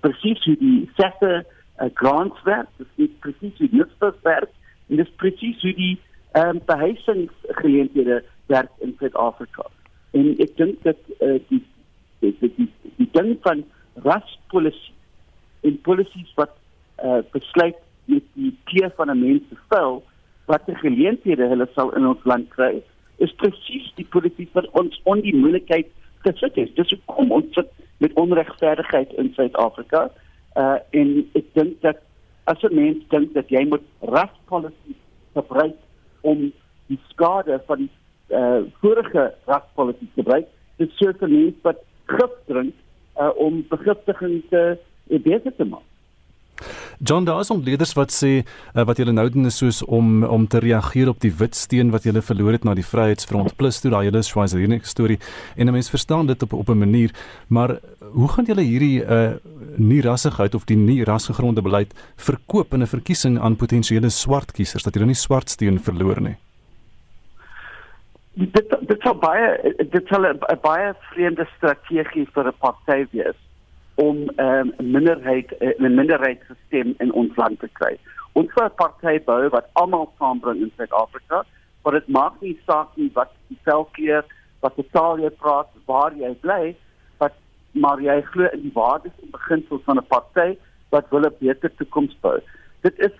presies 0.00 0.44
hoe 0.44 0.56
die 0.56 0.90
sette 0.96 1.44
uh, 1.44 1.88
grants 1.94 2.42
werk. 2.42 2.68
Dit 2.76 2.86
is 2.96 3.18
presies 3.20 3.58
hoe 3.58 3.68
dit 3.68 4.22
werk 4.22 4.50
en 4.88 4.96
dit 4.96 5.06
is 5.06 5.14
presies 5.16 5.62
hoe 5.62 5.74
die 5.74 6.00
um, 6.32 6.60
behuisingsgeleenthede 6.66 8.22
werk 8.46 8.70
in 8.78 8.94
Suid-Afrika. 8.98 9.66
En 10.10 10.34
ek 10.38 10.56
dink 10.56 10.82
dat 10.82 10.98
uh, 11.20 11.38
die 11.48 11.62
die 12.20 12.34
die 12.40 12.68
die 12.96 13.08
ding 13.12 13.36
van 13.42 13.64
raspolisie 14.04 14.94
en 15.62 15.80
policies 15.80 16.32
wat 16.34 16.56
uh, 17.04 17.22
besluit 17.32 17.78
met 18.04 18.24
die 18.34 18.56
keer 18.64 18.90
van 18.96 19.10
'n 19.10 19.20
mens 19.20 19.42
se 19.48 19.56
vel 19.68 20.02
wat 20.46 20.66
die 20.66 20.74
geleenthede 20.74 21.48
hulle 21.48 21.68
sal 21.74 21.94
in 21.96 22.06
ons 22.06 22.24
land 22.24 22.48
kry 22.48 22.82
is 23.16 23.34
presies 23.40 23.92
die 23.94 24.06
polities 24.16 24.52
wat 24.52 24.68
ons 24.80 25.00
on 25.04 25.20
die 25.20 25.34
moontlikheid 25.36 25.90
gesit 26.24 26.56
het. 26.58 26.76
Dis 26.76 26.94
hoekom 26.94 27.32
ons 27.36 27.54
sit 27.54 27.70
met 28.02 28.16
onregverdigheid 28.20 29.12
in 29.20 29.32
Suid-Afrika. 29.36 30.08
Uh 30.56 30.76
en 30.90 31.16
ek 31.38 31.46
dink 31.58 31.80
dat 31.82 32.02
as 32.50 32.62
'n 32.62 32.74
mens 32.74 33.08
dink 33.08 33.34
dat 33.34 33.48
jy 33.48 33.64
moet 33.68 33.84
raspolisie 34.00 34.96
gebruik 35.34 35.76
om 36.20 36.52
die 36.86 37.00
skade 37.08 37.60
van 37.66 37.78
die 37.78 37.90
uh 38.30 38.62
vorige 38.80 39.34
raspolisie 39.46 40.08
te 40.14 40.22
gebruik, 40.22 40.46
dit 40.76 40.90
sou 40.98 41.12
vir 41.12 41.28
mense 41.28 41.62
wat 41.62 41.80
gif 42.06 42.34
drink 42.46 42.74
uh 43.16 43.30
om 43.36 43.64
begiftiging 43.68 44.42
te 44.50 44.78
beter 45.08 45.54
te 45.56 45.64
maak. 45.64 45.93
John 46.98 47.24
daar 47.24 47.40
is 47.40 47.50
ontleeders 47.50 47.92
wat 47.98 48.12
sê 48.12 48.42
uh, 48.42 48.84
wat 48.84 48.96
julle 48.96 49.12
nou 49.12 49.26
doen 49.30 49.46
is 49.46 49.56
soos 49.56 49.82
om 49.84 50.22
om 50.24 50.46
te 50.46 50.58
reageer 50.58 51.08
op 51.08 51.20
die 51.20 51.32
wit 51.32 51.54
steen 51.54 51.90
wat 51.90 52.04
julle 52.04 52.22
verloor 52.22 52.52
het 52.52 52.64
na 52.64 52.74
die 52.74 52.86
Vryheidsfront. 52.86 53.56
Plus 53.56 53.80
toe 53.80 53.90
daai 53.90 54.04
hele 54.06 54.22
Swazini 54.22 54.80
storie. 54.82 55.18
En 55.56 55.66
'n 55.66 55.72
mens 55.72 55.90
verstaan 55.90 56.26
dit 56.26 56.42
op 56.42 56.52
op 56.52 56.68
'n 56.68 56.78
manier 56.78 57.10
maar 57.48 57.78
hoe 58.12 58.28
gaan 58.28 58.44
julle 58.44 58.62
hierdie 58.62 59.02
uh, 59.02 59.34
nie 59.76 60.00
rassigheid 60.00 60.54
of 60.54 60.64
die 60.64 60.76
nie 60.76 61.04
rasgegronde 61.04 61.62
beleid 61.62 61.94
verkoop 62.16 62.74
in 62.74 62.82
'n 62.82 62.86
verkiesing 62.86 63.40
aan 63.40 63.56
potensiële 63.56 64.10
swart 64.10 64.52
kiesers 64.52 64.82
dat 64.82 64.94
julle 64.94 65.06
nie 65.06 65.14
swart 65.14 65.50
steen 65.50 65.80
verloor 65.80 66.20
nie? 66.20 66.36
Dit 68.34 68.66
dit 68.80 69.00
sou 69.02 69.14
baie 69.14 69.74
dit 69.90 70.06
sou 70.06 70.26
'n 70.26 70.38
baie 70.62 70.94
vreemde 71.10 71.46
strategie 71.56 72.26
vir 72.34 72.46
'n 72.46 72.58
party 72.58 73.06
wees 73.10 73.36
om 73.94 74.28
ehm, 74.36 74.66
'n 74.66 74.74
um, 74.78 74.90
minderheid 74.90 75.52
eh, 75.58 75.78
'n 75.78 75.94
minderheidsstelsel 75.94 76.94
in 76.98 77.12
ons 77.12 77.36
land 77.36 77.60
te 77.60 77.68
kry. 77.72 77.98
Ons 78.32 78.52
wil 78.54 78.64
'n 78.64 78.74
party 78.74 79.24
bou 79.24 79.48
wat 79.48 79.68
almal 79.72 80.12
saambring 80.18 80.60
in 80.60 80.72
Suid-Afrika, 80.76 81.44
maar 81.82 81.92
dit 81.92 82.08
maak 82.08 82.40
nie 82.40 82.58
saak 82.66 82.96
nie 82.96 83.10
wat 83.12 83.30
die 83.48 83.58
velkleur, 83.62 84.24
wat 84.60 84.74
taal 84.90 85.18
jy 85.18 85.30
praat, 85.30 85.68
waar 85.84 86.12
jy 86.16 86.34
bly, 86.40 86.76
wat 87.18 87.32
maar 87.72 88.00
jy 88.00 88.22
glo 88.22 88.48
in 88.52 88.60
die 88.60 88.74
waardes 88.74 89.12
en 89.22 89.30
beginsels 89.30 89.82
van 89.84 89.98
'n 89.98 90.06
party 90.06 90.56
wat 90.90 91.10
wil 91.10 91.26
'n 91.26 91.36
beter 91.38 91.74
toekoms 91.74 92.16
bou. 92.20 92.40
Dit 92.80 92.98
is 92.98 93.12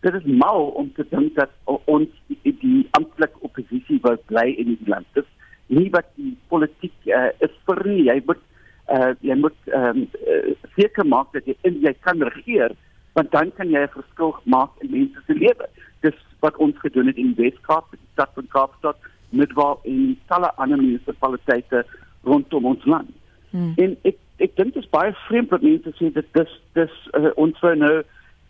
dit 0.00 0.14
is 0.14 0.24
mal 0.24 0.66
om 0.66 0.92
te 0.92 1.06
dink 1.08 1.34
dat 1.34 1.50
ons 1.84 2.08
die, 2.26 2.56
die 2.60 2.88
amptelike 2.90 3.38
oppositie 3.40 3.98
wil 4.02 4.16
bly 4.26 4.48
in 4.60 4.76
die 4.76 4.88
land. 4.88 5.06
Dit 5.12 5.26
nie 5.66 5.90
wat 5.90 6.06
die 6.14 6.36
politiek 6.48 6.94
uh, 7.06 7.30
is 7.38 7.54
vir 7.64 7.80
nie. 7.88 8.02
Jy 8.10 8.18
moet 8.26 8.42
uh 8.92 9.12
jy 9.20 9.34
moet 9.34 9.56
ehm 9.72 10.04
um, 10.04 10.08
uh, 10.28 10.54
seker 10.76 11.06
maak 11.06 11.32
dat 11.32 11.46
jy 11.46 11.56
in 11.62 11.80
jy 11.80 11.94
kan 12.00 12.22
regeer 12.22 12.74
want 13.14 13.30
dan 13.30 13.52
kan 13.56 13.70
jy 13.70 13.80
'n 13.80 13.94
verskil 13.96 14.34
maak 14.44 14.70
in 14.82 14.90
mense 14.90 15.20
se 15.26 15.34
lewe. 15.34 15.68
Dis 16.00 16.18
wat 16.40 16.56
ons 16.56 16.78
gedoen 16.78 17.06
het 17.06 17.16
in 17.16 17.34
Weskaap, 17.36 17.90
die 17.90 18.00
stad 18.12 18.30
van 18.34 18.46
Kaapstad, 18.48 18.96
Middelburg 19.30 19.78
en 19.84 20.18
talle 20.26 20.50
ander 20.54 20.78
munisipaliteite 20.78 21.84
rondom 22.22 22.64
ons 22.64 22.84
land. 22.84 23.10
Hmm. 23.50 23.72
En 23.76 23.96
ek 24.02 24.18
ek 24.36 24.56
dink 24.56 24.74
dit 24.74 24.82
is 24.82 24.90
baie 24.90 25.12
vreemd 25.28 25.50
dat 25.50 25.62
mense 25.62 25.92
sê 25.98 26.10
dat 26.12 26.26
dis 26.32 26.60
dis 26.74 26.94
uh, 27.14 27.30
ons 27.36 27.60
wil 27.60 27.76
nou 27.76 27.96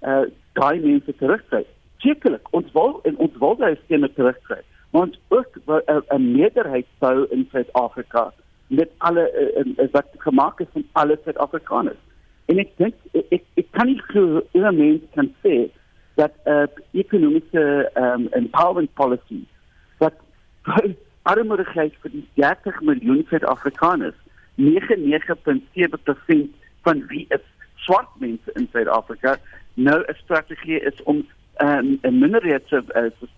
uh 0.03 0.25
daai 0.55 0.81
mense 0.81 1.13
terugkry. 1.19 1.65
Sekerlik, 1.99 2.49
ons 2.51 2.73
wil 2.73 3.01
en 3.05 3.17
ons 3.17 3.37
wil 3.43 3.57
daai 3.57 3.77
stemme 3.85 4.09
terugkry. 4.13 4.61
Maar 4.91 5.03
ons 5.03 5.21
ook 5.29 5.59
'n 5.67 6.33
meerderheid 6.33 6.87
sou 7.01 7.27
in 7.31 7.49
Suid-Afrika 7.51 8.33
met 8.67 8.91
alle 8.99 9.25
uh, 9.57 9.89
wat 9.93 10.07
gemaak 10.19 10.61
is 10.61 10.67
van 10.73 10.85
alle 10.93 11.19
Suid-Afrikaners. 11.25 12.03
En 12.47 12.59
ek 12.59 12.71
dink 12.77 12.95
ek 13.13 13.43
ek 13.61 13.67
kan 13.71 13.87
nie 13.87 14.03
glo 14.11 14.43
'n 14.53 14.77
mens 14.77 15.03
kan 15.15 15.35
sê 15.43 15.71
dat 16.15 16.33
'n 16.45 16.51
uh, 16.51 16.67
ekonomiese 16.93 17.91
um, 17.95 18.29
empowerment 18.33 18.95
policy 18.95 19.43
wat 19.99 20.15
armoedigheid 21.23 21.95
vir 22.03 22.11
die 22.11 22.27
30 22.35 22.81
miljoen 22.81 23.27
Suid-Afrikaners 23.29 24.19
99.7% 24.55 26.49
van 26.83 27.07
wie 27.09 27.27
is 27.29 27.45
swart 27.75 28.09
mense 28.19 28.53
in 28.55 28.69
Suid-Afrika 28.73 29.39
nou 29.75 30.03
'n 30.07 30.15
strategie 30.23 30.81
is 30.81 31.03
om 31.03 31.27
um, 31.61 31.99
'n 32.03 32.19
minderheidsstelsel 32.19 33.29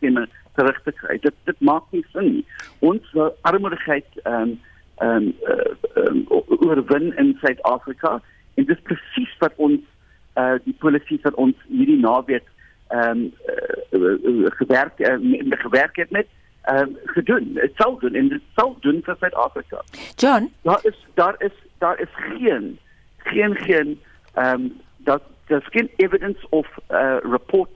uh, 0.56 0.76
te 0.84 0.92
kry. 0.92 1.18
Dit 1.18 1.34
dit 1.44 1.60
maak 1.60 1.82
nie 1.90 2.04
sin 2.12 2.32
nie. 2.32 2.44
Ons 2.78 3.02
armoedigheid 3.40 4.06
um, 4.24 4.60
ehm 4.96 5.10
um, 5.10 5.34
uh, 5.48 6.06
um, 6.06 6.24
oorwin 6.46 7.16
in 7.16 7.36
Suid-Afrika 7.40 8.20
en 8.54 8.64
dis 8.64 8.80
presies 8.82 9.36
wat 9.38 9.52
ons 9.56 9.80
uh 10.36 10.54
die 10.64 10.76
polisie 10.78 11.18
van 11.22 11.34
ons 11.34 11.66
hierdie 11.68 12.00
naweek 12.00 12.48
ehm 12.88 13.10
um, 13.10 13.32
uh, 13.52 14.00
uh, 14.00 14.50
gewerk 14.60 14.98
uh, 14.98 15.60
gewerk 15.66 15.96
het 15.96 16.10
met 16.10 16.26
ehm 16.62 16.78
um, 16.78 16.96
gedoen. 17.04 17.52
Dit 17.54 17.72
sal 17.76 17.98
doen 17.98 18.14
en 18.14 18.28
dit 18.28 18.42
sal 18.54 18.76
doen 18.80 19.00
vir 19.04 19.16
Suid-Afrika. 19.20 19.82
John, 20.16 20.52
daar 20.62 20.80
is 20.82 21.06
daar 21.14 21.34
is 21.38 21.52
daar 21.78 22.00
is 22.00 22.12
geen 22.14 22.78
geen 23.16 23.54
geen 23.54 24.00
ehm 24.32 24.60
um, 24.60 24.80
dat 24.96 25.22
daar's 25.46 25.68
geen 25.70 25.90
evidence 25.96 26.46
of 26.50 26.66
uh 26.90 27.16
report 27.22 27.70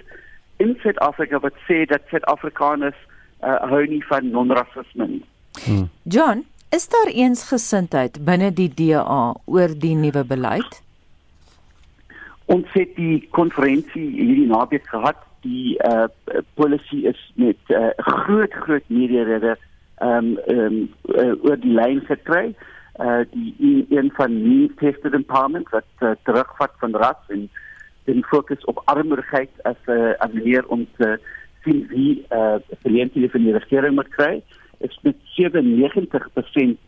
in 0.57 0.77
Suid-Afrika 0.83 1.39
wat 1.41 1.55
sê 1.69 1.85
dat 1.87 2.01
Suid-Afrikaners 2.09 2.97
uh 3.43 3.61
hou 3.71 3.87
nie 3.87 4.07
van 4.07 4.31
non-rassisme 4.31 5.07
nie. 5.07 5.25
Hmm. 5.65 5.91
John, 6.03 6.47
is 6.71 6.89
daar 6.89 7.11
eensgesindheid 7.11 8.21
binne 8.25 8.53
die 8.55 8.71
DA 8.75 9.23
oor 9.45 9.73
die 9.85 9.95
nuwe 9.99 10.23
beleid? 10.25 10.83
Ons 12.51 12.71
het 12.75 12.95
die 12.99 13.19
konferensie 13.35 14.07
hierdie 14.15 14.47
naweek 14.51 14.87
gehad. 14.91 15.19
Die 15.43 15.77
uh 15.89 16.07
polisie 16.55 17.07
is 17.09 17.21
met 17.35 17.73
uh, 17.73 17.91
groot 17.97 18.55
groot 18.65 18.87
meerderheid 18.87 19.59
ehm 20.01 20.11
um, 20.11 20.29
ehm 20.47 20.67
um, 20.67 20.79
uh, 21.15 21.33
oor 21.47 21.59
die 21.61 21.75
lyn 21.75 22.03
gekry. 22.07 22.55
Uh 23.01 23.23
die 23.33 23.87
een 23.89 24.13
van 24.19 24.35
die 24.45 24.71
tested 24.83 25.15
empowerment 25.15 25.69
wat 25.75 25.91
uh, 26.01 26.15
terugvat 26.29 26.75
van 26.83 26.95
ras 27.03 27.35
en 27.35 27.49
die 28.05 28.25
fokus 28.31 28.65
op 28.71 28.83
armoedigheid 28.85 29.51
as 29.63 29.79
'n 29.87 29.93
uh, 29.99 30.35
manier 30.35 30.67
om 30.67 30.87
te 30.99 31.19
sien 31.65 31.87
wie 31.89 32.25
uh 32.31 32.59
kliënte 32.83 33.31
van 33.31 33.45
die 33.45 33.59
regering 33.59 33.95
moet 33.95 34.15
kry. 34.15 34.43
Is 34.81 34.99
met 35.03 35.17
97% 35.39 36.79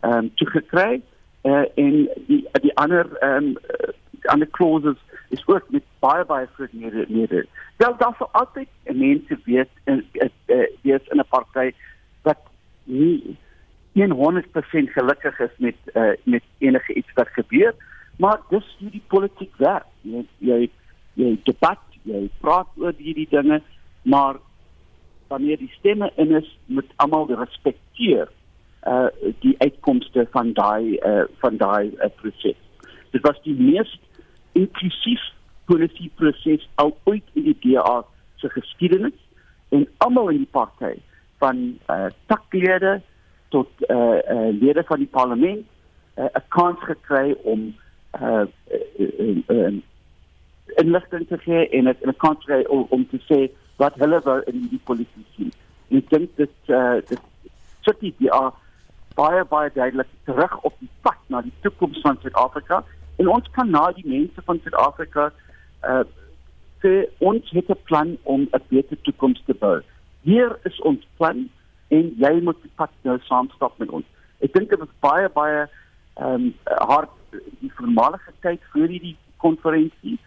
ehm 0.00 0.12
um, 0.12 0.34
toegekry 0.34 1.00
uh 1.42 1.64
en 1.74 2.08
die 2.26 2.42
die 2.62 2.76
ander 2.76 3.06
ehm 3.20 3.44
um, 3.44 3.56
ander 4.28 4.50
clauses 4.50 4.96
is 5.28 5.46
ook 5.46 5.64
met 5.68 5.82
baie 5.98 6.24
baie 6.24 6.46
groot 6.54 6.72
meerderhede. 6.72 7.46
Wel 7.76 7.96
daar 7.96 8.14
sou 8.18 8.28
altyd 8.32 8.68
mense 8.82 9.38
wees 9.44 9.70
in 9.84 10.04
wees 10.82 11.04
in 11.08 11.18
'n 11.18 11.28
party 11.28 11.70
wat 12.22 12.38
nie 12.84 13.36
100% 13.94 14.92
gelukkig 14.92 15.38
is 15.38 15.54
met 15.56 15.76
uh, 15.94 16.10
met 16.22 16.42
enige 16.58 16.94
iets 16.94 17.12
wat 17.14 17.28
gebeur, 17.28 17.74
maar 18.16 18.40
dis 18.48 18.76
hoe 18.78 18.90
die 18.90 19.02
politiek 19.06 19.56
werk. 19.56 19.86
Jy 20.00 20.26
jy, 20.38 20.70
jy 21.12 21.38
debat, 21.42 21.80
jy 22.02 22.28
praat 22.40 22.68
oor 22.76 22.94
hierdie 22.96 23.28
dinge, 23.30 23.62
maar 24.02 24.36
wanneer 25.28 25.58
die 25.58 25.72
stemme 25.78 26.10
in 26.16 26.30
is, 26.30 26.58
moet 26.66 26.92
almal 26.96 27.28
respekteer 27.28 28.28
uh 28.86 29.08
die 29.40 29.54
uitkomste 29.58 30.26
van 30.30 30.52
daai 30.52 30.98
uh 31.06 31.24
van 31.42 31.56
daai 31.56 31.90
uh, 31.90 32.10
proses. 32.20 32.56
Dit 33.10 33.22
was 33.22 33.40
die 33.42 33.54
mees 33.54 33.98
inklusief 34.52 35.22
polisieproses 35.64 36.68
al 36.74 36.96
ooit 37.04 37.24
in 37.32 37.48
die 37.50 37.56
DA 37.64 38.04
se 38.36 38.48
geskiedenis 38.48 39.16
en 39.68 39.88
almal 40.04 40.30
in 40.32 40.44
die 40.44 40.52
party 40.54 40.94
van 41.42 41.78
uh, 41.90 42.06
taklede 42.26 43.00
tot 43.48 43.68
uh, 43.88 43.96
uh, 43.96 44.48
lede 44.60 44.84
van 44.86 44.98
die 44.98 45.10
parlement 45.10 45.66
'n 46.18 46.22
uh, 46.22 46.42
kans 46.48 46.80
gekry 46.80 47.36
om 47.42 47.74
eh 48.10 48.22
uh, 48.22 48.46
uh, 48.98 49.18
uh, 49.18 49.42
uh, 49.48 49.74
inligting 50.76 51.28
te 51.28 51.38
gee 51.38 51.68
en 51.68 51.88
'n 51.88 52.16
kans 52.16 52.44
gekry 52.44 52.64
om, 52.64 52.86
om 52.90 53.08
te 53.08 53.20
sê 53.28 53.50
wat 53.78 53.98
hulle 54.02 54.20
wou 54.24 54.38
in 54.50 54.68
die 54.70 54.80
polisie 54.84 55.26
sien. 55.34 55.52
En 55.88 56.02
ek 56.02 56.10
dink 56.10 56.36
dit 56.36 56.56
eh 56.68 56.76
uh, 56.76 57.00
dit 57.08 57.20
sit 57.86 58.00
die 58.00 58.14
DA 58.18 58.52
baie 59.16 59.44
baie 59.44 59.70
duidelik 59.74 60.10
terug 60.24 60.60
op 60.62 60.74
die 60.78 60.90
pad 61.02 61.18
na 61.26 61.42
die 61.42 61.54
toekoms 61.62 62.00
van 62.04 62.18
Suid-Afrika 62.22 62.84
En 63.18 63.28
ons 63.28 63.50
kan 63.50 63.70
na 63.70 63.90
die 63.96 64.06
mense 64.06 64.42
van 64.46 64.60
Suid-Afrika 64.62 65.30
uh 65.92 66.06
sê 66.78 66.90
ons 67.28 67.48
het 67.50 67.70
'n 67.74 67.82
plan 67.90 68.10
om 68.22 68.40
'n 68.54 68.62
beter 68.68 69.00
toekoms 69.02 69.42
te 69.46 69.54
bou. 69.54 69.82
Hier 70.22 70.58
is 70.62 70.80
ons 70.80 71.06
plan 71.16 71.50
en 71.88 72.04
jy 72.24 72.40
moet 72.40 72.62
die 72.62 72.70
pad 72.74 72.90
nou 73.02 73.18
saamstap 73.22 73.78
met 73.78 73.90
ons. 73.90 74.04
Ek 74.38 74.52
dink 74.52 74.70
dit 74.70 74.78
was 74.78 75.00
baie 75.00 75.28
baie 75.28 75.66
ehm 76.14 76.34
um, 76.34 76.54
hard 76.64 77.10
die 77.60 77.72
voormalige 77.74 78.32
tyd 78.40 78.60
voor 78.70 78.86
hierdie 78.86 79.16
konferensie 79.36 80.18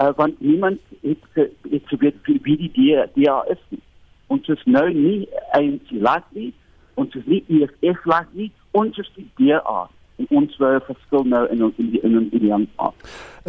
uh 0.00 0.12
want 0.16 0.40
niemand 0.40 0.80
het 1.00 1.50
het 1.70 1.82
geweet 1.84 2.14
wie 2.22 2.40
die 2.56 2.70
die 2.72 2.96
die 3.14 3.30
is 3.48 3.62
nie. 3.68 3.82
Ons 4.26 4.48
is 4.48 4.62
nou 4.64 4.92
nie 4.94 5.28
eens 5.52 5.90
laat 5.90 6.24
nie. 6.30 6.52
Ons 6.94 7.14
is 7.14 7.26
nie 7.26 7.44
EFF 7.48 8.04
laat 8.04 8.28
nie. 8.32 8.52
Ons 8.70 8.98
is 8.98 9.10
die 9.14 9.28
DA 9.36 9.88
en 10.20 10.26
ons 10.42 10.56
wou 10.60 10.72
verskil 10.86 11.24
nou 11.24 11.42
in 11.50 11.64
in 11.76 11.90
die 11.90 12.00
in 12.02 12.28
die 12.30 12.48
jong 12.48 12.68
af. 12.76 12.94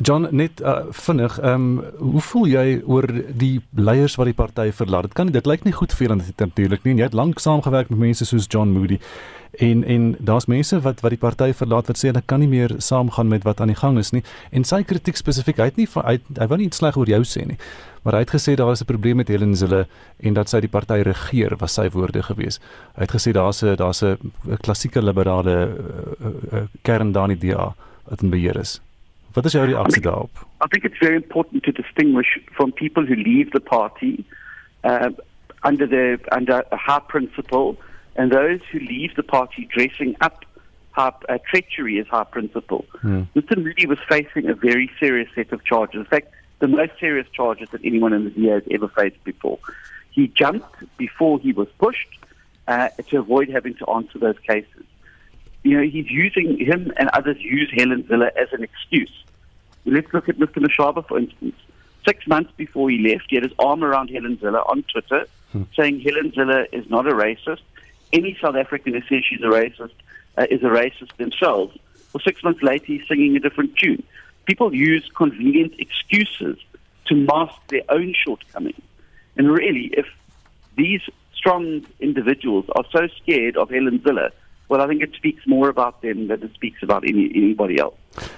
John 0.02 0.28
net 0.32 0.62
uh, 0.62 0.86
vinnig, 0.90 1.38
ehm 1.40 1.54
um, 1.78 1.84
hoe 2.14 2.22
voel 2.22 2.48
jy 2.48 2.82
oor 2.86 3.08
die 3.44 3.62
leiers 3.76 4.16
wat 4.16 4.32
die 4.32 4.38
party 4.38 4.72
verlaat? 4.72 5.12
Dit 5.12 5.14
kan 5.14 5.32
dit 5.32 5.46
lyk 5.46 5.64
nie 5.64 5.76
goed 5.76 5.94
vir 5.94 6.08
hulle 6.08 6.22
natuurlik 6.38 6.84
nie. 6.84 6.98
Jy 6.98 7.10
het 7.12 7.14
lank 7.18 7.40
saamgewerk 7.40 7.90
met 7.90 8.00
mense 8.00 8.26
soos 8.26 8.50
John 8.50 8.74
Moody 8.74 9.00
en 9.58 9.84
en 9.84 10.16
daar's 10.20 10.46
mense 10.46 10.82
wat 10.82 11.02
wat 11.02 11.10
die 11.10 11.20
party 11.20 11.54
verlaat 11.54 11.88
wat 11.88 11.98
sê 11.98 12.10
hulle 12.10 12.22
kan 12.26 12.40
nie 12.40 12.48
meer 12.48 12.74
saamgaan 12.78 13.28
met 13.28 13.44
wat 13.44 13.62
aan 13.62 13.68
die 13.70 13.78
gang 13.78 13.98
is 13.98 14.12
nie 14.12 14.24
en 14.50 14.64
sy 14.64 14.82
kritiek 14.84 15.18
spesifiek 15.18 15.58
hy 15.58 15.70
het 15.70 15.78
nie 15.78 15.88
hy, 15.94 16.18
hy 16.40 16.48
wou 16.50 16.58
nie 16.58 16.66
iets 16.72 16.82
sleg 16.82 16.98
oor 16.98 17.10
jou 17.10 17.22
sê 17.22 17.46
nie 17.46 17.58
maar 18.04 18.18
hy 18.18 18.24
het 18.26 18.36
gesê 18.36 18.56
daar 18.56 18.72
is 18.72 18.82
'n 18.82 18.92
probleem 18.92 19.16
met 19.16 19.28
Helen 19.28 19.56
Zille 19.56 19.88
en 20.20 20.34
dat 20.34 20.50
sy 20.50 20.60
die 20.60 20.70
party 20.70 21.02
regeer 21.02 21.56
was 21.58 21.74
sy 21.74 21.90
woorde 21.90 22.24
gewees 22.24 22.60
hy 22.96 23.02
het 23.02 23.16
gesê 23.16 23.32
daar's 23.32 23.64
'n 23.64 23.76
daar's 23.76 24.04
'n 24.04 24.18
klassieke 24.62 25.02
liberale 25.02 25.58
uh, 25.68 26.58
uh, 26.58 26.64
kern 26.82 27.12
daar 27.12 27.30
in 27.30 27.38
die 27.38 27.50
DA 27.50 27.76
wat 28.10 28.22
in 28.22 28.30
beheer 28.30 28.60
is 28.60 28.82
wat 29.34 29.46
is 29.46 29.54
jou 29.54 29.66
reaksie 29.66 30.02
daarop 30.02 30.32
I 30.64 30.68
think 30.68 30.84
it's 30.84 31.00
very 31.00 31.16
important 31.16 31.64
to 31.64 31.72
distinguish 31.72 32.38
from 32.52 32.72
people 32.74 33.04
who 33.06 33.16
leave 33.16 33.50
the 33.52 33.60
party 33.60 34.26
uh, 34.84 35.10
under 35.64 35.88
the 35.88 36.20
under 36.32 36.64
a 36.72 36.78
hard 36.78 37.08
principle 37.08 37.76
and 38.16 38.32
those 38.32 38.62
who 38.72 38.80
leave 38.80 39.14
the 39.16 39.24
party 39.24 39.68
dressing 39.76 40.16
up 40.20 40.46
our, 40.96 41.14
uh, 41.30 41.38
treachery 41.50 42.00
as 42.00 42.06
our 42.12 42.26
principle. 42.26 42.86
Mm. 43.04 43.28
Mr. 43.36 43.58
Moody 43.58 43.88
was 43.88 43.98
facing 44.08 44.48
a 44.50 44.54
very 44.54 44.92
serious 45.00 45.30
set 45.34 45.52
of 45.52 45.64
charges. 45.64 46.00
In 46.02 46.06
fact, 46.06 46.32
the 46.64 46.68
most 46.70 46.94
serious 47.00 47.28
charges 47.30 47.68
that 47.72 47.84
anyone 47.84 48.14
in 48.14 48.24
the 48.24 48.30
DA 48.30 48.52
has 48.52 48.64
ever 48.72 48.88
faced 48.88 49.22
before. 49.24 49.60
He 50.12 50.28
jumped 50.28 50.74
before 50.98 51.40
he 51.40 51.52
was 51.52 51.68
pushed 51.78 52.08
uh, 52.68 52.90
to 53.10 53.20
avoid 53.20 53.50
having 53.50 53.74
to 53.76 53.90
answer 53.90 54.18
those 54.20 54.40
cases. 54.40 54.86
You 55.64 55.78
know, 55.78 55.84
he's 55.84 56.10
using 56.10 56.58
him 56.58 56.94
and 56.98 57.10
others 57.10 57.38
use 57.40 57.70
Helen 57.76 58.08
Ziller 58.08 58.32
as 58.38 58.48
an 58.54 58.64
excuse. 58.64 59.12
Let's 59.86 60.14
look 60.14 60.30
at 60.30 60.38
Mr. 60.38 60.64
Mashaba, 60.66 61.06
for 61.06 61.20
instance. 61.20 61.56
Six 62.06 62.26
months 62.28 62.52
before 62.56 62.90
he 62.90 62.98
left, 62.98 63.26
he 63.30 63.36
had 63.36 63.44
his 63.44 63.54
arm 63.60 63.84
around 63.84 64.10
Helen 64.10 64.40
Ziller 64.40 64.62
on 64.62 64.84
Twitter, 64.84 65.26
hmm. 65.52 65.64
saying 65.76 66.00
Helen 66.00 66.32
Ziller 66.32 66.66
is 66.72 66.90
not 66.90 67.08
a 67.08 67.12
racist 67.12 67.62
any 68.14 68.38
South 68.40 68.56
African 68.56 68.94
who 68.94 69.02
says 69.02 69.26
she's 69.28 69.42
a 69.42 69.46
racist 69.46 69.92
uh, 70.38 70.46
is 70.50 70.62
a 70.62 70.68
racist 70.68 71.18
themselves. 71.18 71.78
Well, 72.14 72.22
six 72.24 72.44
months 72.44 72.62
later, 72.62 72.86
he's 72.86 73.08
singing 73.08 73.36
a 73.36 73.40
different 73.40 73.76
tune. 73.76 74.04
People 74.46 74.74
use 74.74 75.10
convenient 75.16 75.74
excuses 75.80 76.58
to 77.06 77.16
mask 77.16 77.56
their 77.70 77.84
own 77.90 78.14
shortcomings. 78.14 78.84
And 79.38 79.52
really, 79.52 79.92
if 79.98 80.06
these 80.76 81.02
strong 81.34 81.86
individuals 82.00 82.66
are 82.76 82.86
so 82.92 83.08
scared 83.22 83.58
of 83.58 83.70
Helen 83.70 84.02
Ziller, 84.04 84.32
well, 84.70 84.82
I 84.82 84.88
think 84.88 85.02
it 85.02 85.14
speaks 85.16 85.46
more 85.46 85.70
about 85.70 86.02
them 86.02 86.28
than 86.28 86.44
it 86.44 86.54
speaks 86.54 86.82
about 86.84 87.04
any, 87.04 87.32
anybody 87.36 87.80
else. 87.80 87.98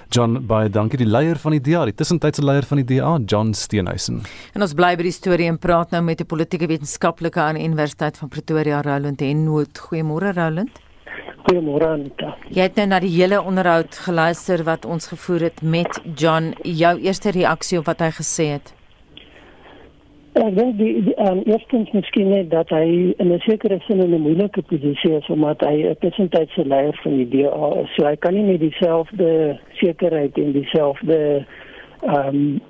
John 0.09 0.39
baie 0.47 0.69
dankie 0.71 0.99
die 1.01 1.07
leier 1.07 1.39
van 1.41 1.55
die 1.55 1.61
DA, 1.63 1.83
die 1.89 1.95
tussentydse 1.99 2.43
leier 2.45 2.65
van 2.69 2.79
die 2.81 2.87
DA, 2.95 3.17
John 3.27 3.53
Steenhuisen. 3.53 4.21
En 4.55 4.63
ons 4.65 4.75
bly 4.77 4.93
by 4.95 5.07
die 5.07 5.15
storie 5.15 5.49
en 5.51 5.59
praat 5.59 5.91
nou 5.91 6.01
met 6.05 6.21
'n 6.21 6.29
politieke 6.31 6.67
wetenskaplike 6.71 7.39
aan 7.41 7.59
die 7.59 7.65
Universiteit 7.67 8.17
van 8.17 8.29
Pretoria, 8.29 8.81
Roland 8.81 9.19
Henwood. 9.19 9.79
Goeiemôre 9.87 10.33
Roland. 10.35 10.71
Goeiemôre 11.45 11.86
Anita. 11.93 12.31
Jy 12.49 12.63
het 12.65 12.79
nou 12.79 12.88
na 12.89 12.97
die 13.03 13.12
hele 13.13 13.38
onderhoud 13.38 13.93
geluister 14.08 14.63
wat 14.65 14.86
ons 14.89 15.12
gevoer 15.12 15.51
het 15.51 15.62
met 15.62 15.99
John. 16.17 16.55
Jou 16.65 16.95
eerste 17.03 17.29
reaksie 17.36 17.77
op 17.77 17.85
wat 17.91 18.02
hy 18.02 18.10
gesê 18.17 18.48
het? 18.56 18.71
Ek 20.35 20.56
dink 20.58 20.73
die, 20.79 20.89
die 21.06 21.13
um, 21.21 21.43
eerstens 21.46 21.91
miskien 21.93 22.31
net 22.33 22.50
dat 22.52 22.73
hy 22.73 23.13
in 23.21 23.29
'n 23.31 23.39
sekere 23.46 23.77
sin 23.85 24.02
in 24.02 24.15
'n 24.15 24.25
moeilike 24.25 24.62
posisie 24.62 25.13
is 25.15 25.29
omdat 25.29 25.62
hy 25.62 25.85
'n 25.85 25.96
tussentydse 26.02 26.65
leier 26.65 26.98
van 27.04 27.15
die 27.17 27.29
DA 27.29 27.69
is. 27.83 27.93
So 27.96 28.06
hy 28.06 28.15
kan 28.15 28.33
nie 28.33 28.43
met 28.43 28.60
dieselfde 28.60 29.60
sekerheid 29.73 30.37
en 30.37 30.52
dieselfde 30.52 31.46
ehm 32.02 32.27
um, 32.27 32.62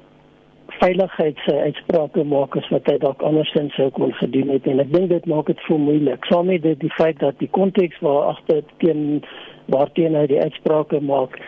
veiligheidsuitsprake 0.80 2.24
maak 2.24 2.56
as 2.60 2.68
wat 2.74 2.88
hy 2.90 2.98
dalk 3.02 3.24
andersins 3.28 3.76
sou 3.80 3.90
kon 3.96 4.14
gedoen 4.20 4.50
het 4.54 4.68
en 4.72 4.82
ek 4.84 4.92
dink 4.94 5.10
dit 5.10 5.28
maak 5.32 5.52
dit 5.52 5.62
vir 5.68 5.80
moeilik. 5.88 6.26
Saam 6.30 6.50
met 6.52 6.64
dit 6.64 6.80
die 6.80 6.94
feit 6.98 7.20
dat 7.24 7.40
die 7.40 7.52
konteks 7.60 8.02
waar 8.06 8.34
agter 8.36 8.64
teen 8.84 9.24
waarteen 9.72 10.16
hy 10.16 10.26
die 10.30 10.42
uitsprake 10.42 11.00
maak 11.02 11.40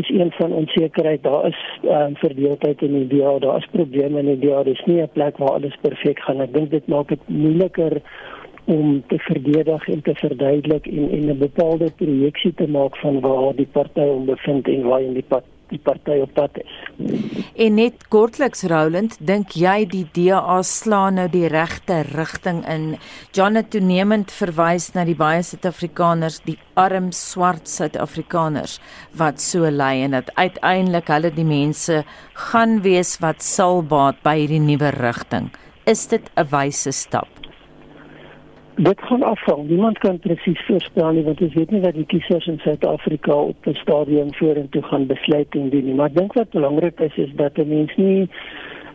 is 0.00 0.08
een 0.12 0.32
van 0.36 0.52
onsekerheid. 0.52 1.22
Daar 1.24 1.46
is 1.48 1.60
um, 1.84 2.16
verdeeldheid 2.20 2.82
in 2.82 2.98
die 2.98 3.08
DA, 3.14 3.38
daar 3.38 3.62
is 3.62 3.70
probleme 3.72 4.20
in 4.20 4.28
die 4.34 4.40
DA. 4.44 4.62
Dis 4.62 4.84
nie 4.86 5.00
'n 5.02 5.08
plek 5.12 5.38
waar 5.38 5.56
alles 5.56 5.76
perfek 5.80 6.20
gaan. 6.20 6.40
Ek 6.40 6.52
dink 6.52 6.70
dit 6.70 6.86
maak 6.86 7.08
dit 7.08 7.28
moeiliker 7.28 8.02
om 8.64 9.02
te 9.06 9.18
verdedig 9.18 9.88
en 9.88 10.02
te 10.02 10.14
verduidelik 10.14 10.86
en 10.86 11.10
en 11.10 11.30
'n 11.30 11.38
bepaalde 11.38 11.90
projeksie 11.96 12.54
te 12.54 12.68
maak 12.68 12.96
van 12.96 13.20
waar 13.20 13.54
die 13.56 13.68
party 13.72 14.00
hom 14.00 14.24
bevind 14.24 14.68
en 14.68 14.82
waar 14.82 15.02
in 15.02 15.14
die 15.14 15.28
pad 15.28 15.44
die 15.72 15.80
party 15.82 16.18
op 16.22 16.32
pad 16.36 16.60
is. 16.62 16.76
En 17.56 17.76
net 17.78 18.06
kortliks 18.12 18.64
Roland, 18.70 19.16
dink 19.20 19.56
jy 19.58 19.82
die 19.90 20.04
DA 20.16 20.60
slaan 20.66 21.18
nou 21.20 21.26
die 21.32 21.48
regte 21.52 22.02
rigting 22.12 22.62
in? 22.68 22.86
John 23.36 23.58
het 23.58 23.72
toenemend 23.74 24.32
verwys 24.34 24.90
na 24.96 25.06
die 25.08 25.16
baie 25.18 25.42
Suid-Afrikaners, 25.46 26.40
die 26.46 26.58
arm 26.78 27.10
swart 27.16 27.68
Suid-Afrikaners 27.70 28.78
wat 29.18 29.40
so 29.42 29.68
ly 29.68 30.04
en 30.06 30.16
dat 30.16 30.32
uiteindelik 30.38 31.10
hulle 31.12 31.32
die 31.34 31.48
mense 31.48 32.02
gaan 32.48 32.80
wees 32.86 33.18
wat 33.24 33.44
sal 33.44 33.82
baat 33.82 34.22
by 34.24 34.38
hierdie 34.42 34.62
nuwe 34.62 34.92
rigting. 35.00 35.50
Is 35.86 36.06
dit 36.06 36.30
'n 36.36 36.46
wyse 36.50 36.92
stap? 36.92 37.41
Dit 38.82 39.02
gaan 39.02 39.22
afhang. 39.22 39.68
Niemand 39.68 39.98
kan 39.98 40.18
presies 40.18 40.64
voorspel 40.66 41.12
nie 41.12 41.22
want 41.22 41.40
ons 41.40 41.54
weet 41.54 41.70
nie 41.70 41.80
wat 41.84 41.94
die 41.94 42.06
kiesers 42.10 42.46
in 42.50 42.56
Suid-Afrika 42.64 43.34
op 43.34 43.66
'n 43.70 43.74
stadium 43.78 44.32
vorentoe 44.34 44.82
gaan 44.82 45.06
besluit 45.06 45.54
en 45.54 45.68
doen 45.70 45.84
nie. 45.84 45.94
Maar 45.94 46.10
ek 46.10 46.16
dink 46.16 46.32
wat 46.32 46.50
belangrik 46.50 47.00
is 47.00 47.16
is 47.16 47.30
dat 47.34 47.58
'n 47.58 47.68
mens 47.68 47.94
nie 47.96 48.28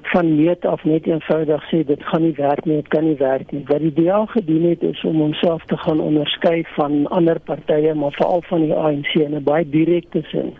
van 0.02 0.36
meet 0.36 0.66
af 0.66 0.84
net 0.84 1.06
eenvoudig 1.06 1.64
sê 1.70 1.86
dit 1.86 2.04
gaan 2.04 2.22
nie 2.22 2.34
werk 2.36 2.66
nie, 2.66 2.76
dit 2.76 2.88
kan 2.88 3.04
nie 3.04 3.16
werk 3.16 3.52
nie. 3.52 3.64
Wat 3.68 3.80
die 3.80 3.94
DA 3.94 4.26
gedoen 4.26 4.70
het 4.70 4.84
is 4.84 5.04
om 5.04 5.16
homself 5.16 5.64
te 5.66 5.78
gaan 5.78 6.00
onderskei 6.00 6.64
van 6.76 7.08
ander 7.08 7.40
partye, 7.40 7.94
maar 7.94 8.12
veral 8.12 8.42
van 8.42 8.62
die 8.62 8.74
ANC 8.74 9.14
in 9.14 9.36
'n 9.36 9.44
baie 9.44 9.70
direkte 9.70 10.22
sin. 10.22 10.54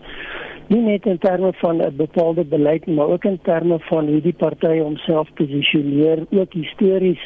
Nie 0.66 0.80
net 0.80 1.06
in 1.06 1.18
terme 1.18 1.52
van 1.52 1.82
'n 1.82 1.96
bepaalde 1.96 2.44
beleid, 2.44 2.86
maar 2.86 3.08
ook 3.08 3.24
in 3.24 3.38
terme 3.42 3.78
van 3.78 4.06
hoe 4.06 4.20
die 4.20 4.36
party 4.36 4.78
homself 4.78 5.28
posisioneer, 5.34 6.18
ook 6.30 6.52
histories 6.52 7.20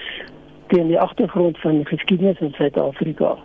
teen 0.72 0.86
die 0.88 1.00
agtergrond 1.00 1.58
van 1.60 1.76
die 1.76 1.86
geskiedenis 1.86 2.40
in 2.40 2.52
Suid-Afrika. 2.52 3.36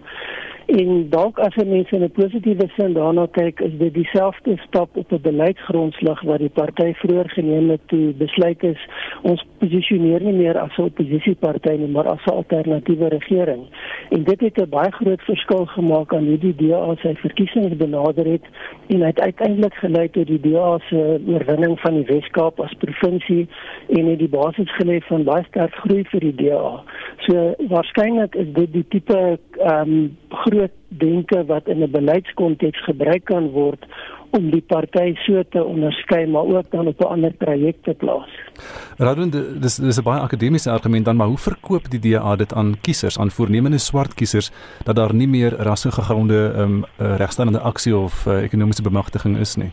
En 0.68 1.10
dalk 1.10 1.38
as 1.40 1.56
mense 1.56 1.96
in 1.96 2.04
'n 2.04 2.12
positiewe 2.12 2.68
sin 2.76 2.94
daarna 2.94 3.26
kyk, 3.32 3.60
is 3.60 3.72
dit 3.78 3.94
dieselfde 3.94 4.58
stap 4.68 4.90
op 4.98 5.12
'n 5.12 5.22
beleidsgrondslag 5.22 6.22
wat 6.22 6.40
die 6.40 6.50
party 6.50 6.94
vroeër 6.94 7.30
geneem 7.30 7.70
het 7.70 7.80
toe 7.86 8.14
besluit 8.14 8.64
is 8.64 8.88
ons 9.22 9.46
posisioneer 9.58 10.22
nie 10.22 10.34
meer 10.34 10.58
as 10.60 10.78
'n 10.78 10.82
oppositieparty 10.82 11.76
nie, 11.78 11.88
maar 11.88 12.08
as 12.08 12.26
'n 12.26 12.32
alternatiewe 12.32 13.08
regering. 13.08 13.64
En 14.10 14.24
dit 14.24 14.40
het 14.40 14.58
'n 14.58 14.70
baie 14.70 14.92
groot 14.92 15.22
verskil 15.22 15.66
gemaak 15.66 16.14
aan 16.14 16.28
hoe 16.28 16.38
die 16.38 16.56
DA 16.56 16.96
sy 16.96 17.16
verkiesings 17.16 17.78
benader 17.78 18.26
het 18.26 18.46
en 18.88 19.02
het 19.02 19.20
uiteindelik 19.20 19.74
gelei 19.74 20.10
tot 20.10 20.28
die 20.28 20.40
DA 20.40 20.80
se 20.90 21.22
oorwinning 21.28 21.80
van 21.80 21.94
die 21.94 22.06
Wes-Kaap 22.06 22.60
as 22.60 22.74
provinsie 22.74 23.48
en 23.88 24.06
het 24.06 24.20
die 24.20 24.30
basis 24.30 24.76
gelê 24.76 25.00
van 25.02 25.24
baie 25.24 25.44
sterk 25.44 25.74
groei 25.74 26.04
vir 26.04 26.20
die 26.20 26.36
DA. 26.36 26.84
So 27.18 27.56
waarskynlik 27.68 28.36
is 28.36 28.54
dit 28.54 28.74
die 28.74 28.86
tipe 28.88 29.40
ehm 29.58 29.90
um, 29.90 30.18
groot 30.58 30.76
denke 30.88 31.46
wat 31.46 31.68
in 31.68 31.84
'n 31.84 31.92
beleidskonteks 31.92 32.84
gebruik 32.84 33.26
kan 33.26 33.50
word 33.50 33.86
om 34.30 34.50
die 34.52 34.62
party 34.62 35.16
so 35.26 35.44
te 35.50 35.64
onderskei 35.64 36.26
maar 36.28 36.44
ook 36.44 36.72
dan 36.72 36.88
op 36.88 37.00
'n 37.00 37.04
ander 37.04 37.34
traject 37.38 37.84
te 37.84 37.94
plaas. 37.94 38.30
Raadend 38.98 39.62
dis 39.62 39.76
dis 39.76 39.98
'n 40.00 40.04
baie 40.04 40.22
akademiese 40.22 40.72
argument 40.72 41.06
dan 41.06 41.16
maar 41.16 41.28
hoe 41.28 41.38
verkoop 41.38 41.90
die 41.90 42.00
DA 42.00 42.36
dit 42.36 42.54
aan 42.54 42.76
kiesers 42.82 43.20
aan 43.20 43.32
voornemende 43.32 43.78
swart 43.78 44.14
kiesers 44.14 44.52
dat 44.84 44.96
daar 44.96 45.14
nie 45.14 45.28
meer 45.28 45.56
rassegegronde 45.56 46.54
um, 46.58 46.84
regstellende 46.98 47.60
aksie 47.60 47.98
of 47.98 48.26
uh, 48.26 48.44
ekonomiese 48.44 48.82
bemagtiging 48.82 49.38
is 49.38 49.56
nie? 49.56 49.72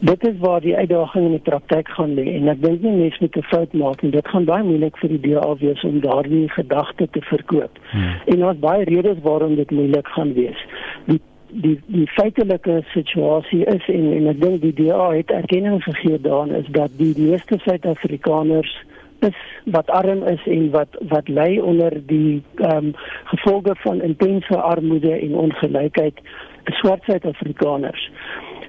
Dit 0.00 0.26
is 0.26 0.34
waar 0.38 0.60
die 0.60 0.76
uitdaging 0.76 1.24
in 1.24 1.30
die 1.30 1.40
praktyk 1.40 1.88
gaan 1.88 2.14
lê 2.14 2.26
en 2.34 2.48
ek 2.52 2.60
dink 2.62 2.82
nie 2.82 2.92
mense 2.96 3.20
moet 3.20 3.36
'n 3.36 3.48
fout 3.52 3.72
maak 3.72 4.02
en 4.02 4.10
dit 4.10 4.28
gaan 4.28 4.44
baie 4.44 4.64
moeilik 4.64 4.98
vir 4.98 5.08
die 5.08 5.20
DA 5.28 5.54
wees 5.56 5.84
om 5.84 6.00
daardie 6.00 6.48
gedagte 6.48 7.08
te 7.10 7.20
verkoop. 7.20 7.78
Hmm. 7.90 8.12
En 8.26 8.38
daar's 8.38 8.58
baie 8.58 8.84
redes 8.84 9.22
waarom 9.22 9.54
dit 9.56 9.70
moeilik 9.70 10.08
gaan 10.08 10.34
wees. 10.34 10.60
Die 11.06 11.20
die 11.48 11.80
die 11.86 12.06
feitelike 12.06 12.82
situasie 12.92 13.64
is 13.64 13.88
en 13.88 14.12
en 14.12 14.26
ek 14.26 14.40
dink 14.40 14.60
die 14.60 14.74
DA 14.84 15.10
het 15.10 15.30
erkenning 15.30 15.82
gegee 15.82 16.20
daaraan 16.20 16.54
is 16.54 16.68
dat 16.70 16.90
die 16.96 17.14
meeste 17.16 17.58
Suid-Afrikaners 17.58 18.76
is 19.20 19.36
wat 19.64 19.90
arm 19.90 20.22
is 20.22 20.42
en 20.46 20.70
wat 20.70 20.88
wat 21.08 21.28
ly 21.28 21.58
onder 21.58 22.00
die 22.06 22.42
ehm 22.54 22.76
um, 22.76 22.94
gevolge 23.24 23.74
van 23.84 24.02
intense 24.02 24.56
armoede 24.56 25.12
en 25.12 25.34
ongelykheid, 25.34 26.20
swart 26.64 27.02
Suid-Afrikaners. 27.02 28.10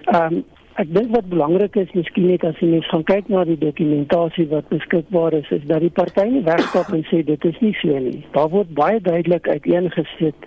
Ehm 0.05 0.34
um, 0.34 0.43
Ek 0.78 0.91
dink 0.93 1.09
wat 1.09 1.25
belangrik 1.32 1.73
is, 1.82 1.89
miskien 1.97 2.28
net 2.30 2.43
as 2.45 2.59
jy 2.61 2.67
mens 2.69 2.88
gaan 2.91 3.03
kyk 3.09 3.32
na 3.34 3.41
die 3.49 3.57
dokumentasie 3.57 4.43
wat 4.51 4.67
beskikbaar 4.69 5.34
is, 5.34 5.47
is 5.55 5.63
dat 5.65 5.82
die 5.82 5.89
party 5.89 6.28
nie 6.30 6.43
wegstap 6.45 6.91
en 6.93 7.01
sê 7.09 7.23
dit 7.25 7.47
is 7.49 7.57
nie 7.65 7.73
so 7.80 7.97
nie. 7.97 8.19
Daar 8.36 8.51
word 8.53 8.75
baie 8.78 8.99
duidelik 9.01 9.49
uiteengesit 9.49 10.45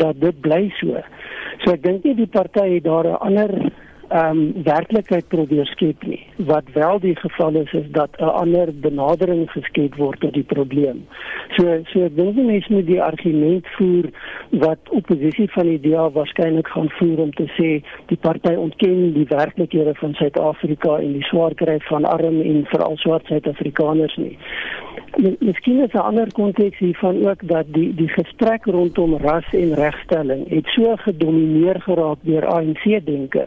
dat 0.00 0.16
dit 0.22 0.38
bly 0.46 0.62
so. 0.78 1.02
So 1.60 1.74
ek 1.74 1.84
dink 1.84 2.08
nie 2.08 2.16
die 2.22 2.30
party 2.38 2.64
het 2.70 2.88
daar 2.88 3.04
'n 3.04 3.20
ander 3.28 3.52
ehm 4.08 4.38
um, 4.38 4.62
werklikheid 4.62 5.28
probeer 5.28 5.66
skep 5.66 6.02
nie. 6.06 6.26
Wat 6.36 6.64
wel 6.72 7.00
die 7.00 7.16
geval 7.16 7.54
is 7.54 7.72
is 7.72 7.90
dat 7.90 8.10
'n 8.18 8.24
ander 8.24 8.68
benadering 8.80 9.50
geskep 9.50 9.94
word 9.94 10.20
tot 10.20 10.32
die 10.32 10.42
probleem. 10.42 11.06
So 11.56 11.62
so 11.84 12.04
ek 12.04 12.16
dink 12.16 12.34
mense 12.34 12.72
moet 12.72 12.86
die 12.86 13.02
argument 13.02 13.66
voer 13.66 14.04
wat 14.50 14.78
oppositie 14.90 15.50
van 15.50 15.66
die 15.66 15.80
DA 15.80 16.10
waarskynlik 16.10 16.68
gaan 16.68 16.90
voer 16.90 17.18
om 17.18 17.32
te 17.32 17.46
sê 17.58 17.82
die 18.06 18.20
party 18.20 18.54
ontken 18.54 19.12
die 19.12 19.26
werklikhede 19.28 19.94
van 19.94 20.14
Suid-Afrika 20.14 20.98
en 20.98 21.12
die 21.12 21.24
swaar 21.24 21.54
kry 21.54 21.78
van 21.80 22.04
arm 22.04 22.40
en 22.40 22.64
veral 22.64 22.96
swart 22.96 23.26
Suid-Afrikaners 23.26 24.16
nie. 24.16 24.38
Miskien 25.40 25.82
is 25.82 25.92
'n 25.92 25.98
ander 25.98 26.32
konteks 26.32 26.78
hiervan 26.78 27.26
ook 27.28 27.48
dat 27.48 27.66
die 27.66 27.94
die 27.94 28.08
gesprek 28.08 28.64
rondom 28.64 29.16
ras 29.16 29.48
en 29.50 29.74
regstelling 29.74 30.48
het 30.48 30.66
so 30.66 30.96
gedomeineer 30.96 31.80
geraak 31.80 32.18
deur 32.22 32.46
ANC 32.46 32.84
denke 33.04 33.46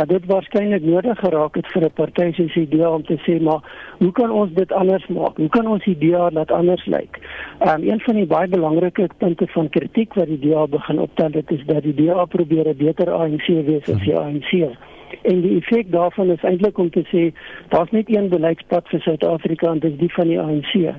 dat 0.00 0.08
dit 0.08 0.26
waarskynlik 0.26 0.84
nodig 0.84 1.18
geraak 1.18 1.54
het 1.54 1.66
vir 1.72 1.84
'n 1.84 1.92
party 2.00 2.32
soos 2.32 2.54
die 2.54 2.68
DA 2.68 2.90
om 2.90 3.02
te 3.04 3.16
sê 3.26 3.40
maar 3.42 3.60
hoe 3.98 4.12
kan 4.12 4.30
ons 4.30 4.52
dit 4.52 4.72
anders 4.72 5.06
maak? 5.06 5.36
Hoe 5.36 5.48
kan 5.48 5.66
ons 5.66 5.84
die 5.84 5.98
DA 5.98 6.30
laat 6.30 6.50
anders 6.50 6.86
lyk? 6.86 7.18
Um, 7.68 7.82
een 7.90 8.00
van 8.00 8.14
die 8.14 8.26
baie 8.26 8.48
belangrike 8.48 9.08
punte 9.18 9.46
van 9.46 9.68
kritiek 9.68 10.14
wat 10.14 10.26
die 10.26 10.38
DA 10.38 10.66
begin 10.66 11.00
optel 11.00 11.30
dit 11.30 11.50
is 11.50 11.64
dat 11.66 11.82
die 11.82 11.94
DA 11.94 12.24
probeer 12.24 12.68
'n 12.68 12.76
beter 12.76 13.10
ANC 13.10 13.46
wees 13.46 13.90
as 13.92 14.02
die 14.04 14.16
ANC. 14.16 14.76
En 15.22 15.40
die 15.40 15.56
effek 15.60 15.90
daarvan 15.90 16.30
is 16.30 16.42
eintlik 16.42 16.78
om 16.78 16.90
te 16.90 17.04
sê 17.12 17.32
daar's 17.68 17.90
net 17.90 18.16
een 18.16 18.28
beleidspad 18.28 18.88
vir 18.88 19.00
Suid-Afrika 19.00 19.70
en 19.70 19.78
dit 19.78 19.92
is 19.92 19.98
die 19.98 20.12
van 20.12 20.28
die 20.28 20.40
ANC 20.40 20.94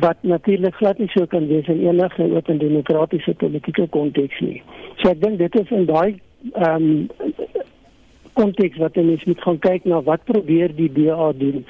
wat 0.00 0.16
natuurlik 0.20 0.74
glad 0.74 0.98
nie 0.98 1.08
so 1.08 1.26
kan 1.26 1.46
wees 1.46 1.66
in 1.66 1.86
enige 1.88 2.22
oop 2.22 2.48
en 2.48 2.58
demokratiese 2.58 3.34
politieke 3.34 3.86
konteks 3.88 4.40
nie. 4.40 4.62
So 4.96 5.10
ek 5.10 5.20
dink 5.20 5.38
dit 5.38 5.60
is 5.60 5.70
in 5.70 5.86
daai 5.86 6.20
ehm 6.52 6.74
um, 6.74 7.10
konteks 8.38 8.78
wat 8.82 8.96
ons 8.96 9.24
moet 9.24 9.42
gaan 9.42 9.58
kyk 9.58 9.84
na 9.84 10.00
wat 10.02 10.24
probeer 10.24 10.74
die 10.76 10.90
DA 10.92 11.32
doen. 11.36 11.64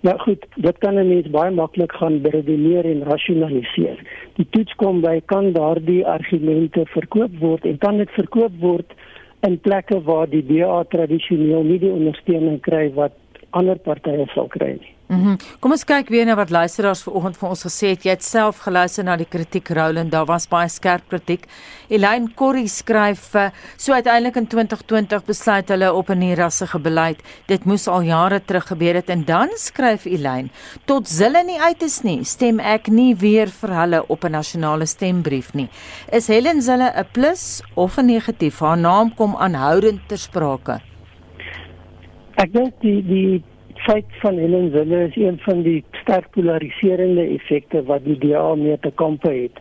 Nou 0.00 0.16
goed, 0.18 0.46
dit 0.56 0.78
kan 0.78 0.94
'n 0.98 1.08
mens 1.08 1.30
baie 1.30 1.50
maklik 1.50 1.92
gaan 1.92 2.20
beredeneer 2.20 2.84
en 2.84 3.02
rasionaliseer. 3.04 3.98
Die 4.36 4.46
toets 4.50 4.74
kom 4.74 5.00
by 5.00 5.20
kan 5.24 5.52
daardie 5.52 6.06
argumente 6.06 6.86
verkoop 6.86 7.38
word 7.38 7.64
en 7.64 7.78
kan 7.78 7.96
dit 7.96 8.10
verkoop 8.10 8.52
word 8.60 8.94
in 9.40 9.60
plekke 9.60 10.02
waar 10.02 10.28
die 10.28 10.46
DA 10.46 10.84
tradisioneel 10.84 11.62
nie 11.62 11.78
die 11.78 11.92
ondersteuning 11.92 12.60
kry 12.60 12.92
wat 12.94 13.12
ander 13.50 13.78
partye 13.78 14.26
sal 14.34 14.48
kry 14.48 14.72
nie. 14.80 14.94
Mm 15.10 15.40
Kom 15.58 15.74
ons 15.74 15.82
kyk 15.82 16.08
weer 16.12 16.26
na 16.28 16.36
wat 16.38 16.52
luisteraars 16.54 17.00
vanoggend 17.02 17.38
vir 17.40 17.48
ons 17.48 17.62
gesê 17.66 17.88
het. 17.92 18.04
Jy 18.06 18.12
het 18.14 18.22
self 18.24 18.60
geluister 18.62 19.04
na 19.04 19.16
die 19.18 19.26
kritiek 19.26 19.72
Roland. 19.74 20.12
Daar 20.14 20.28
was 20.28 20.46
baie 20.48 20.70
skerp 20.70 21.08
kritiek. 21.10 21.48
Elaine 21.90 22.30
Corrie 22.38 22.68
skryf: 22.68 23.34
eh, 23.34 23.50
"So 23.76 23.92
uiteindelik 23.92 24.36
in 24.36 24.46
2020 24.46 25.24
besluit 25.26 25.68
hulle 25.68 25.92
op 25.92 26.10
'n 26.10 26.34
rassige 26.34 26.78
beleid. 26.78 27.18
Dit 27.46 27.64
moes 27.64 27.88
al 27.88 28.02
jare 28.02 28.40
terug 28.44 28.66
gebeur 28.66 28.94
het." 28.94 29.08
En 29.10 29.24
dan 29.24 29.48
skryf 29.56 30.04
Elaine: 30.04 30.48
"Tot 30.86 31.08
zille 31.08 31.44
nie 31.44 31.60
uit 31.60 31.82
is 31.82 32.02
nie, 32.02 32.24
stem 32.24 32.60
ek 32.60 32.88
nie 32.88 33.14
weer 33.16 33.48
vir 33.48 33.70
hulle 33.70 34.06
op 34.06 34.24
'n 34.24 34.30
nasionale 34.30 34.86
stembrief 34.86 35.54
nie. 35.54 35.68
Is 36.12 36.28
Helen 36.28 36.62
Zille 36.62 36.92
'n 36.94 37.06
plus 37.12 37.62
of 37.74 37.98
'n 37.98 38.06
negatief? 38.06 38.60
Haar 38.60 38.78
naam 38.78 39.14
kom 39.14 39.36
aanhoudend 39.36 40.08
ter 40.08 40.18
sprake." 40.18 40.80
Ek 42.36 42.52
dink 42.52 42.72
die 42.80 43.02
die 43.02 43.42
feit 43.86 44.04
van 44.22 44.38
Helen 44.38 44.70
Zille 44.70 45.06
is 45.06 45.16
een 45.16 45.38
van 45.38 45.62
die 45.62 45.84
sterk 45.90 46.30
polariserende 46.30 47.26
effekte 47.26 47.82
wat 47.84 48.04
die 48.04 48.18
DA 48.18 48.54
mee 48.54 48.78
te 48.80 48.90
kamp 48.94 49.22
het. 49.22 49.56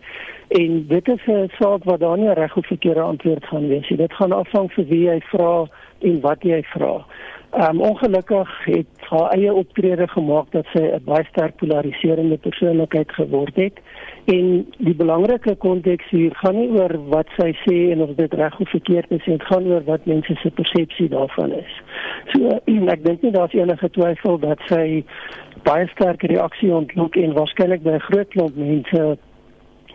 En 0.48 0.86
dit 0.88 1.08
is 1.08 1.26
'n 1.28 1.50
saak 1.60 1.84
wat 1.84 2.00
daar 2.00 2.18
nie 2.18 2.34
reg 2.34 2.58
of 2.58 2.66
verkeerde 2.68 3.02
antwoord 3.02 3.46
gaan 3.46 3.68
wees 3.68 3.90
nie. 3.90 3.98
Dit 3.98 4.14
gaan 4.14 4.32
afhang 4.32 4.74
van 4.74 4.86
wie 4.86 5.04
jy 5.10 5.20
vra 5.20 5.68
en 6.00 6.20
wat 6.22 6.42
jy 6.44 6.64
vra. 6.64 7.06
Ehm 7.50 7.76
um, 7.76 7.82
ongelukkig 7.82 8.66
het 8.66 8.86
haar 9.00 9.32
eie 9.32 9.54
optrede 9.54 10.08
gemaak 10.08 10.52
dat 10.52 10.66
sy 10.74 10.82
'n 10.82 11.04
baie 11.04 11.26
sterk 11.30 11.56
polariserende 11.56 12.38
persoonlikheid 12.38 13.12
geword 13.12 13.56
het. 13.56 13.80
En 14.26 14.68
die 14.78 14.96
belangrike 14.96 15.56
konteks 15.56 16.10
hier 16.10 16.36
gaan 16.36 16.56
nie 16.56 16.70
oor 16.70 16.94
wat 17.10 17.28
sy 17.38 17.56
sê 17.66 17.92
en 17.92 18.02
of 18.02 18.10
dit 18.16 18.34
reg 18.34 18.60
of 18.60 18.70
verkeerd 18.70 19.12
is, 19.12 19.26
dit 19.26 19.44
gaan 19.44 19.66
oor 19.68 19.84
wat 19.84 20.06
mense 20.06 20.36
se 20.36 20.50
persepsie 20.50 21.10
daarvan 21.10 21.52
is. 21.52 21.82
So 22.34 22.60
ek 22.68 23.04
dink 23.04 23.22
nie 23.22 23.32
daar's 23.32 23.54
enige 23.54 23.90
twyfel 23.90 24.40
dat 24.40 24.60
sy 24.68 25.04
baie 25.64 25.88
sterk 25.94 26.24
reaksie 26.24 26.72
ontlok 26.74 27.16
en 27.16 27.34
waarskynlik 27.38 27.84
by 27.84 27.98
'n 27.98 28.08
groot 28.10 28.30
klomp 28.36 28.56
mense 28.56 29.18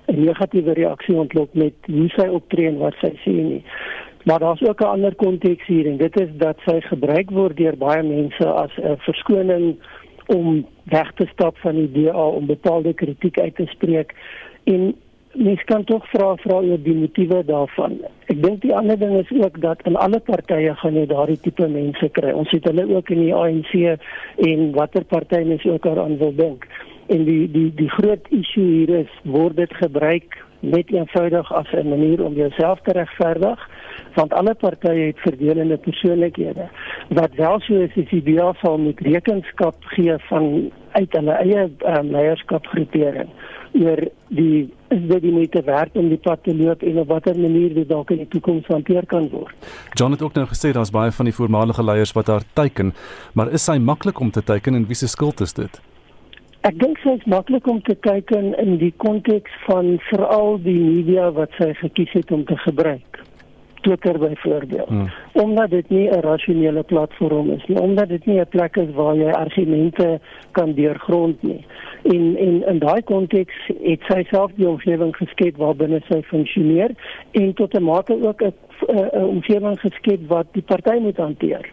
'n 0.08 0.24
negatiewe 0.24 0.72
reaksie 0.72 1.16
ontlok 1.16 1.54
met 1.54 1.74
hoe 1.86 2.08
sy 2.08 2.28
optree 2.28 2.68
en 2.68 2.78
wat 2.78 2.94
sy 3.00 3.12
sê 3.24 3.32
nie. 3.32 3.62
Maar 4.24 4.38
daar's 4.38 4.62
ook 4.62 4.80
'n 4.80 4.94
ander 4.96 5.14
konteks 5.14 5.66
hier 5.66 5.86
en 5.86 5.96
dit 5.96 6.20
is 6.20 6.30
dat 6.36 6.56
sy 6.66 6.80
gebruik 6.80 7.30
word 7.30 7.56
deur 7.56 7.76
baie 7.76 8.02
mense 8.02 8.46
as 8.46 8.72
'n 8.76 8.96
verskoning 8.96 9.76
om 10.26 10.66
weg 10.84 11.12
te 11.12 11.26
stap 11.32 11.58
van 11.58 11.74
die 11.74 11.92
DA 11.92 12.26
om 12.26 12.46
bepaalde 12.46 12.92
kritiek 12.92 13.38
uit 13.38 13.56
te 13.56 13.66
spreek 13.66 14.14
en 14.64 14.94
mens 15.34 15.64
kan 15.64 15.84
tog 15.84 16.06
vra 16.12 16.34
vra 16.42 16.60
oor 16.62 16.80
die 16.82 16.94
motiewe 16.94 17.42
daarvan. 17.46 17.98
Ek 18.32 18.40
dink 18.42 18.62
die 18.62 18.74
ander 18.74 18.98
ding 18.98 19.16
is 19.18 19.30
ook 19.34 19.60
dat 19.60 19.82
in 19.88 19.96
alle 20.00 20.20
partye 20.20 20.74
gaan 20.80 20.98
jy 20.98 21.06
daardie 21.10 21.38
tipe 21.42 21.68
mense 21.68 22.08
kry. 22.16 22.32
Ons 22.32 22.50
het 22.54 22.66
hulle 22.70 22.86
ook 22.94 23.10
in 23.14 23.22
die 23.26 23.34
ANC 23.34 23.74
en 24.48 24.66
watter 24.78 25.04
party 25.04 25.42
mens 25.44 25.66
ook 25.66 25.82
daaraan 25.86 26.18
wil 26.22 26.34
dink. 26.38 26.68
En 27.12 27.24
die 27.28 27.44
die 27.50 27.70
die 27.76 27.90
groot 27.98 28.30
issue 28.30 28.64
hier 28.64 28.94
is 29.04 29.20
word 29.24 29.56
dit 29.60 29.74
gebruik 29.82 30.38
net 30.70 30.90
eenvoudig 30.92 31.52
as 31.52 31.72
'n 31.72 31.88
manier 31.88 32.24
om 32.24 32.34
jouself 32.34 32.80
te 32.80 32.92
regverdig 32.92 33.68
want 34.14 34.32
alle 34.32 34.54
partye 34.54 35.06
het 35.06 35.18
verdelende 35.18 35.76
persoonlikhede. 35.76 36.68
Wat 37.08 37.34
wel 37.34 37.60
so 37.60 37.74
is 37.74 37.94
is 37.94 38.08
die 38.08 38.22
DA 38.22 38.52
sal 38.60 38.78
moet 38.78 39.00
rekenskap 39.00 39.74
gee 39.94 40.14
van 40.28 40.70
uit 40.90 41.12
hulle 41.12 41.32
eie 41.32 41.70
um, 41.86 42.10
leierskapgroepering 42.10 43.28
oor 43.74 43.98
die 44.28 44.72
is 44.94 45.00
dit 45.10 45.22
die 45.22 45.32
moeite 45.34 45.62
werd 45.66 45.96
om 45.98 46.08
die 46.08 46.20
pad 46.22 46.44
te 46.46 46.54
loop 46.54 46.82
en 46.82 46.98
op 47.02 47.08
watter 47.10 47.38
manier 47.38 47.74
dit 47.74 47.88
dalk 47.88 48.12
in 48.14 48.22
die 48.22 48.28
toekoms 48.30 48.68
hanteer 48.70 49.06
kan 49.10 49.26
word. 49.32 49.54
John 49.98 50.14
het 50.14 50.22
ook 50.22 50.36
nou 50.38 50.46
gesê 50.46 50.70
daar's 50.76 50.94
baie 50.94 51.10
van 51.12 51.24
die 51.30 51.34
voormalige 51.34 51.84
leiers 51.84 52.12
wat 52.12 52.30
daar 52.30 52.46
teiken, 52.52 52.94
maar 53.32 53.50
is 53.50 53.66
hy 53.66 53.78
maklik 53.78 54.20
om 54.20 54.30
te 54.30 54.42
teiken 54.42 54.74
en 54.74 54.86
wie 54.86 54.98
se 54.98 55.10
skuld 55.10 55.40
is 55.40 55.52
dit? 55.58 55.80
Ek 56.64 56.78
dink 56.80 56.96
dit 57.02 57.18
is 57.18 57.24
maklik 57.28 57.66
om 57.68 57.82
te 57.84 57.92
kyk 58.06 58.30
in, 58.32 58.54
in 58.56 58.78
die 58.80 58.92
konteks 59.02 59.52
van 59.66 59.98
veral 60.08 60.56
die 60.64 60.78
media 60.80 61.26
wat 61.36 61.52
sy 61.60 61.74
gekies 61.76 62.14
het 62.16 62.30
om 62.32 62.46
te 62.48 62.56
gebruik. 62.62 63.20
Twitter 63.84 64.16
byvoorbeeld. 64.18 64.88
Hmm. 64.88 65.10
Omdat 65.32 65.70
dit 65.70 65.90
nie 65.92 66.08
'n 66.08 66.24
rasionele 66.24 66.82
platform 66.82 67.50
is 67.50 67.66
nie, 67.66 67.80
omdat 67.80 68.08
dit 68.08 68.26
nie 68.26 68.40
'n 68.40 68.48
plek 68.48 68.76
is 68.76 68.94
waar 68.94 69.16
jy 69.16 69.30
argumente 69.30 70.20
kan 70.52 70.72
deurgrond 70.72 71.42
nie. 71.42 71.66
En 72.02 72.36
en 72.36 72.66
in 72.66 72.78
daai 72.78 73.02
konteks 73.02 73.54
het 73.82 74.00
sy 74.08 74.24
self 74.30 74.50
die 74.56 74.68
omgewing 74.68 75.16
geskep 75.16 75.56
waarbinne 75.56 76.00
sy 76.08 76.22
funksioneer 76.22 76.90
en 77.30 77.54
tot 77.54 77.74
'n 77.74 77.82
mate 77.82 78.16
ook 78.22 78.42
'n 78.42 78.54
omgewing 79.12 79.80
geskep 79.80 80.20
wat 80.28 80.46
die 80.52 80.62
party 80.62 80.98
moet 80.98 81.16
hanteer. 81.16 81.72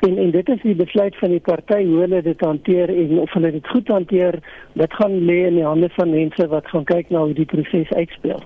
En 0.00 0.18
en 0.18 0.30
dit 0.30 0.48
is 0.48 0.62
die 0.62 0.74
besluit 0.74 1.16
van 1.18 1.28
die 1.34 1.40
party 1.40 1.84
hoe 1.84 1.98
hulle 2.00 2.22
dit 2.22 2.40
hanteer 2.40 2.88
en 2.88 3.18
of 3.18 3.32
hulle 3.36 3.50
dit 3.52 3.66
goed 3.68 3.88
hanteer, 3.88 4.38
dit 4.72 4.94
gaan 5.00 5.18
lê 5.28 5.42
in 5.48 5.60
die 5.60 5.66
hande 5.66 5.90
van 5.96 6.10
mense 6.10 6.46
wat 6.48 6.72
gaan 6.72 6.88
kyk 6.88 7.10
na 7.10 7.26
hoe 7.26 7.36
die 7.36 7.44
proses 7.44 7.92
uitspeel. 7.92 8.40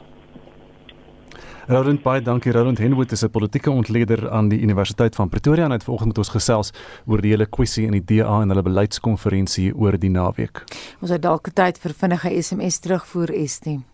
Roland 1.66 2.02
baie 2.04 2.20
dankie 2.20 2.52
Roland 2.52 2.78
Henwood 2.78 3.12
is 3.12 3.24
'n 3.24 3.30
politieke 3.30 3.70
ontleder 3.70 4.30
aan 4.30 4.48
die 4.48 4.60
Universiteit 4.60 5.14
van 5.14 5.28
Pretoria 5.28 5.64
en 5.64 5.70
het 5.70 5.84
vanoggend 5.84 6.08
met 6.08 6.18
ons 6.18 6.28
gesels 6.28 6.72
oor 7.06 7.20
die 7.20 7.30
hele 7.30 7.46
kwessie 7.46 7.86
in 7.86 7.92
die 7.92 8.04
DA 8.04 8.42
en 8.42 8.48
hulle 8.48 8.62
beleidskonferensie 8.62 9.74
oor 9.76 9.98
die 9.98 10.10
naweek. 10.10 10.64
Ons 11.00 11.10
het 11.10 11.22
dalk 11.22 11.48
tyd 11.54 11.78
vir 11.78 11.92
vinnige 11.92 12.42
SMS 12.42 12.78
terugvoer 12.78 13.30
Estie. 13.30 13.93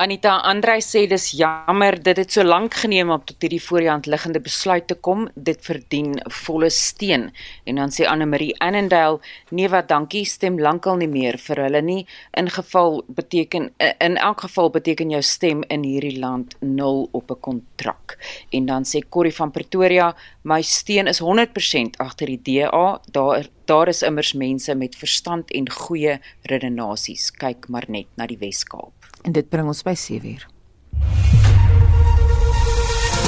Anita 0.00 0.38
Andrei 0.48 0.80
sê 0.80 1.02
dis 1.10 1.26
jammer 1.36 1.98
dit 2.00 2.16
het 2.16 2.32
so 2.32 2.42
lank 2.42 2.74
geneem 2.82 3.10
om 3.12 3.20
tot 3.20 3.44
hierdie 3.44 3.60
voorhand 3.60 4.06
liggende 4.08 4.40
besluit 4.40 4.86
te 4.88 4.96
kom. 4.96 5.26
Dit 5.34 5.60
verdien 5.66 6.14
volle 6.44 6.70
steun. 6.72 7.26
En 7.68 7.80
dan 7.82 7.92
sê 7.92 8.06
Anne 8.08 8.24
Marie 8.26 8.54
Annandale, 8.64 9.20
nee 9.50 9.68
wat 9.68 9.90
dankie, 9.90 10.24
stem 10.24 10.56
lankal 10.60 10.96
nie 11.02 11.10
meer 11.10 11.36
vir 11.38 11.60
hulle 11.66 11.82
nie. 11.84 12.06
In 12.32 12.48
geval 12.48 13.02
beteken 13.08 13.70
in 13.90 14.16
elk 14.16 14.46
geval 14.46 14.72
beteken 14.72 15.12
jou 15.12 15.22
stem 15.22 15.64
in 15.68 15.84
hierdie 15.84 16.16
land 16.18 16.56
nul 16.60 17.08
op 17.12 17.30
'n 17.30 17.40
kontrak. 17.40 18.16
En 18.50 18.66
dan 18.66 18.84
sê 18.84 19.04
Corrie 19.08 19.34
van 19.34 19.50
Pretoria, 19.50 20.14
my 20.42 20.62
steun 20.62 21.06
is 21.06 21.20
100% 21.20 21.98
agter 21.98 22.26
die 22.26 22.40
DA. 22.42 23.00
Daar 23.10 23.48
daar 23.64 23.88
is 23.88 24.02
immers 24.02 24.32
mense 24.32 24.74
met 24.74 24.96
verstand 24.96 25.50
en 25.50 25.70
goeie 25.70 26.18
redenasies. 26.42 27.30
Kyk 27.30 27.68
maar 27.68 27.84
net 27.88 28.06
na 28.16 28.26
die 28.26 28.38
Wes-Kaap. 28.38 28.99
En 29.22 29.32
dit 29.32 29.48
bring 29.48 29.68
ons 29.68 29.82
by 29.82 29.94
7uur. 29.94 30.46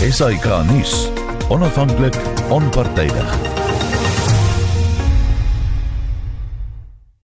Esai 0.02 0.34
Kahnis, 0.42 1.08
onafhanklik, 1.48 2.16
onpartydig. 2.50 3.51